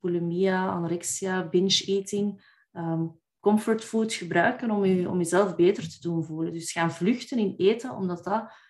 bulimia, 0.01 0.69
anorexia, 0.69 1.49
binge-eating, 1.49 2.45
um, 2.73 3.21
comfortfood 3.41 4.13
gebruiken 4.13 4.71
om, 4.71 4.85
je, 4.85 5.09
om 5.09 5.19
jezelf 5.19 5.55
beter 5.55 5.89
te 5.89 6.01
doen 6.01 6.25
voelen. 6.25 6.53
Dus 6.53 6.73
gaan 6.73 6.93
vluchten 6.93 7.39
in 7.39 7.55
eten, 7.57 7.91
omdat 7.91 8.25
dat... 8.25 8.65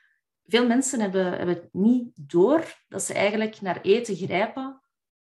Veel 0.49 0.66
mensen 0.66 1.01
hebben, 1.01 1.33
hebben 1.33 1.68
niet 1.72 2.12
door 2.14 2.64
dat 2.88 3.03
ze 3.03 3.14
eigenlijk 3.14 3.61
naar 3.61 3.81
eten 3.81 4.16
grijpen 4.16 4.81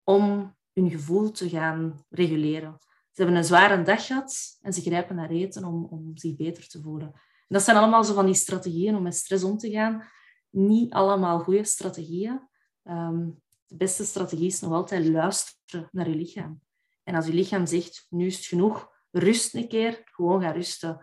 om 0.04 0.56
hun 0.72 0.90
gevoel 0.90 1.30
te 1.30 1.48
gaan 1.48 2.04
reguleren. 2.08 2.76
Ze 2.80 3.22
hebben 3.22 3.36
een 3.36 3.44
zware 3.44 3.82
dag 3.82 4.06
gehad 4.06 4.58
en 4.60 4.72
ze 4.72 4.80
grijpen 4.80 5.16
naar 5.16 5.30
eten 5.30 5.64
om, 5.64 5.84
om 5.84 6.16
zich 6.16 6.36
beter 6.36 6.68
te 6.68 6.80
voelen 6.80 7.12
dat 7.48 7.62
zijn 7.62 7.76
allemaal 7.76 8.04
zo 8.04 8.14
van 8.14 8.26
die 8.26 8.34
strategieën 8.34 8.96
om 8.96 9.02
met 9.02 9.14
stress 9.14 9.44
om 9.44 9.58
te 9.58 9.70
gaan. 9.70 10.04
Niet 10.50 10.92
allemaal 10.92 11.40
goede 11.40 11.64
strategieën. 11.64 12.48
Um, 12.84 13.42
de 13.66 13.76
beste 13.76 14.04
strategie 14.04 14.46
is 14.46 14.60
nog 14.60 14.72
altijd 14.72 15.06
luisteren 15.06 15.88
naar 15.92 16.08
je 16.08 16.14
lichaam. 16.14 16.60
En 17.02 17.14
als 17.14 17.26
je 17.26 17.32
lichaam 17.32 17.66
zegt, 17.66 18.06
nu 18.10 18.26
is 18.26 18.36
het 18.36 18.44
genoeg, 18.44 18.90
rust 19.10 19.54
een 19.54 19.68
keer, 19.68 20.02
gewoon 20.04 20.42
ga 20.42 20.50
rusten. 20.50 21.00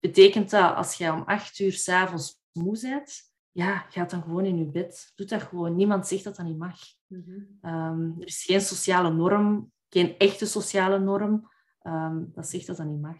Betekent 0.00 0.50
dat 0.50 0.74
als 0.74 0.94
je 0.94 1.12
om 1.12 1.22
acht 1.22 1.58
uur 1.58 1.72
s'avonds 1.72 2.40
moe 2.52 2.80
bent, 2.80 3.30
ja, 3.50 3.78
ga 3.78 4.04
dan 4.04 4.22
gewoon 4.22 4.44
in 4.44 4.58
je 4.58 4.70
bed. 4.70 5.12
Doe 5.14 5.26
dat 5.26 5.42
gewoon. 5.42 5.76
Niemand 5.76 6.06
zegt 6.06 6.24
dat 6.24 6.36
dat 6.36 6.46
niet 6.46 6.58
mag. 6.58 6.78
Mm 7.06 8.18
er 8.20 8.26
is 8.26 8.44
geen 8.44 8.60
sociale 8.60 9.12
norm, 9.12 9.72
geen 9.88 10.18
echte 10.18 10.46
sociale 10.46 10.98
norm, 10.98 11.50
um, 11.82 12.30
dat 12.34 12.48
zegt 12.48 12.66
dat 12.66 12.76
dat 12.76 12.86
niet 12.86 13.00
mag. 13.00 13.16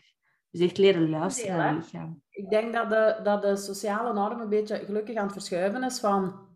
Dus 0.52 0.60
echt 0.60 0.78
leren 0.78 1.10
luisteren 1.10 1.56
naar 1.56 1.74
lichaam. 1.74 2.22
Ik 2.30 2.50
denk 2.50 2.72
dat 2.72 2.90
de, 2.90 3.20
dat 3.22 3.42
de 3.42 3.56
sociale 3.56 4.12
norm 4.12 4.40
een 4.40 4.48
beetje 4.48 4.76
gelukkig 4.76 5.16
aan 5.16 5.24
het 5.24 5.32
verschuiven 5.32 5.82
is 5.82 6.00
van, 6.00 6.48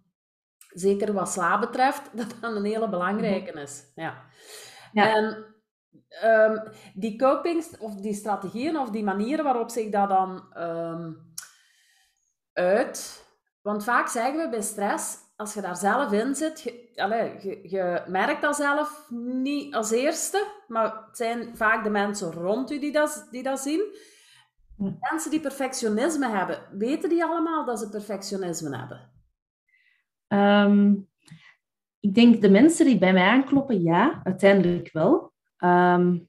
zeker 0.68 1.12
wat 1.12 1.28
slaap 1.28 1.60
betreft, 1.60 2.10
dat 2.18 2.36
dat 2.40 2.56
een 2.56 2.64
hele 2.64 2.88
belangrijke 2.88 3.50
mhm. 3.50 3.60
is. 3.60 3.92
Ja. 3.94 4.24
ja. 4.92 5.14
En 5.14 5.54
um, 6.24 6.62
die 6.94 7.18
copings, 7.18 7.78
of 7.78 7.94
die 7.94 8.14
strategieën, 8.14 8.78
of 8.78 8.90
die 8.90 9.04
manieren 9.04 9.44
waarop 9.44 9.70
zich 9.70 9.90
dat 9.90 10.08
dan 10.08 10.56
um, 10.58 11.34
uit... 12.52 13.24
Want 13.62 13.84
vaak 13.84 14.08
zeggen 14.08 14.42
we 14.42 14.48
bij 14.48 14.62
stress, 14.62 15.16
als 15.36 15.54
je 15.54 15.60
daar 15.60 15.76
zelf 15.76 16.12
in 16.12 16.34
zit, 16.34 16.62
je, 16.62 16.92
allez, 16.94 17.42
je, 17.42 17.68
je, 17.68 18.02
merkt 18.06 18.42
dat 18.42 18.56
zelf 18.56 19.06
niet 19.10 19.74
als 19.74 19.90
eerste, 19.90 20.46
maar 20.68 21.04
het 21.06 21.16
zijn 21.16 21.56
vaak 21.56 21.84
de 21.84 21.90
mensen 21.90 22.32
rond 22.32 22.70
u 22.70 22.78
die 22.78 22.92
dat, 22.92 23.28
die 23.30 23.42
dat 23.42 23.60
zien. 23.60 23.94
Hm. 24.76 24.92
Mensen 25.10 25.30
die 25.30 25.40
perfectionisme 25.40 26.28
hebben, 26.28 26.78
weten 26.78 27.08
die 27.08 27.24
allemaal 27.24 27.64
dat 27.64 27.78
ze 27.78 27.88
perfectionisme 27.88 28.76
hebben? 28.76 29.14
Um, 30.28 31.08
ik 32.00 32.14
denk 32.14 32.40
de 32.40 32.50
mensen 32.50 32.86
die 32.86 32.98
bij 32.98 33.12
mij 33.12 33.26
aankloppen, 33.28 33.82
ja, 33.82 34.20
uiteindelijk 34.24 34.92
wel. 34.92 35.32
Um, 35.58 36.28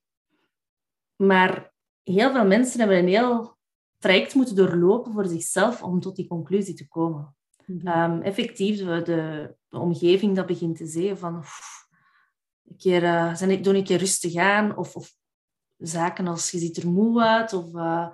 maar 1.16 1.74
heel 2.04 2.32
veel 2.32 2.46
mensen 2.46 2.80
hebben 2.80 2.98
een 2.98 3.08
heel 3.08 3.58
traject 3.98 4.34
moeten 4.34 4.56
doorlopen 4.56 5.12
voor 5.12 5.28
zichzelf 5.28 5.84
om 5.84 6.00
tot 6.00 6.16
die 6.16 6.28
conclusie 6.28 6.74
te 6.74 6.88
komen. 6.88 7.37
Um, 7.68 8.22
effectief, 8.22 8.78
de, 8.78 9.02
de, 9.02 9.56
omgeving 9.78 10.36
dat 10.36 10.46
begint 10.46 10.78
te 10.78 10.86
zeggen 10.86 11.18
van... 11.18 11.36
een 12.68 12.78
keer, 12.78 13.04
uh, 13.04 13.36
zijn, 13.36 13.62
doe 13.62 13.76
een 13.76 13.84
keer 13.84 13.98
rustig 13.98 14.36
aan. 14.36 14.78
Of, 14.78 14.96
of 14.96 15.16
zaken 15.78 16.28
als 16.28 16.52
je 16.52 16.58
ziet 16.58 16.78
er 16.78 16.90
moe 16.90 17.22
uit. 17.22 17.54
Of 17.54 17.74
uh, 17.74 18.08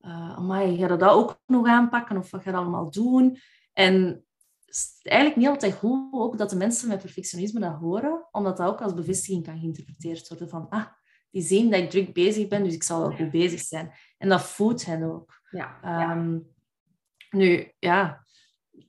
uh, 0.00 0.36
amai, 0.36 0.76
ga 0.76 0.92
je 0.92 0.96
dat 0.96 1.10
ook 1.10 1.40
nog 1.46 1.66
aanpakken? 1.66 2.16
Of 2.16 2.30
wat 2.30 2.42
ga 2.42 2.50
je 2.50 2.56
allemaal 2.56 2.90
doen? 2.90 3.38
En 3.72 4.24
eigenlijk 5.02 5.36
niet 5.36 5.48
altijd 5.48 5.74
goed 5.74 6.12
ook 6.12 6.38
dat 6.38 6.50
de 6.50 6.56
mensen 6.56 6.88
met 6.88 7.00
perfectionisme 7.00 7.60
dat 7.60 7.74
horen. 7.74 8.28
Omdat 8.30 8.56
dat 8.56 8.68
ook 8.68 8.80
als 8.80 8.94
bevestiging 8.94 9.44
kan 9.44 9.58
geïnterpreteerd 9.58 10.28
worden 10.28 10.48
van... 10.48 10.68
Ah, 10.68 10.86
die 11.30 11.42
zien 11.42 11.70
dat 11.70 11.80
ik 11.80 11.90
druk 11.90 12.12
bezig 12.12 12.48
ben, 12.48 12.64
dus 12.64 12.74
ik 12.74 12.82
zal 12.82 13.00
wel 13.00 13.16
goed 13.16 13.30
bezig 13.30 13.60
zijn. 13.60 13.92
En 14.18 14.28
dat 14.28 14.42
voedt 14.42 14.84
hen 14.84 15.02
ook. 15.02 15.40
Ja, 15.50 16.10
um, 16.12 16.52
Nu, 17.30 17.72
ja, 17.78 18.23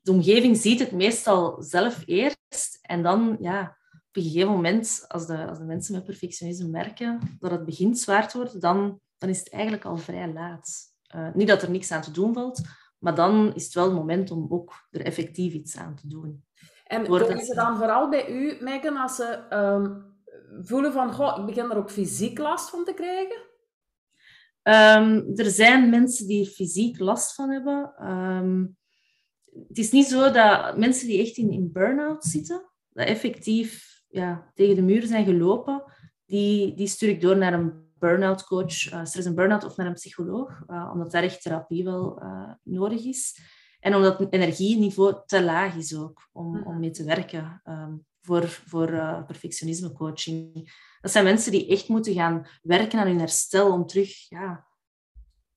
de 0.01 0.11
omgeving 0.11 0.57
ziet 0.57 0.79
het 0.79 0.91
meestal 0.91 1.63
zelf 1.63 2.03
eerst. 2.05 2.79
En 2.81 3.03
dan, 3.03 3.37
ja, 3.39 3.77
op 3.91 4.15
een 4.15 4.23
gegeven 4.23 4.51
moment, 4.51 5.05
als 5.07 5.27
de, 5.27 5.47
als 5.47 5.57
de 5.57 5.63
mensen 5.63 5.93
met 5.93 6.03
perfectionisme 6.03 6.67
merken 6.67 7.37
dat 7.39 7.51
het 7.51 7.65
begint 7.65 7.99
zwaar 7.99 8.29
te 8.29 8.37
worden, 8.37 8.59
dan, 8.59 8.99
dan 9.17 9.29
is 9.29 9.39
het 9.39 9.49
eigenlijk 9.49 9.85
al 9.85 9.97
vrij 9.97 10.33
laat. 10.33 10.69
Uh, 11.15 11.33
niet 11.33 11.47
dat 11.47 11.61
er 11.61 11.71
niks 11.71 11.91
aan 11.91 12.01
te 12.01 12.11
doen 12.11 12.33
valt, 12.33 12.61
maar 12.99 13.15
dan 13.15 13.55
is 13.55 13.63
het 13.63 13.73
wel 13.73 13.83
het 13.85 13.93
moment 13.93 14.31
om 14.31 14.45
ook 14.49 14.87
er 14.91 15.01
effectief 15.01 15.53
iets 15.53 15.77
aan 15.77 15.95
te 15.95 16.07
doen. 16.07 16.43
En 16.85 17.05
is 17.05 17.47
het 17.47 17.57
dan 17.57 17.77
vooral 17.77 18.09
bij 18.09 18.29
u, 18.29 18.57
Megan, 18.63 18.97
als 18.97 19.15
ze 19.15 19.45
um, 19.49 20.13
voelen 20.61 20.91
van, 20.91 21.13
goh, 21.13 21.39
ik 21.39 21.45
begin 21.45 21.71
er 21.71 21.77
ook 21.77 21.91
fysiek 21.91 22.37
last 22.37 22.69
van 22.69 22.83
te 22.83 22.93
krijgen? 22.93 23.37
Um, 24.63 25.37
er 25.37 25.49
zijn 25.49 25.89
mensen 25.89 26.27
die 26.27 26.45
er 26.45 26.51
fysiek 26.51 26.99
last 26.99 27.35
van 27.35 27.49
hebben. 27.49 28.07
Um, 28.11 28.77
het 29.67 29.77
is 29.77 29.91
niet 29.91 30.05
zo 30.05 30.31
dat 30.31 30.77
mensen 30.77 31.07
die 31.07 31.21
echt 31.21 31.37
in, 31.37 31.51
in 31.51 31.71
burn-out 31.71 32.23
zitten, 32.23 32.71
dat 32.89 33.07
effectief 33.07 34.01
ja, 34.07 34.51
tegen 34.53 34.75
de 34.75 34.81
muur 34.81 35.05
zijn 35.05 35.25
gelopen, 35.25 35.83
die, 36.25 36.75
die 36.75 36.87
stuur 36.87 37.09
ik 37.09 37.21
door 37.21 37.37
naar 37.37 37.53
een 37.53 37.83
burn-out 37.99 38.43
coach, 38.43 38.91
uh, 38.91 39.05
stress 39.05 39.27
en 39.27 39.35
burn-out, 39.35 39.63
of 39.63 39.77
met 39.77 39.85
een 39.85 39.93
psycholoog, 39.93 40.63
omdat 40.67 41.11
daar 41.11 41.23
echt 41.23 41.41
therapie 41.41 41.83
wel 41.83 42.21
nodig 42.63 43.05
is. 43.05 43.39
En 43.79 43.95
omdat 43.95 44.19
het 44.19 44.33
energieniveau 44.33 45.15
te 45.25 45.43
laag 45.43 45.75
is 45.75 45.95
ook 45.95 46.29
om, 46.31 46.63
om 46.63 46.79
mee 46.79 46.91
te 46.91 47.03
werken 47.03 47.61
um, 47.63 48.05
voor, 48.21 48.47
voor 48.47 48.87
perfectionisme 49.27 49.91
coaching. 49.91 50.73
Dat 51.01 51.11
zijn 51.11 51.23
mensen 51.23 51.51
die 51.51 51.67
echt 51.67 51.87
moeten 51.87 52.13
gaan 52.13 52.47
werken 52.61 52.99
aan 52.99 53.07
hun 53.07 53.19
herstel 53.19 53.71
om 53.71 53.85
terug 53.85 54.29
ja, 54.29 54.67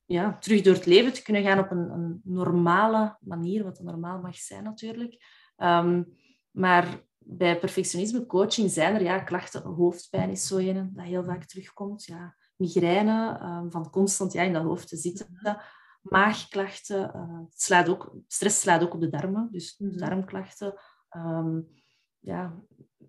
ja, 0.09 0.39
terug 0.39 0.63
door 0.63 0.75
het 0.75 0.87
leven 0.87 1.13
te 1.13 1.23
kunnen 1.23 1.43
gaan 1.43 1.59
op 1.59 1.71
een, 1.71 1.91
een 1.91 2.21
normale 2.25 3.17
manier, 3.21 3.65
wat 3.65 3.81
normaal 3.81 4.21
mag 4.21 4.37
zijn 4.37 4.65
natuurlijk. 4.65 5.25
Um, 5.57 6.17
maar 6.51 7.07
bij 7.19 7.59
perfectionisme 7.59 8.27
coaching 8.27 8.71
zijn 8.71 8.95
er 8.95 9.03
ja, 9.03 9.19
klachten. 9.19 9.63
Hoofdpijn 9.63 10.31
is 10.31 10.47
zo 10.47 10.57
een 10.57 10.93
dat 10.95 11.05
heel 11.05 11.25
vaak 11.25 11.45
terugkomt. 11.45 12.05
Ja, 12.05 12.37
migraine, 12.57 13.41
um, 13.43 13.71
van 13.71 13.91
constant 13.91 14.33
ja, 14.33 14.43
in 14.43 14.53
dat 14.53 14.63
hoofd 14.63 14.89
te 14.89 14.97
zitten. 14.97 15.59
Maagklachten. 16.03 17.13
Uh, 17.15 17.41
slaat 17.49 17.89
ook, 17.89 18.15
stress 18.27 18.61
slaat 18.61 18.83
ook 18.83 18.95
op 18.95 19.01
de 19.01 19.09
darmen, 19.09 19.49
dus 19.51 19.79
mm 19.79 19.97
darmklachten. 19.97 20.75
Um, 21.17 21.69
ja, 22.19 22.63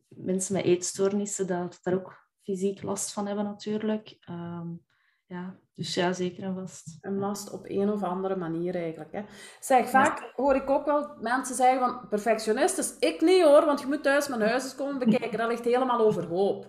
mensen 0.08 0.54
met 0.54 0.66
eetstoornissen, 0.66 1.48
dat 1.48 1.80
daar 1.82 1.94
ook 1.94 2.30
fysiek 2.42 2.82
last 2.82 3.14
van 3.14 3.28
hebben 3.28 3.46
natuurlijk. 3.46 4.18
Um, 4.30 4.88
ja, 5.30 5.56
dus 5.76 5.94
ja, 5.94 6.14
zeker 6.14 6.44
en 6.44 6.56
vast. 6.56 6.98
Een 7.02 7.18
last 7.18 7.52
op 7.52 7.66
een 7.68 7.90
of 7.90 8.04
andere 8.04 8.36
manier 8.36 8.76
eigenlijk. 8.76 9.12
Hè. 9.12 9.22
Zeg, 9.60 9.90
vaak 9.90 10.32
hoor 10.36 10.56
ik 10.56 10.70
ook 10.70 10.86
wel 10.86 11.16
mensen 11.20 11.56
zeggen 11.56 11.80
van 11.80 12.08
perfectionist 12.08 12.78
is 12.78 12.98
ik 13.00 13.22
niet 13.22 13.44
hoor, 13.44 13.66
want 13.66 13.80
je 13.80 13.88
moet 13.88 14.04
thuis 14.04 14.28
mijn 14.28 14.42
huis 14.42 14.76
komen 14.76 15.00
bekijken. 15.00 15.38
Dat 15.38 15.50
ligt 15.50 15.66
helemaal 15.66 16.00
overhoop. 16.00 16.68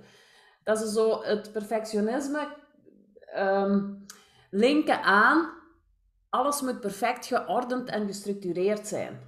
Dat 0.64 0.82
is 0.82 0.92
zo 0.92 1.22
het 1.22 1.52
perfectionisme 1.52 2.56
um, 3.36 4.04
linken 4.50 5.02
aan 5.02 5.50
alles 6.28 6.61
moet 6.61 6.80
perfect 6.80 7.26
geordend 7.26 7.88
en 7.88 8.06
gestructureerd 8.06 8.86
zijn. 8.86 9.20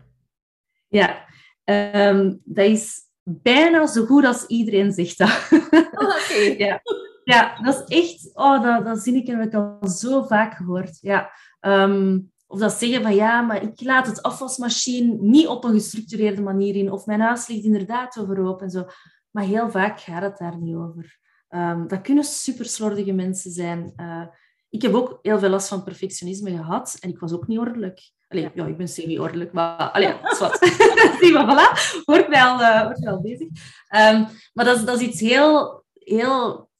Ja, 0.88 1.24
um, 1.64 2.40
dat 2.44 2.64
is 2.64 3.00
bijna 3.22 3.86
zo 3.86 4.04
goed 4.04 4.24
als 4.24 4.46
iedereen 4.46 4.92
zegt 4.92 5.18
dat. 5.18 5.48
Oké. 5.92 6.54
ja. 6.56 6.82
Ja, 7.24 7.62
dat 7.62 7.84
is 7.88 7.98
echt... 7.98 8.30
Oh, 8.36 8.62
dat, 8.62 8.84
dat 8.84 8.98
zie 8.98 9.16
ik 9.16 9.26
heb 9.26 9.40
ik 9.40 9.54
al 9.54 9.88
zo 9.88 10.22
vaak 10.22 10.54
gehoord. 10.54 10.98
Ja. 11.00 11.30
Ehm, 11.60 12.18
of 12.46 12.58
dat 12.58 12.72
zeggen 12.72 13.02
van 13.02 13.14
ja, 13.14 13.40
maar 13.40 13.62
ik 13.62 13.80
laat 13.80 14.06
het 14.06 14.22
afwasmachine 14.22 15.16
niet 15.20 15.46
op 15.46 15.64
een 15.64 15.72
gestructureerde 15.72 16.42
manier 16.42 16.74
in. 16.74 16.92
Of 16.92 17.06
mijn 17.06 17.20
huis 17.20 17.46
ligt 17.46 17.64
inderdaad 17.64 18.18
overhoop 18.18 18.62
en 18.62 18.70
zo. 18.70 18.86
Maar 19.30 19.44
heel 19.44 19.70
vaak 19.70 20.00
gaat 20.00 20.22
het 20.22 20.38
daar 20.38 20.58
niet 20.58 20.74
over. 20.74 21.18
Um, 21.48 21.88
dat 21.88 22.00
kunnen 22.00 22.24
super 22.24 22.64
slordige 22.64 23.12
mensen 23.12 23.50
zijn. 23.50 23.92
Uh, 23.96 24.26
ik 24.68 24.82
heb 24.82 24.94
ook 24.94 25.18
heel 25.22 25.38
veel 25.38 25.48
last 25.48 25.68
van 25.68 25.84
perfectionisme 25.84 26.50
gehad. 26.50 26.96
En 27.00 27.08
ik 27.08 27.18
was 27.18 27.32
ook 27.32 27.46
niet 27.46 27.58
ordelijk. 27.58 28.00
Allee, 28.28 28.50
ja, 28.54 28.66
ik 28.66 28.76
ben 28.76 28.88
semi-ordelijk, 28.88 29.52
maar 29.52 29.90
allee, 29.90 30.14
wat. 30.38 30.58
Zie 31.20 31.32
maar, 31.32 31.46
voilà. 31.46 32.02
Wordt 32.04 32.28
wel, 32.28 32.60
uh, 32.60 32.82
wordt 32.84 33.00
wel 33.00 33.20
bezig. 33.20 33.48
Um, 33.94 34.26
maar 34.52 34.64
dat 34.64 34.76
is, 34.76 34.84
dat 34.84 35.00
is 35.00 35.06
iets 35.06 35.20
heel, 35.20 35.84
heel 35.92 36.70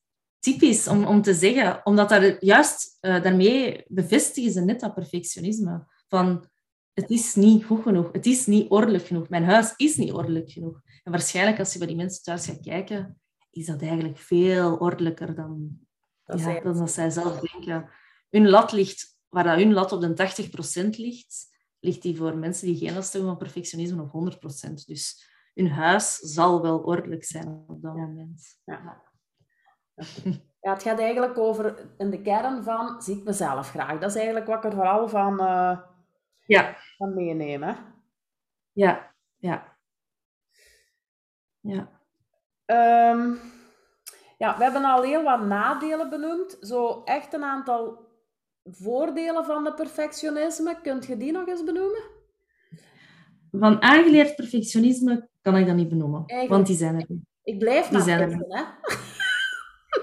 typisch 0.43 0.89
om, 0.89 1.05
om 1.05 1.23
te 1.23 1.35
zeggen, 1.35 1.81
omdat 1.87 2.09
daar 2.09 2.45
juist 2.45 2.99
uh, 3.01 3.23
daarmee 3.23 3.85
bevestigen 3.89 4.53
ze 4.53 4.61
net 4.61 4.81
dat 4.81 4.95
perfectionisme. 4.95 5.87
Van, 6.09 6.47
het 6.93 7.11
is 7.11 7.35
niet 7.35 7.65
goed 7.65 7.83
genoeg, 7.83 8.13
het 8.13 8.27
is 8.27 8.47
niet 8.47 8.71
ordelijk 8.71 9.07
genoeg, 9.07 9.29
mijn 9.29 9.45
huis 9.45 9.75
is 9.77 9.97
niet 9.97 10.13
ordelijk 10.13 10.51
genoeg. 10.51 10.81
En 11.03 11.11
waarschijnlijk 11.11 11.59
als 11.59 11.73
je 11.73 11.79
bij 11.79 11.89
die 11.89 11.97
mensen 11.97 12.23
thuis 12.23 12.47
gaat 12.47 12.61
kijken, 12.61 13.21
is 13.51 13.67
dat 13.67 13.83
eigenlijk 13.83 14.19
veel 14.19 14.77
ordelijker 14.77 15.35
dan 15.35 15.79
dat, 16.25 16.41
ja, 16.41 16.61
dan 16.61 16.79
dat 16.79 16.91
zij 16.91 17.11
zelf 17.11 17.41
denken. 17.41 17.91
Hun 18.31 18.49
lat 18.49 18.73
ligt, 18.73 19.19
waar 19.29 19.45
dat 19.45 19.57
hun 19.57 19.73
lat 19.73 19.93
op 19.93 20.01
de 20.01 20.87
80% 20.87 20.89
ligt, 20.89 21.47
ligt 21.81 22.03
die 22.03 22.17
voor 22.17 22.37
mensen 22.37 22.67
die 22.67 22.77
geen 22.77 22.95
last 22.95 23.13
hebben 23.13 23.31
van 23.31 23.39
perfectionisme 23.39 24.11
op 24.11 24.33
100%. 24.71 24.73
Dus 24.87 25.31
hun 25.55 25.71
huis 25.71 26.17
zal 26.17 26.63
wel 26.63 26.79
ordelijk 26.79 27.25
zijn 27.25 27.65
op 27.67 27.83
dat 27.83 27.95
moment. 27.97 28.59
Ja. 28.65 29.11
Ja, 30.61 30.73
het 30.73 30.83
gaat 30.83 30.99
eigenlijk 30.99 31.39
over 31.39 31.75
in 31.99 32.11
de 32.11 32.23
kern 32.23 32.63
van 32.63 33.03
zie 33.03 33.17
ik 33.17 33.25
mezelf 33.25 33.71
graag. 33.71 33.99
Dat 33.99 34.11
is 34.11 34.17
eigenlijk 34.17 34.47
wat 34.47 34.57
ik 34.57 34.65
er 34.65 34.73
vooral 34.73 35.09
van, 35.09 35.33
uh, 35.41 35.79
ja. 36.47 36.77
van 36.97 37.15
meeneem. 37.15 37.77
Ja, 38.73 39.15
ja. 39.37 39.77
Ja. 41.61 42.01
Um, 43.11 43.41
ja, 44.39 44.57
we 44.57 44.63
hebben 44.63 44.85
al 44.85 45.03
heel 45.03 45.23
wat 45.23 45.43
nadelen 45.43 46.11
benoemd. 46.11 46.57
Zo 46.61 47.03
echt 47.05 47.33
een 47.33 47.45
aantal 47.45 48.09
voordelen 48.65 49.45
van 49.45 49.65
de 49.65 49.75
perfectionisme. 49.75 50.81
Kunt 50.81 51.07
je 51.07 51.17
die 51.17 51.33
nog 51.33 51.47
eens 51.47 51.65
benoemen? 51.65 52.03
Van 53.51 53.83
aangeleerd 53.83 54.37
perfectionisme 54.37 55.29
kan 55.41 55.57
ik 55.57 55.67
dat 55.67 55.77
niet 55.77 55.89
benoemen, 55.89 56.25
want 56.49 56.67
die 56.67 56.77
zijn 56.77 56.95
er. 56.95 57.07
Ik 57.43 57.59
blijf 57.59 57.91
er. 57.91 58.47
hè? 58.49 58.63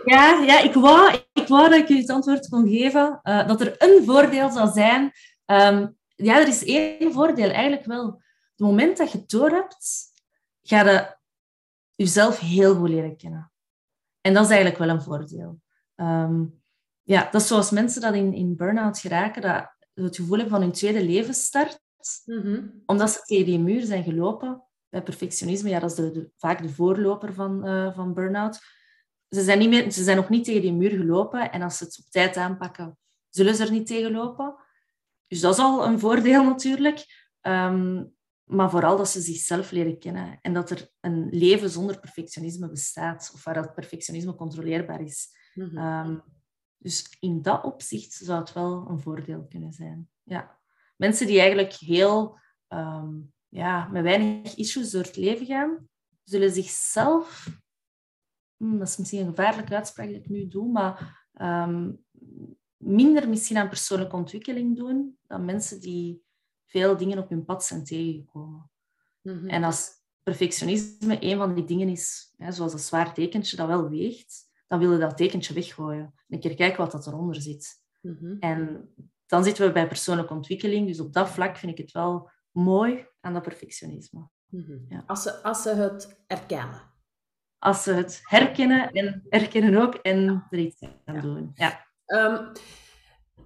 Ja, 0.06 0.41
ja 0.41 0.62
ik, 0.62 0.74
wou, 0.74 1.14
ik 1.34 1.47
wou 1.47 1.70
dat 1.70 1.80
ik 1.80 1.88
je 1.88 1.95
het 1.95 2.10
antwoord 2.10 2.50
kon 2.50 2.68
geven. 2.68 3.20
Uh, 3.24 3.47
dat 3.47 3.62
er 3.62 3.76
een 3.78 4.06
voordeel 4.06 4.50
zou 4.50 4.72
zijn. 4.72 5.12
Um, 5.45 5.97
ja, 6.16 6.39
er 6.39 6.47
is 6.47 6.66
één 6.66 7.14
voordeel 7.14 7.50
eigenlijk 7.50 7.86
wel. 7.86 8.06
Op 8.08 8.22
het 8.56 8.68
moment 8.68 8.97
dat 8.97 9.12
je 9.12 9.18
het 9.18 9.30
door 9.30 9.50
hebt, 9.50 10.12
ga 10.62 10.84
je 10.84 11.18
jezelf 11.95 12.39
heel 12.39 12.76
goed 12.76 12.89
leren 12.89 13.18
kennen. 13.18 13.52
En 14.22 14.34
dat 14.34 14.43
is 14.43 14.50
eigenlijk 14.50 14.80
wel 14.80 14.89
een 14.89 15.02
voordeel. 15.02 15.60
Um, 15.95 16.62
ja, 17.04 17.30
dat 17.32 17.41
is 17.41 17.47
zoals 17.47 17.72
mensen 17.72 18.02
dat 18.02 18.14
in, 18.14 18.34
in 18.34 18.56
burn-out 18.56 19.00
geraken, 19.00 19.41
dat 19.41 19.76
het 19.93 20.16
gevoel 20.16 20.38
hebben 20.38 20.50
van 20.50 20.62
hun 20.62 20.72
tweede 20.72 21.04
levensstart. 21.04 21.80
Mm 22.26 22.41
-hmm. 22.41 22.84
Omdat 22.86 23.10
ze 23.10 23.22
tegen 23.22 23.45
die 23.45 23.60
muur 23.60 23.82
zijn 23.82 24.04
gelopen. 24.04 24.64
Bij 24.89 25.04
perfectionisme, 25.04 25.70
ja, 25.70 25.80
dat 25.80 25.89
is 25.89 25.95
de, 25.95 26.30
vaak 26.38 26.62
de 26.62 26.70
voorloper 26.70 27.34
van, 27.34 27.68
uh, 27.68 27.95
van 27.95 28.14
burn-out 28.14 28.60
ze 29.30 29.44
zijn, 29.44 29.60
niet 29.60 29.70
meer, 29.70 29.92
ze 29.92 30.04
zijn 30.04 30.18
nog 30.18 30.30
niet 30.30 30.46
tegen 30.46 30.62
die 30.62 30.74
muur 30.74 30.90
gelopen. 30.90 31.52
En 31.52 31.62
als 31.62 31.78
ze 31.78 31.84
het 31.84 32.00
op 32.00 32.12
tijd 32.12 32.38
aanpakken, 32.38 32.98
zullen 33.30 33.56
ze 33.56 33.64
er 33.64 33.72
niet 33.72 33.88
tegen 33.88 34.12
lopen. 34.12 34.56
Dus 35.28 35.40
dat 35.40 35.54
is 35.54 35.60
al 35.60 35.86
een 35.86 36.00
voordeel 36.00 36.44
natuurlijk. 36.44 37.28
Um, 37.42 38.18
maar 38.44 38.70
vooral 38.70 38.98
dat 38.98 39.10
ze 39.10 39.22
zichzelf 39.22 39.72
leren 39.72 40.00
kennen. 40.00 40.40
En 40.42 40.54
dat 40.54 40.70
er 40.70 40.90
een 41.00 41.30
leven 41.32 41.70
zonder 41.70 42.00
perfectionisme 42.00 42.70
bestaat. 42.70 43.32
Of 43.34 43.44
waar 43.44 43.54
dat 43.54 43.74
perfectionisme 43.74 44.36
controleerbaar 44.36 45.02
is. 45.02 45.28
Mm 45.54 45.70
-hmm. 45.70 46.24
dus 46.78 47.18
in 47.20 47.42
dat 47.42 47.64
opzicht 47.64 48.14
zou 48.14 48.40
het 48.40 48.54
wel 48.54 48.88
een 48.90 49.00
voordeel 49.00 49.46
kunnen 49.50 49.74
zijn. 49.74 50.10
Ja. 50.24 50.60
Mensen 50.96 51.28
die 51.28 51.40
eigenlijk 51.40 51.74
heel... 51.74 52.40
Um, 52.68 53.34
ja, 53.50 53.88
met 53.88 54.04
weinig 54.04 54.56
issues 54.56 54.92
door 54.92 55.04
het 55.04 55.16
leven 55.16 55.46
gaan, 55.46 55.88
zullen 56.24 56.52
zichzelf 56.52 57.48
dat 58.60 58.88
is 58.88 58.97
misschien 58.97 59.20
een 59.20 59.36
gevaarlijke 59.36 59.76
uitspraak 59.76 60.07
die 60.07 60.18
ik 60.18 60.30
nu 60.30 60.47
doe, 60.47 60.72
maar 60.72 61.28
ehm, 61.34 61.91
minder 62.78 63.30
misschien 63.30 63.57
aan 63.57 63.68
persoonlijke 63.68 64.16
ontwikkeling 64.16 64.78
doen 64.78 65.18
dan 65.28 65.45
mensen 65.45 65.82
die 65.82 66.24
veel 66.66 66.97
dingen 66.97 67.18
op 67.18 67.30
hun 67.30 67.45
pad 67.45 67.66
zijn 67.66 67.84
tegengekomen. 67.84 68.72
Mhm. 69.22 69.47
En 69.47 69.64
als 69.64 69.89
perfectionisme 70.24 71.18
een 71.20 71.38
van 71.38 71.53
die 71.55 71.64
dingen 71.64 71.89
is, 71.89 72.34
hè, 72.38 72.51
zoals 72.51 72.74
een 72.74 72.80
zwaar 72.80 73.14
tekentje 73.14 73.55
dat 73.55 73.68
wel 73.68 73.89
weegt, 73.89 74.47
dan 74.68 74.80
willen 74.80 74.99
dat 74.99 75.18
tekentje 75.18 75.53
weggooien. 75.53 76.03
En 76.03 76.14
een 76.28 76.39
keer 76.39 76.55
kijken 76.55 76.78
wat 76.78 76.91
dat 76.91 77.07
eronder 77.07 77.41
zit. 77.41 77.84
Mhm. 78.01 78.36
En 78.39 78.89
dan 79.26 79.43
zitten 79.43 79.66
we 79.66 79.72
bij 79.72 79.88
persoonlijke 79.88 80.34
ontwikkeling. 80.34 80.88
Dus 80.88 80.99
op 80.99 81.14
dat 81.14 81.30
vlak 81.30 81.57
vind 81.57 81.72
ik 81.72 81.78
het 81.78 81.91
wel 81.91 82.30
mooi 82.51 83.07
aan 83.20 83.34
dat 83.34 83.43
perfectionisme. 83.43 84.30
Mhm. 84.45 84.78
ja. 84.88 85.03
als, 85.07 85.22
ze, 85.22 85.43
als 85.43 85.62
ze 85.62 85.70
het 85.70 86.24
erkennen 86.28 86.89
als 87.60 87.84
ze 87.84 87.93
het 87.93 88.22
herkennen 88.24 88.91
en 88.91 89.26
herkennen 89.30 89.82
ook 89.82 89.93
en 89.93 90.45
er 90.49 90.57
iets 90.57 90.82
aan 91.05 91.20
doen. 91.20 91.51
Ja. 91.53 91.86
Um, 92.05 92.51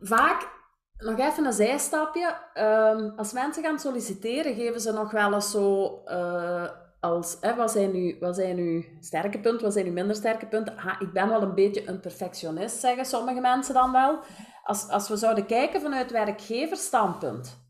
vaak, 0.01 0.49
nog 0.97 1.19
even 1.19 1.45
een 1.45 1.53
zijstapje, 1.53 2.35
um, 2.53 3.13
als 3.17 3.33
mensen 3.33 3.63
gaan 3.63 3.79
solliciteren, 3.79 4.55
geven 4.55 4.81
ze 4.81 4.91
nog 4.91 5.11
wel 5.11 5.33
eens 5.33 5.51
zo 5.51 6.01
uh, 6.05 6.69
als, 6.99 7.37
hè, 7.41 7.55
wat, 7.55 7.71
zijn 7.71 7.91
nu, 7.91 8.17
wat 8.19 8.35
zijn 8.35 8.57
uw 8.57 8.83
sterke 8.99 9.39
punten, 9.39 9.63
wat 9.63 9.73
zijn 9.73 9.85
uw 9.85 9.91
minder 9.91 10.15
sterke 10.15 10.45
punten? 10.45 10.77
Ha, 10.77 10.99
ik 10.99 11.13
ben 11.13 11.29
wel 11.29 11.41
een 11.41 11.55
beetje 11.55 11.87
een 11.87 11.99
perfectionist, 11.99 12.79
zeggen 12.79 13.05
sommige 13.05 13.39
mensen 13.39 13.73
dan 13.73 13.91
wel. 13.91 14.19
Als, 14.63 14.89
als 14.89 15.09
we 15.09 15.17
zouden 15.17 15.45
kijken 15.45 15.81
vanuit 15.81 16.11
werkgeversstandpunt, 16.11 17.61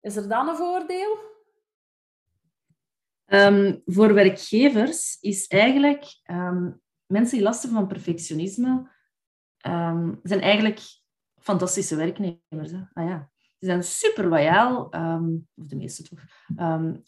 is 0.00 0.16
er 0.16 0.28
dan 0.28 0.48
een 0.48 0.56
voordeel? 0.56 1.18
Um, 3.26 3.82
voor 3.84 4.14
werkgevers 4.14 5.18
is 5.20 5.46
eigenlijk 5.46 6.04
um, 6.30 6.80
mensen 7.06 7.36
die 7.36 7.46
last 7.46 7.62
hebben 7.62 7.78
van 7.78 7.88
perfectionisme, 7.88 8.90
um, 9.66 10.20
zijn 10.22 10.40
eigenlijk 10.40 10.80
fantastische 11.40 11.96
werknemers. 11.96 12.70
Hè? 12.70 12.80
Ah, 12.92 13.08
ja. 13.08 13.30
Ze 13.58 13.66
zijn 13.66 13.82
super 13.82 14.28
loyaal, 14.28 14.84
of 15.54 15.66
de 15.68 15.76
meeste 15.76 16.02
toch, 16.02 16.24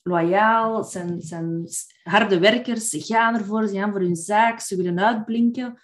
loyaal, 0.02 0.84
zijn, 0.84 1.20
zijn 1.20 1.64
harde 2.02 2.38
werkers, 2.38 2.88
ze 2.88 3.00
gaan 3.00 3.34
ervoor, 3.34 3.66
ze 3.66 3.74
gaan 3.74 3.90
voor 3.90 4.00
hun 4.00 4.16
zaak, 4.16 4.60
ze 4.60 4.76
willen 4.76 5.00
uitblinken. 5.00 5.80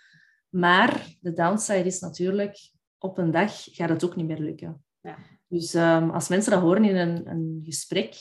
Maar 0.48 1.06
de 1.20 1.32
downside 1.32 1.84
is 1.84 2.00
natuurlijk, 2.00 2.70
op 2.98 3.18
een 3.18 3.30
dag 3.30 3.52
gaat 3.64 3.88
het 3.88 4.04
ook 4.04 4.16
niet 4.16 4.26
meer 4.26 4.38
lukken. 4.38 4.84
Ja. 5.00 5.16
Dus 5.48 5.74
ehm, 5.74 6.10
als 6.10 6.28
mensen 6.28 6.52
dat 6.52 6.60
horen 6.60 6.84
in 6.84 6.96
een, 6.96 7.28
een 7.28 7.60
gesprek, 7.64 8.14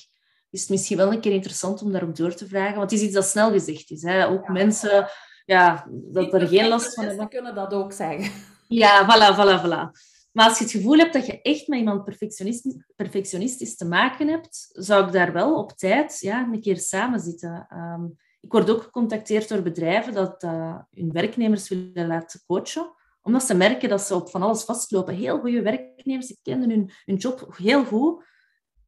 is 0.53 0.61
het 0.61 0.69
misschien 0.69 0.97
wel 0.97 1.11
een 1.11 1.21
keer 1.21 1.31
interessant 1.31 1.81
om 1.81 1.91
daarop 1.91 2.15
door 2.15 2.33
te 2.33 2.47
vragen. 2.47 2.75
Want 2.77 2.91
het 2.91 2.99
is 2.99 3.05
iets 3.05 3.15
dat 3.15 3.25
snel 3.25 3.51
gezegd 3.51 3.91
is. 3.91 4.01
Hè? 4.01 4.27
Ook 4.27 4.47
mensen 4.47 5.07
ja, 5.45 5.87
dat 5.89 6.33
er 6.33 6.47
geen 6.47 6.67
last 6.67 6.93
van 6.93 7.03
hebben. 7.05 7.29
kunnen 7.29 7.55
dat 7.55 7.73
ook 7.73 7.93
zeggen. 7.93 8.31
Ja, 8.67 9.05
voilà, 9.05 9.35
voilà, 9.35 9.65
voilà. 9.65 9.91
Maar 10.31 10.47
als 10.47 10.57
je 10.57 10.63
het 10.63 10.73
gevoel 10.73 10.97
hebt 10.97 11.13
dat 11.13 11.25
je 11.25 11.41
echt 11.41 11.67
met 11.67 11.79
iemand 11.79 12.03
perfectionistisch, 12.03 12.75
perfectionistisch 12.95 13.75
te 13.75 13.85
maken 13.85 14.27
hebt, 14.27 14.69
zou 14.71 15.05
ik 15.05 15.11
daar 15.11 15.33
wel 15.33 15.55
op 15.55 15.71
tijd 15.71 16.19
ja, 16.19 16.47
een 16.51 16.61
keer 16.61 16.77
samen 16.77 17.19
zitten. 17.19 17.65
Ehm, 17.69 18.05
ik 18.41 18.51
word 18.51 18.69
ook 18.69 18.81
gecontacteerd 18.81 19.49
door 19.49 19.61
bedrijven 19.61 20.13
dat 20.13 20.43
uh, 20.43 20.77
hun 20.91 21.11
werknemers 21.11 21.69
willen 21.69 22.07
laten 22.07 22.41
coachen, 22.45 22.93
omdat 23.21 23.43
ze 23.43 23.55
merken 23.55 23.89
dat 23.89 24.01
ze 24.01 24.15
op 24.15 24.29
van 24.29 24.41
alles 24.41 24.63
vastlopen. 24.63 25.15
Heel 25.15 25.39
goede 25.39 25.61
werknemers, 25.61 26.27
die 26.27 26.39
kennen 26.41 26.69
hun, 26.69 26.91
hun 27.05 27.15
job 27.15 27.55
heel 27.57 27.85
goed, 27.85 28.23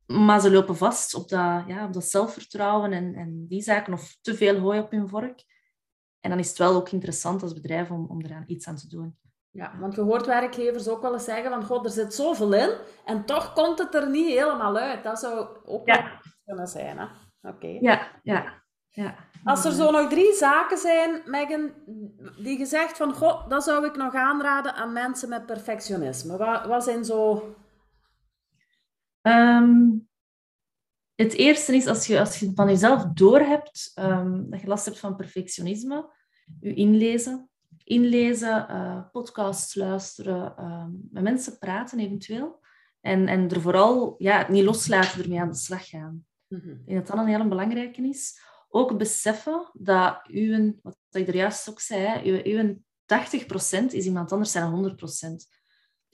maar 0.05 0.39
ze 0.39 0.51
lopen 0.51 0.77
vast 0.77 1.13
op 1.13 1.29
dat, 1.29 1.63
ja, 1.67 1.85
op 1.85 1.93
dat 1.93 2.05
zelfvertrouwen 2.05 2.91
en, 2.91 3.15
en 3.15 3.45
die 3.47 3.61
zaken, 3.61 3.93
of 3.93 4.17
te 4.21 4.35
veel 4.35 4.59
hooi 4.59 4.79
op 4.79 4.91
hun 4.91 5.09
vork. 5.09 5.43
En 6.19 6.29
dan 6.29 6.39
is 6.39 6.49
het 6.49 6.57
wel 6.57 6.75
ook 6.75 6.89
interessant 6.89 7.41
als 7.41 7.53
bedrijf 7.53 7.91
om, 7.91 8.05
om 8.09 8.21
eraan 8.21 8.43
iets 8.47 8.67
aan 8.67 8.75
te 8.75 8.87
doen. 8.87 9.17
Ja, 9.49 9.77
want 9.79 9.95
je 9.95 10.01
hoort 10.01 10.25
werkgevers 10.25 10.87
ook 10.87 11.01
wel 11.01 11.13
eens 11.13 11.23
zeggen 11.23 11.49
van, 11.49 11.63
god, 11.63 11.85
er 11.85 11.91
zit 11.91 12.13
zoveel 12.13 12.53
in 12.53 12.69
en 13.05 13.25
toch 13.25 13.53
komt 13.53 13.79
het 13.79 13.95
er 13.95 14.09
niet 14.09 14.27
helemaal 14.27 14.77
uit. 14.77 15.03
Dat 15.03 15.19
zou 15.19 15.47
ook 15.65 15.87
ja. 15.87 16.21
kunnen 16.45 16.67
zijn, 16.67 16.97
hè? 16.97 17.05
Oké. 17.49 17.77
Ja, 17.79 18.07
ja, 18.23 18.63
ja. 18.89 19.15
Als 19.43 19.65
er 19.65 19.71
zo 19.71 19.91
nog 19.91 20.09
drie 20.09 20.33
zaken 20.33 20.77
zijn, 20.77 21.21
Megan, 21.25 21.73
die 22.37 22.57
gezegd 22.57 22.97
van, 22.97 23.13
god, 23.13 23.49
dat 23.49 23.63
zou 23.63 23.85
ik 23.85 23.95
nog 23.95 24.13
aanraden 24.13 24.73
aan 24.73 24.93
mensen 24.93 25.29
met 25.29 25.45
perfectionisme. 25.45 26.37
Wat, 26.37 26.65
wat 26.65 26.83
zijn 26.83 27.05
zo... 27.05 27.43
Um, 29.27 30.07
het 31.15 31.33
eerste 31.33 31.75
is, 31.75 31.87
als 31.87 32.07
je, 32.07 32.19
als 32.19 32.39
je 32.39 32.51
van 32.55 32.67
jezelf 32.67 33.03
doorhebt 33.03 33.91
um, 33.99 34.49
dat 34.49 34.61
je 34.61 34.67
last 34.67 34.85
hebt 34.85 34.99
van 34.99 35.15
perfectionisme, 35.15 36.09
je 36.59 36.73
inlezen 36.73 37.49
inlezen, 37.85 38.67
uh, 38.69 39.01
podcasts 39.11 39.75
luisteren, 39.75 40.53
uh, 40.59 40.85
met 41.11 41.23
mensen 41.23 41.57
praten 41.57 41.99
eventueel. 41.99 42.63
En, 43.01 43.27
en 43.27 43.49
er 43.49 43.61
vooral 43.61 44.15
ja, 44.17 44.51
niet 44.51 44.63
loslaten, 44.63 45.23
ermee 45.23 45.39
aan 45.39 45.49
de 45.49 45.55
slag 45.55 45.89
gaan. 45.89 46.25
Mm 46.47 46.57
Ik 46.57 46.85
denk 46.85 46.97
dat 46.97 47.07
dat 47.07 47.17
een 47.17 47.33
heel 47.33 47.47
belangrijke 47.47 48.01
is. 48.01 48.39
Ook 48.69 48.97
beseffen 48.97 49.69
dat 49.73 50.19
uw, 50.27 50.75
wat 50.81 50.97
ik 51.11 51.27
er 51.27 51.35
juist 51.35 51.69
ook 51.69 51.79
zei, 51.79 52.31
uw, 52.31 52.41
uw 52.43 52.77
80% 53.83 53.85
is 53.85 54.05
iemand 54.05 54.31
anders 54.31 54.51
zijn 54.51 54.97
100%. 54.99 55.63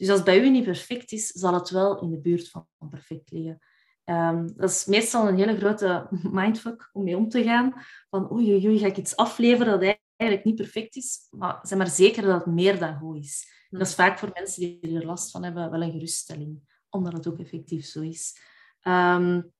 Dus 0.02 0.10
als 0.10 0.24
bij 0.24 0.44
u 0.44 0.50
niet 0.50 0.64
perfect 0.64 1.12
is, 1.12 1.28
zal 1.28 1.54
het 1.54 1.70
wel 1.70 2.02
in 2.02 2.10
de 2.10 2.20
buurt 2.20 2.50
van 2.50 2.68
perfect 2.90 3.32
liggen. 3.32 3.60
Um, 4.06 4.54
dat 4.56 4.70
is 4.70 4.86
meestal 4.86 5.28
een 5.28 5.38
hele 5.38 5.58
grote 5.58 6.08
mindfuck 6.32 6.90
om 6.94 7.04
mee 7.04 7.18
om 7.18 7.30
te 7.30 7.44
gaan. 7.44 7.74
Van 8.10 8.32
oei, 8.32 8.68
oei, 8.68 8.80
ga 8.80 8.86
ik 8.86 8.98
iets 8.98 9.16
afleveren 9.16 9.80
dat 9.80 9.98
eigenlijk 10.16 10.44
niet 10.50 10.56
perfect 10.56 10.96
is, 10.96 11.28
maar 11.30 11.60
zeg 11.62 11.78
maar 11.78 11.88
zeker 11.88 12.24
dat 12.24 12.46
het 12.46 12.54
meer 12.54 12.80
dan 12.80 12.98
goed 12.98 13.18
is. 13.18 13.66
Dat 13.70 13.88
is 13.88 13.96
vaak 13.96 14.20
voor 14.20 14.32
mensen 14.34 14.62
die 14.62 15.00
er 15.00 15.06
last 15.06 15.32
van 15.32 15.44
hebben 15.44 15.72
wel 15.72 15.82
een 15.82 15.92
geruststelling, 15.92 16.84
omdat 16.90 17.14
het 17.14 17.28
ook 17.28 17.40
effectief 17.40 17.86
zo 17.86 18.02
is. 18.02 18.36
Um, 18.84 19.52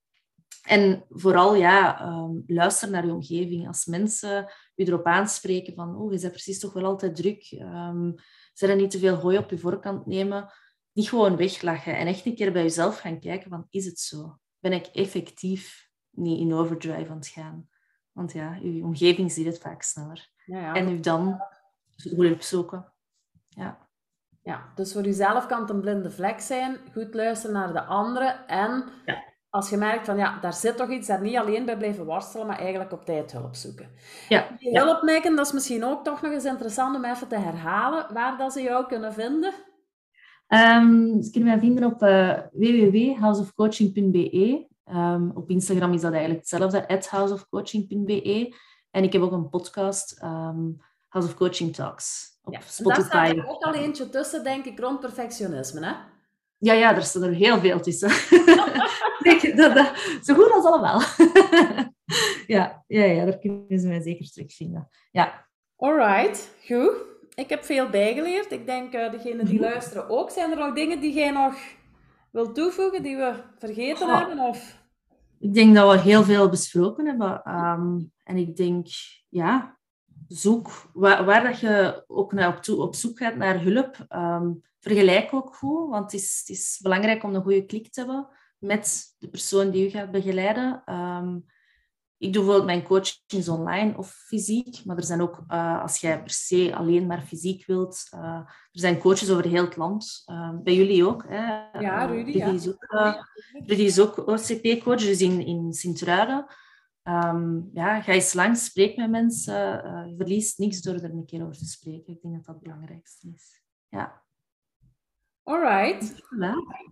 en 0.62 1.06
vooral, 1.10 1.56
ja, 1.56 2.08
um, 2.08 2.44
luister 2.48 2.90
naar 2.90 3.06
je 3.06 3.14
omgeving. 3.14 3.68
Als 3.68 3.86
mensen 3.86 4.52
je 4.76 4.88
erop 4.88 5.06
aanspreken 5.06 5.74
van, 5.74 5.96
oh, 5.96 6.14
je 6.14 6.20
bent 6.20 6.32
precies 6.32 6.60
toch 6.60 6.74
wel 6.74 6.86
altijd 6.86 7.16
druk. 7.16 7.52
Zijn 8.54 8.72
er 8.72 8.78
niet 8.78 8.92
te 8.92 9.00
veel 9.00 9.16
hooi 9.16 9.38
op 9.38 9.50
je 9.50 9.58
voorkant 9.58 10.06
nemen? 10.06 10.52
Niet 10.92 11.10
gewoon 11.10 11.36
weglachen 11.36 11.98
en 11.98 12.08
echt 12.08 12.26
een 12.26 12.36
keer 12.36 12.52
bij 12.52 12.62
jezelf 12.62 13.00
gaan 13.00 13.20
kijken 13.20 13.50
van, 13.50 13.68
is 13.70 13.86
het 13.86 14.00
zo? 14.00 14.38
Ben 14.60 14.74
ik 14.74 14.86
effectief 14.86 15.90
niet 16.10 16.40
in 16.40 16.54
overdrive 16.54 17.10
aan 17.10 17.18
het 17.18 17.28
gaan? 17.28 17.70
Want 18.12 18.32
ja, 18.32 18.54
je 18.62 18.84
omgeving 18.84 19.32
ziet 19.32 19.46
het 19.46 19.60
vaak 19.60 19.82
sneller. 19.82 20.30
Ja, 20.46 20.60
ja. 20.60 20.74
En 20.74 20.90
u 20.90 21.00
dan 21.00 21.42
hulp 21.96 22.42
zoeken. 22.42 22.94
Ja. 23.48 23.88
ja, 24.42 24.72
dus 24.76 24.94
voor 24.94 25.04
jezelf 25.04 25.46
kan 25.46 25.62
het 25.62 25.70
een 25.70 25.82
blinde 25.82 26.12
vlek 26.12 26.40
zijn. 26.40 26.78
Goed 26.94 27.14
luisteren 27.14 27.56
naar 27.56 27.74
de 27.74 27.84
anderen. 27.84 28.48
En 28.48 28.90
ja. 29.06 29.24
Als 29.52 29.70
je 29.70 29.78
merkt 29.78 30.06
van 30.06 30.18
ja, 30.18 30.40
daar 30.40 30.54
zit 30.54 30.78
toch 30.78 30.90
iets, 30.90 31.08
daar 31.08 31.22
niet 31.22 31.38
alleen 31.38 31.66
bij 31.66 31.78
blijven 31.78 32.06
worstelen, 32.06 32.48
maar 32.48 32.60
eigenlijk 32.60 32.92
op 32.92 33.06
tijd 33.06 33.32
hulp 33.32 33.56
zoeken. 33.56 33.90
Ja. 34.30 34.48
Die 34.60 34.80
hulp 34.80 35.02
dat 35.36 35.46
is 35.46 35.52
misschien 35.52 35.84
ook 35.84 36.04
toch 36.04 36.22
nog 36.22 36.32
eens 36.32 36.46
interessant 36.46 36.96
om 36.96 37.06
even 37.06 37.28
te 37.28 37.38
herhalen 37.38 38.14
waar 38.14 38.38
dat 38.38 38.54
ze 38.54 38.62
jou 38.62 38.88
kunnen 38.88 39.14
vinden. 39.14 39.54
Um, 40.48 41.22
ze 41.22 41.32
kunnen 41.32 41.50
mij 41.50 41.60
vinden 41.60 41.84
op 41.84 42.04
uh, 42.04 42.38
www.houseofcoaching.be. 42.52 44.68
Um, 44.86 45.32
op 45.36 45.50
Instagram 45.50 45.94
is 45.94 46.02
dat 46.02 46.12
eigenlijk 46.12 46.42
hetzelfde, 46.42 46.88
at 46.88 47.08
houseofcoaching.be. 47.08 48.56
En 48.92 49.04
ik 49.04 49.14
heb 49.14 49.22
ook 49.22 49.32
een 49.32 49.50
podcast, 49.50 50.22
um, 50.24 50.82
House 51.08 51.30
of 51.30 51.36
Coaching 51.36 51.76
Talks, 51.76 52.40
op 52.44 52.54
ja, 52.54 52.60
Spotify. 52.66 53.10
Daar 53.10 53.26
staat 53.26 53.38
er 53.38 53.48
ook 53.48 53.64
al 53.64 53.74
eentje 53.74 54.10
tussen, 54.10 54.44
denk 54.44 54.66
ik, 54.66 54.80
rond 54.80 55.00
perfectionisme, 55.00 55.86
hè? 55.86 55.94
Ja, 56.58 56.74
ja, 56.74 56.96
er 56.96 57.04
staan 57.04 57.24
er 57.24 57.34
heel 57.34 57.60
veel 57.60 57.80
tussen. 57.80 58.10
dat, 59.56 59.76
dat, 59.76 59.92
zo 60.24 60.34
goed 60.34 60.52
als 60.52 60.66
allemaal. 60.66 61.02
ja, 62.56 62.84
ja, 62.88 63.04
ja, 63.04 63.26
daar 63.26 63.40
kunnen 63.40 63.80
ze 63.80 63.88
mij 63.88 64.02
zeker 64.02 64.30
terugvinden. 64.30 64.90
Ja. 65.12 65.48
Alright, 65.76 66.56
goed. 66.66 66.92
Ik 67.36 67.50
heb 67.50 67.64
veel 67.64 67.90
bijgeleerd. 67.90 68.52
Ik 68.52 68.66
denk, 68.66 68.94
uh, 68.94 69.12
degenen 69.12 69.46
die 69.46 69.60
mhm. 69.60 69.64
luisteren 69.64 70.10
ook. 70.10 70.30
Zijn 70.30 70.52
er 70.52 70.58
nog 70.58 70.74
dingen 70.74 71.00
die 71.00 71.14
jij 71.14 71.32
nog 71.32 71.56
wilt 72.32 72.56
toevoegen, 72.56 73.04
die 73.04 73.16
we 73.16 73.34
vergeten 73.58 74.18
hebben? 74.18 74.40
Of? 74.40 74.80
Ik 75.40 75.54
denk 75.54 75.76
dat 75.76 75.92
we 75.92 76.00
heel 76.00 76.24
veel 76.24 76.50
besproken 76.50 77.06
hebben. 77.06 77.56
Um, 77.56 78.12
en 78.24 78.38
ik 78.38 78.56
denk, 78.56 78.88
ja, 79.30 79.78
zoek 80.28 80.70
waar, 80.94 81.26
waar 81.26 81.44
dat 81.44 81.60
je 81.60 82.04
ook 82.08 82.34
naar 82.34 82.58
op, 82.58 82.80
op 82.80 82.96
zoek 82.96 83.18
gaat 83.18 83.36
naar 83.36 83.62
hulp. 83.64 84.06
Um, 84.10 84.62
vergelijk 84.80 85.34
ook 85.34 85.56
goed, 85.56 85.90
want 85.90 86.12
het 86.12 86.22
is, 86.22 86.40
het 86.40 86.58
is 86.58 86.80
belangrijk 86.82 87.24
om 87.24 87.36
een 87.36 87.42
goede 87.42 87.66
klik 87.66 87.92
te 87.92 88.00
hebben 88.00 88.28
met 88.62 89.16
de 89.18 89.30
persoon 89.30 89.70
die 89.70 89.88
u 89.88 89.90
gaat 89.90 90.12
begeleiden. 90.12 90.84
Um, 90.86 91.46
ik 92.22 92.34
doe 92.34 92.44
bijvoorbeeld 92.44 92.66
mijn 92.66 92.84
coachings 92.84 93.50
online 93.50 93.98
of 93.98 94.12
fysiek, 94.12 94.86
maar 94.86 94.98
er 94.98 95.04
zijn 95.04 95.22
ook, 95.22 95.44
uh, 95.48 95.82
als 95.82 95.98
jij 95.98 96.22
per 96.22 96.30
se 96.30 96.76
alleen 96.76 97.08
maar 97.08 97.22
fysiek 97.22 97.66
wilt, 97.66 98.08
uh, 98.14 98.22
er 98.22 98.70
zijn 98.72 99.00
coaches 99.00 99.32
over 99.32 99.48
heel 99.48 99.64
het 99.64 99.76
land. 99.76 100.24
Uh, 100.26 100.58
bij 100.64 100.76
jullie 100.76 101.06
ook. 101.06 101.26
Hè? 101.28 101.80
Ja, 101.80 102.06
Rudy. 102.06 102.32
Rudy, 102.32 102.56
is 102.56 102.68
ook, 102.68 102.86
Rudy 103.66 103.82
is 103.82 104.00
ook 104.00 104.28
OCP-coach, 104.28 105.00
dus 105.00 105.22
in, 105.22 105.46
in 105.46 105.74
Sint-Truiden. 105.74 106.46
Um, 107.04 107.70
ja, 107.74 108.02
ga 108.02 108.12
eens 108.12 108.34
langs, 108.34 108.66
spreek 108.66 108.98
met 108.98 109.10
mensen. 109.10 109.54
je 110.10 110.14
verliest 110.18 110.58
niks 110.58 110.82
door 110.82 110.94
er 110.94 111.04
een 111.04 111.26
keer 111.26 111.42
over 111.42 111.58
te 111.58 111.66
spreken. 111.66 112.14
Ik 112.14 112.22
denk 112.22 112.36
dat 112.36 112.46
dat 112.46 112.56
het 112.56 112.64
belangrijkste 112.64 113.28
is. 113.36 113.62
Ja. 113.90 114.24
Alright. 115.52 116.24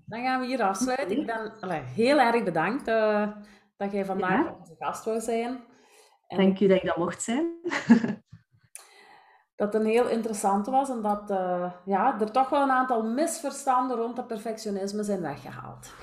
Dan 0.06 0.24
gaan 0.24 0.40
we 0.40 0.46
hier 0.46 0.64
afsluiten. 0.64 1.20
Ik 1.20 1.26
ben 1.26 1.54
allee, 1.60 1.82
heel 1.82 2.20
erg 2.20 2.44
bedankt 2.44 2.86
dat 3.78 3.92
jij 3.92 4.06
vandaag 4.06 4.46
ja. 4.46 4.56
onze 4.60 4.76
gast 4.80 5.06
wou 5.06 5.20
zijn. 5.20 5.60
En 6.28 6.38
Dank 6.38 6.60
u 6.60 6.68
dat 6.68 6.78
ik 6.78 6.86
dat 6.86 6.98
mocht 6.98 7.24
zijn. 7.24 7.54
dat 9.56 9.74
het 9.74 9.76
een 9.82 9.86
heel 9.86 10.08
interessante 10.08 10.72
was 10.72 10.90
en 10.90 11.02
dat 11.02 11.32
uh, 11.32 11.72
ja, 11.86 12.20
er 12.20 12.32
toch 12.32 12.50
wel 12.50 12.62
een 12.62 12.72
aantal 12.72 13.04
misverstanden 13.04 13.98
rond 13.98 14.16
dat 14.16 14.28
perfectionisme 14.28 15.04
zijn 15.04 15.22
weggehaald. 15.22 15.94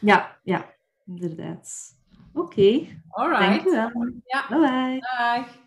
Ja, 0.00 0.38
ja, 0.42 0.64
inderdaad. 1.04 1.94
Oké. 2.34 2.60
Okay. 2.60 3.02
Alright. 3.08 3.48
Dank 3.48 3.64
u 3.64 3.70
wel. 3.70 3.90
Ja. 4.24 4.46
Bye 4.48 4.58
bye. 4.58 5.00
Bye. 5.00 5.64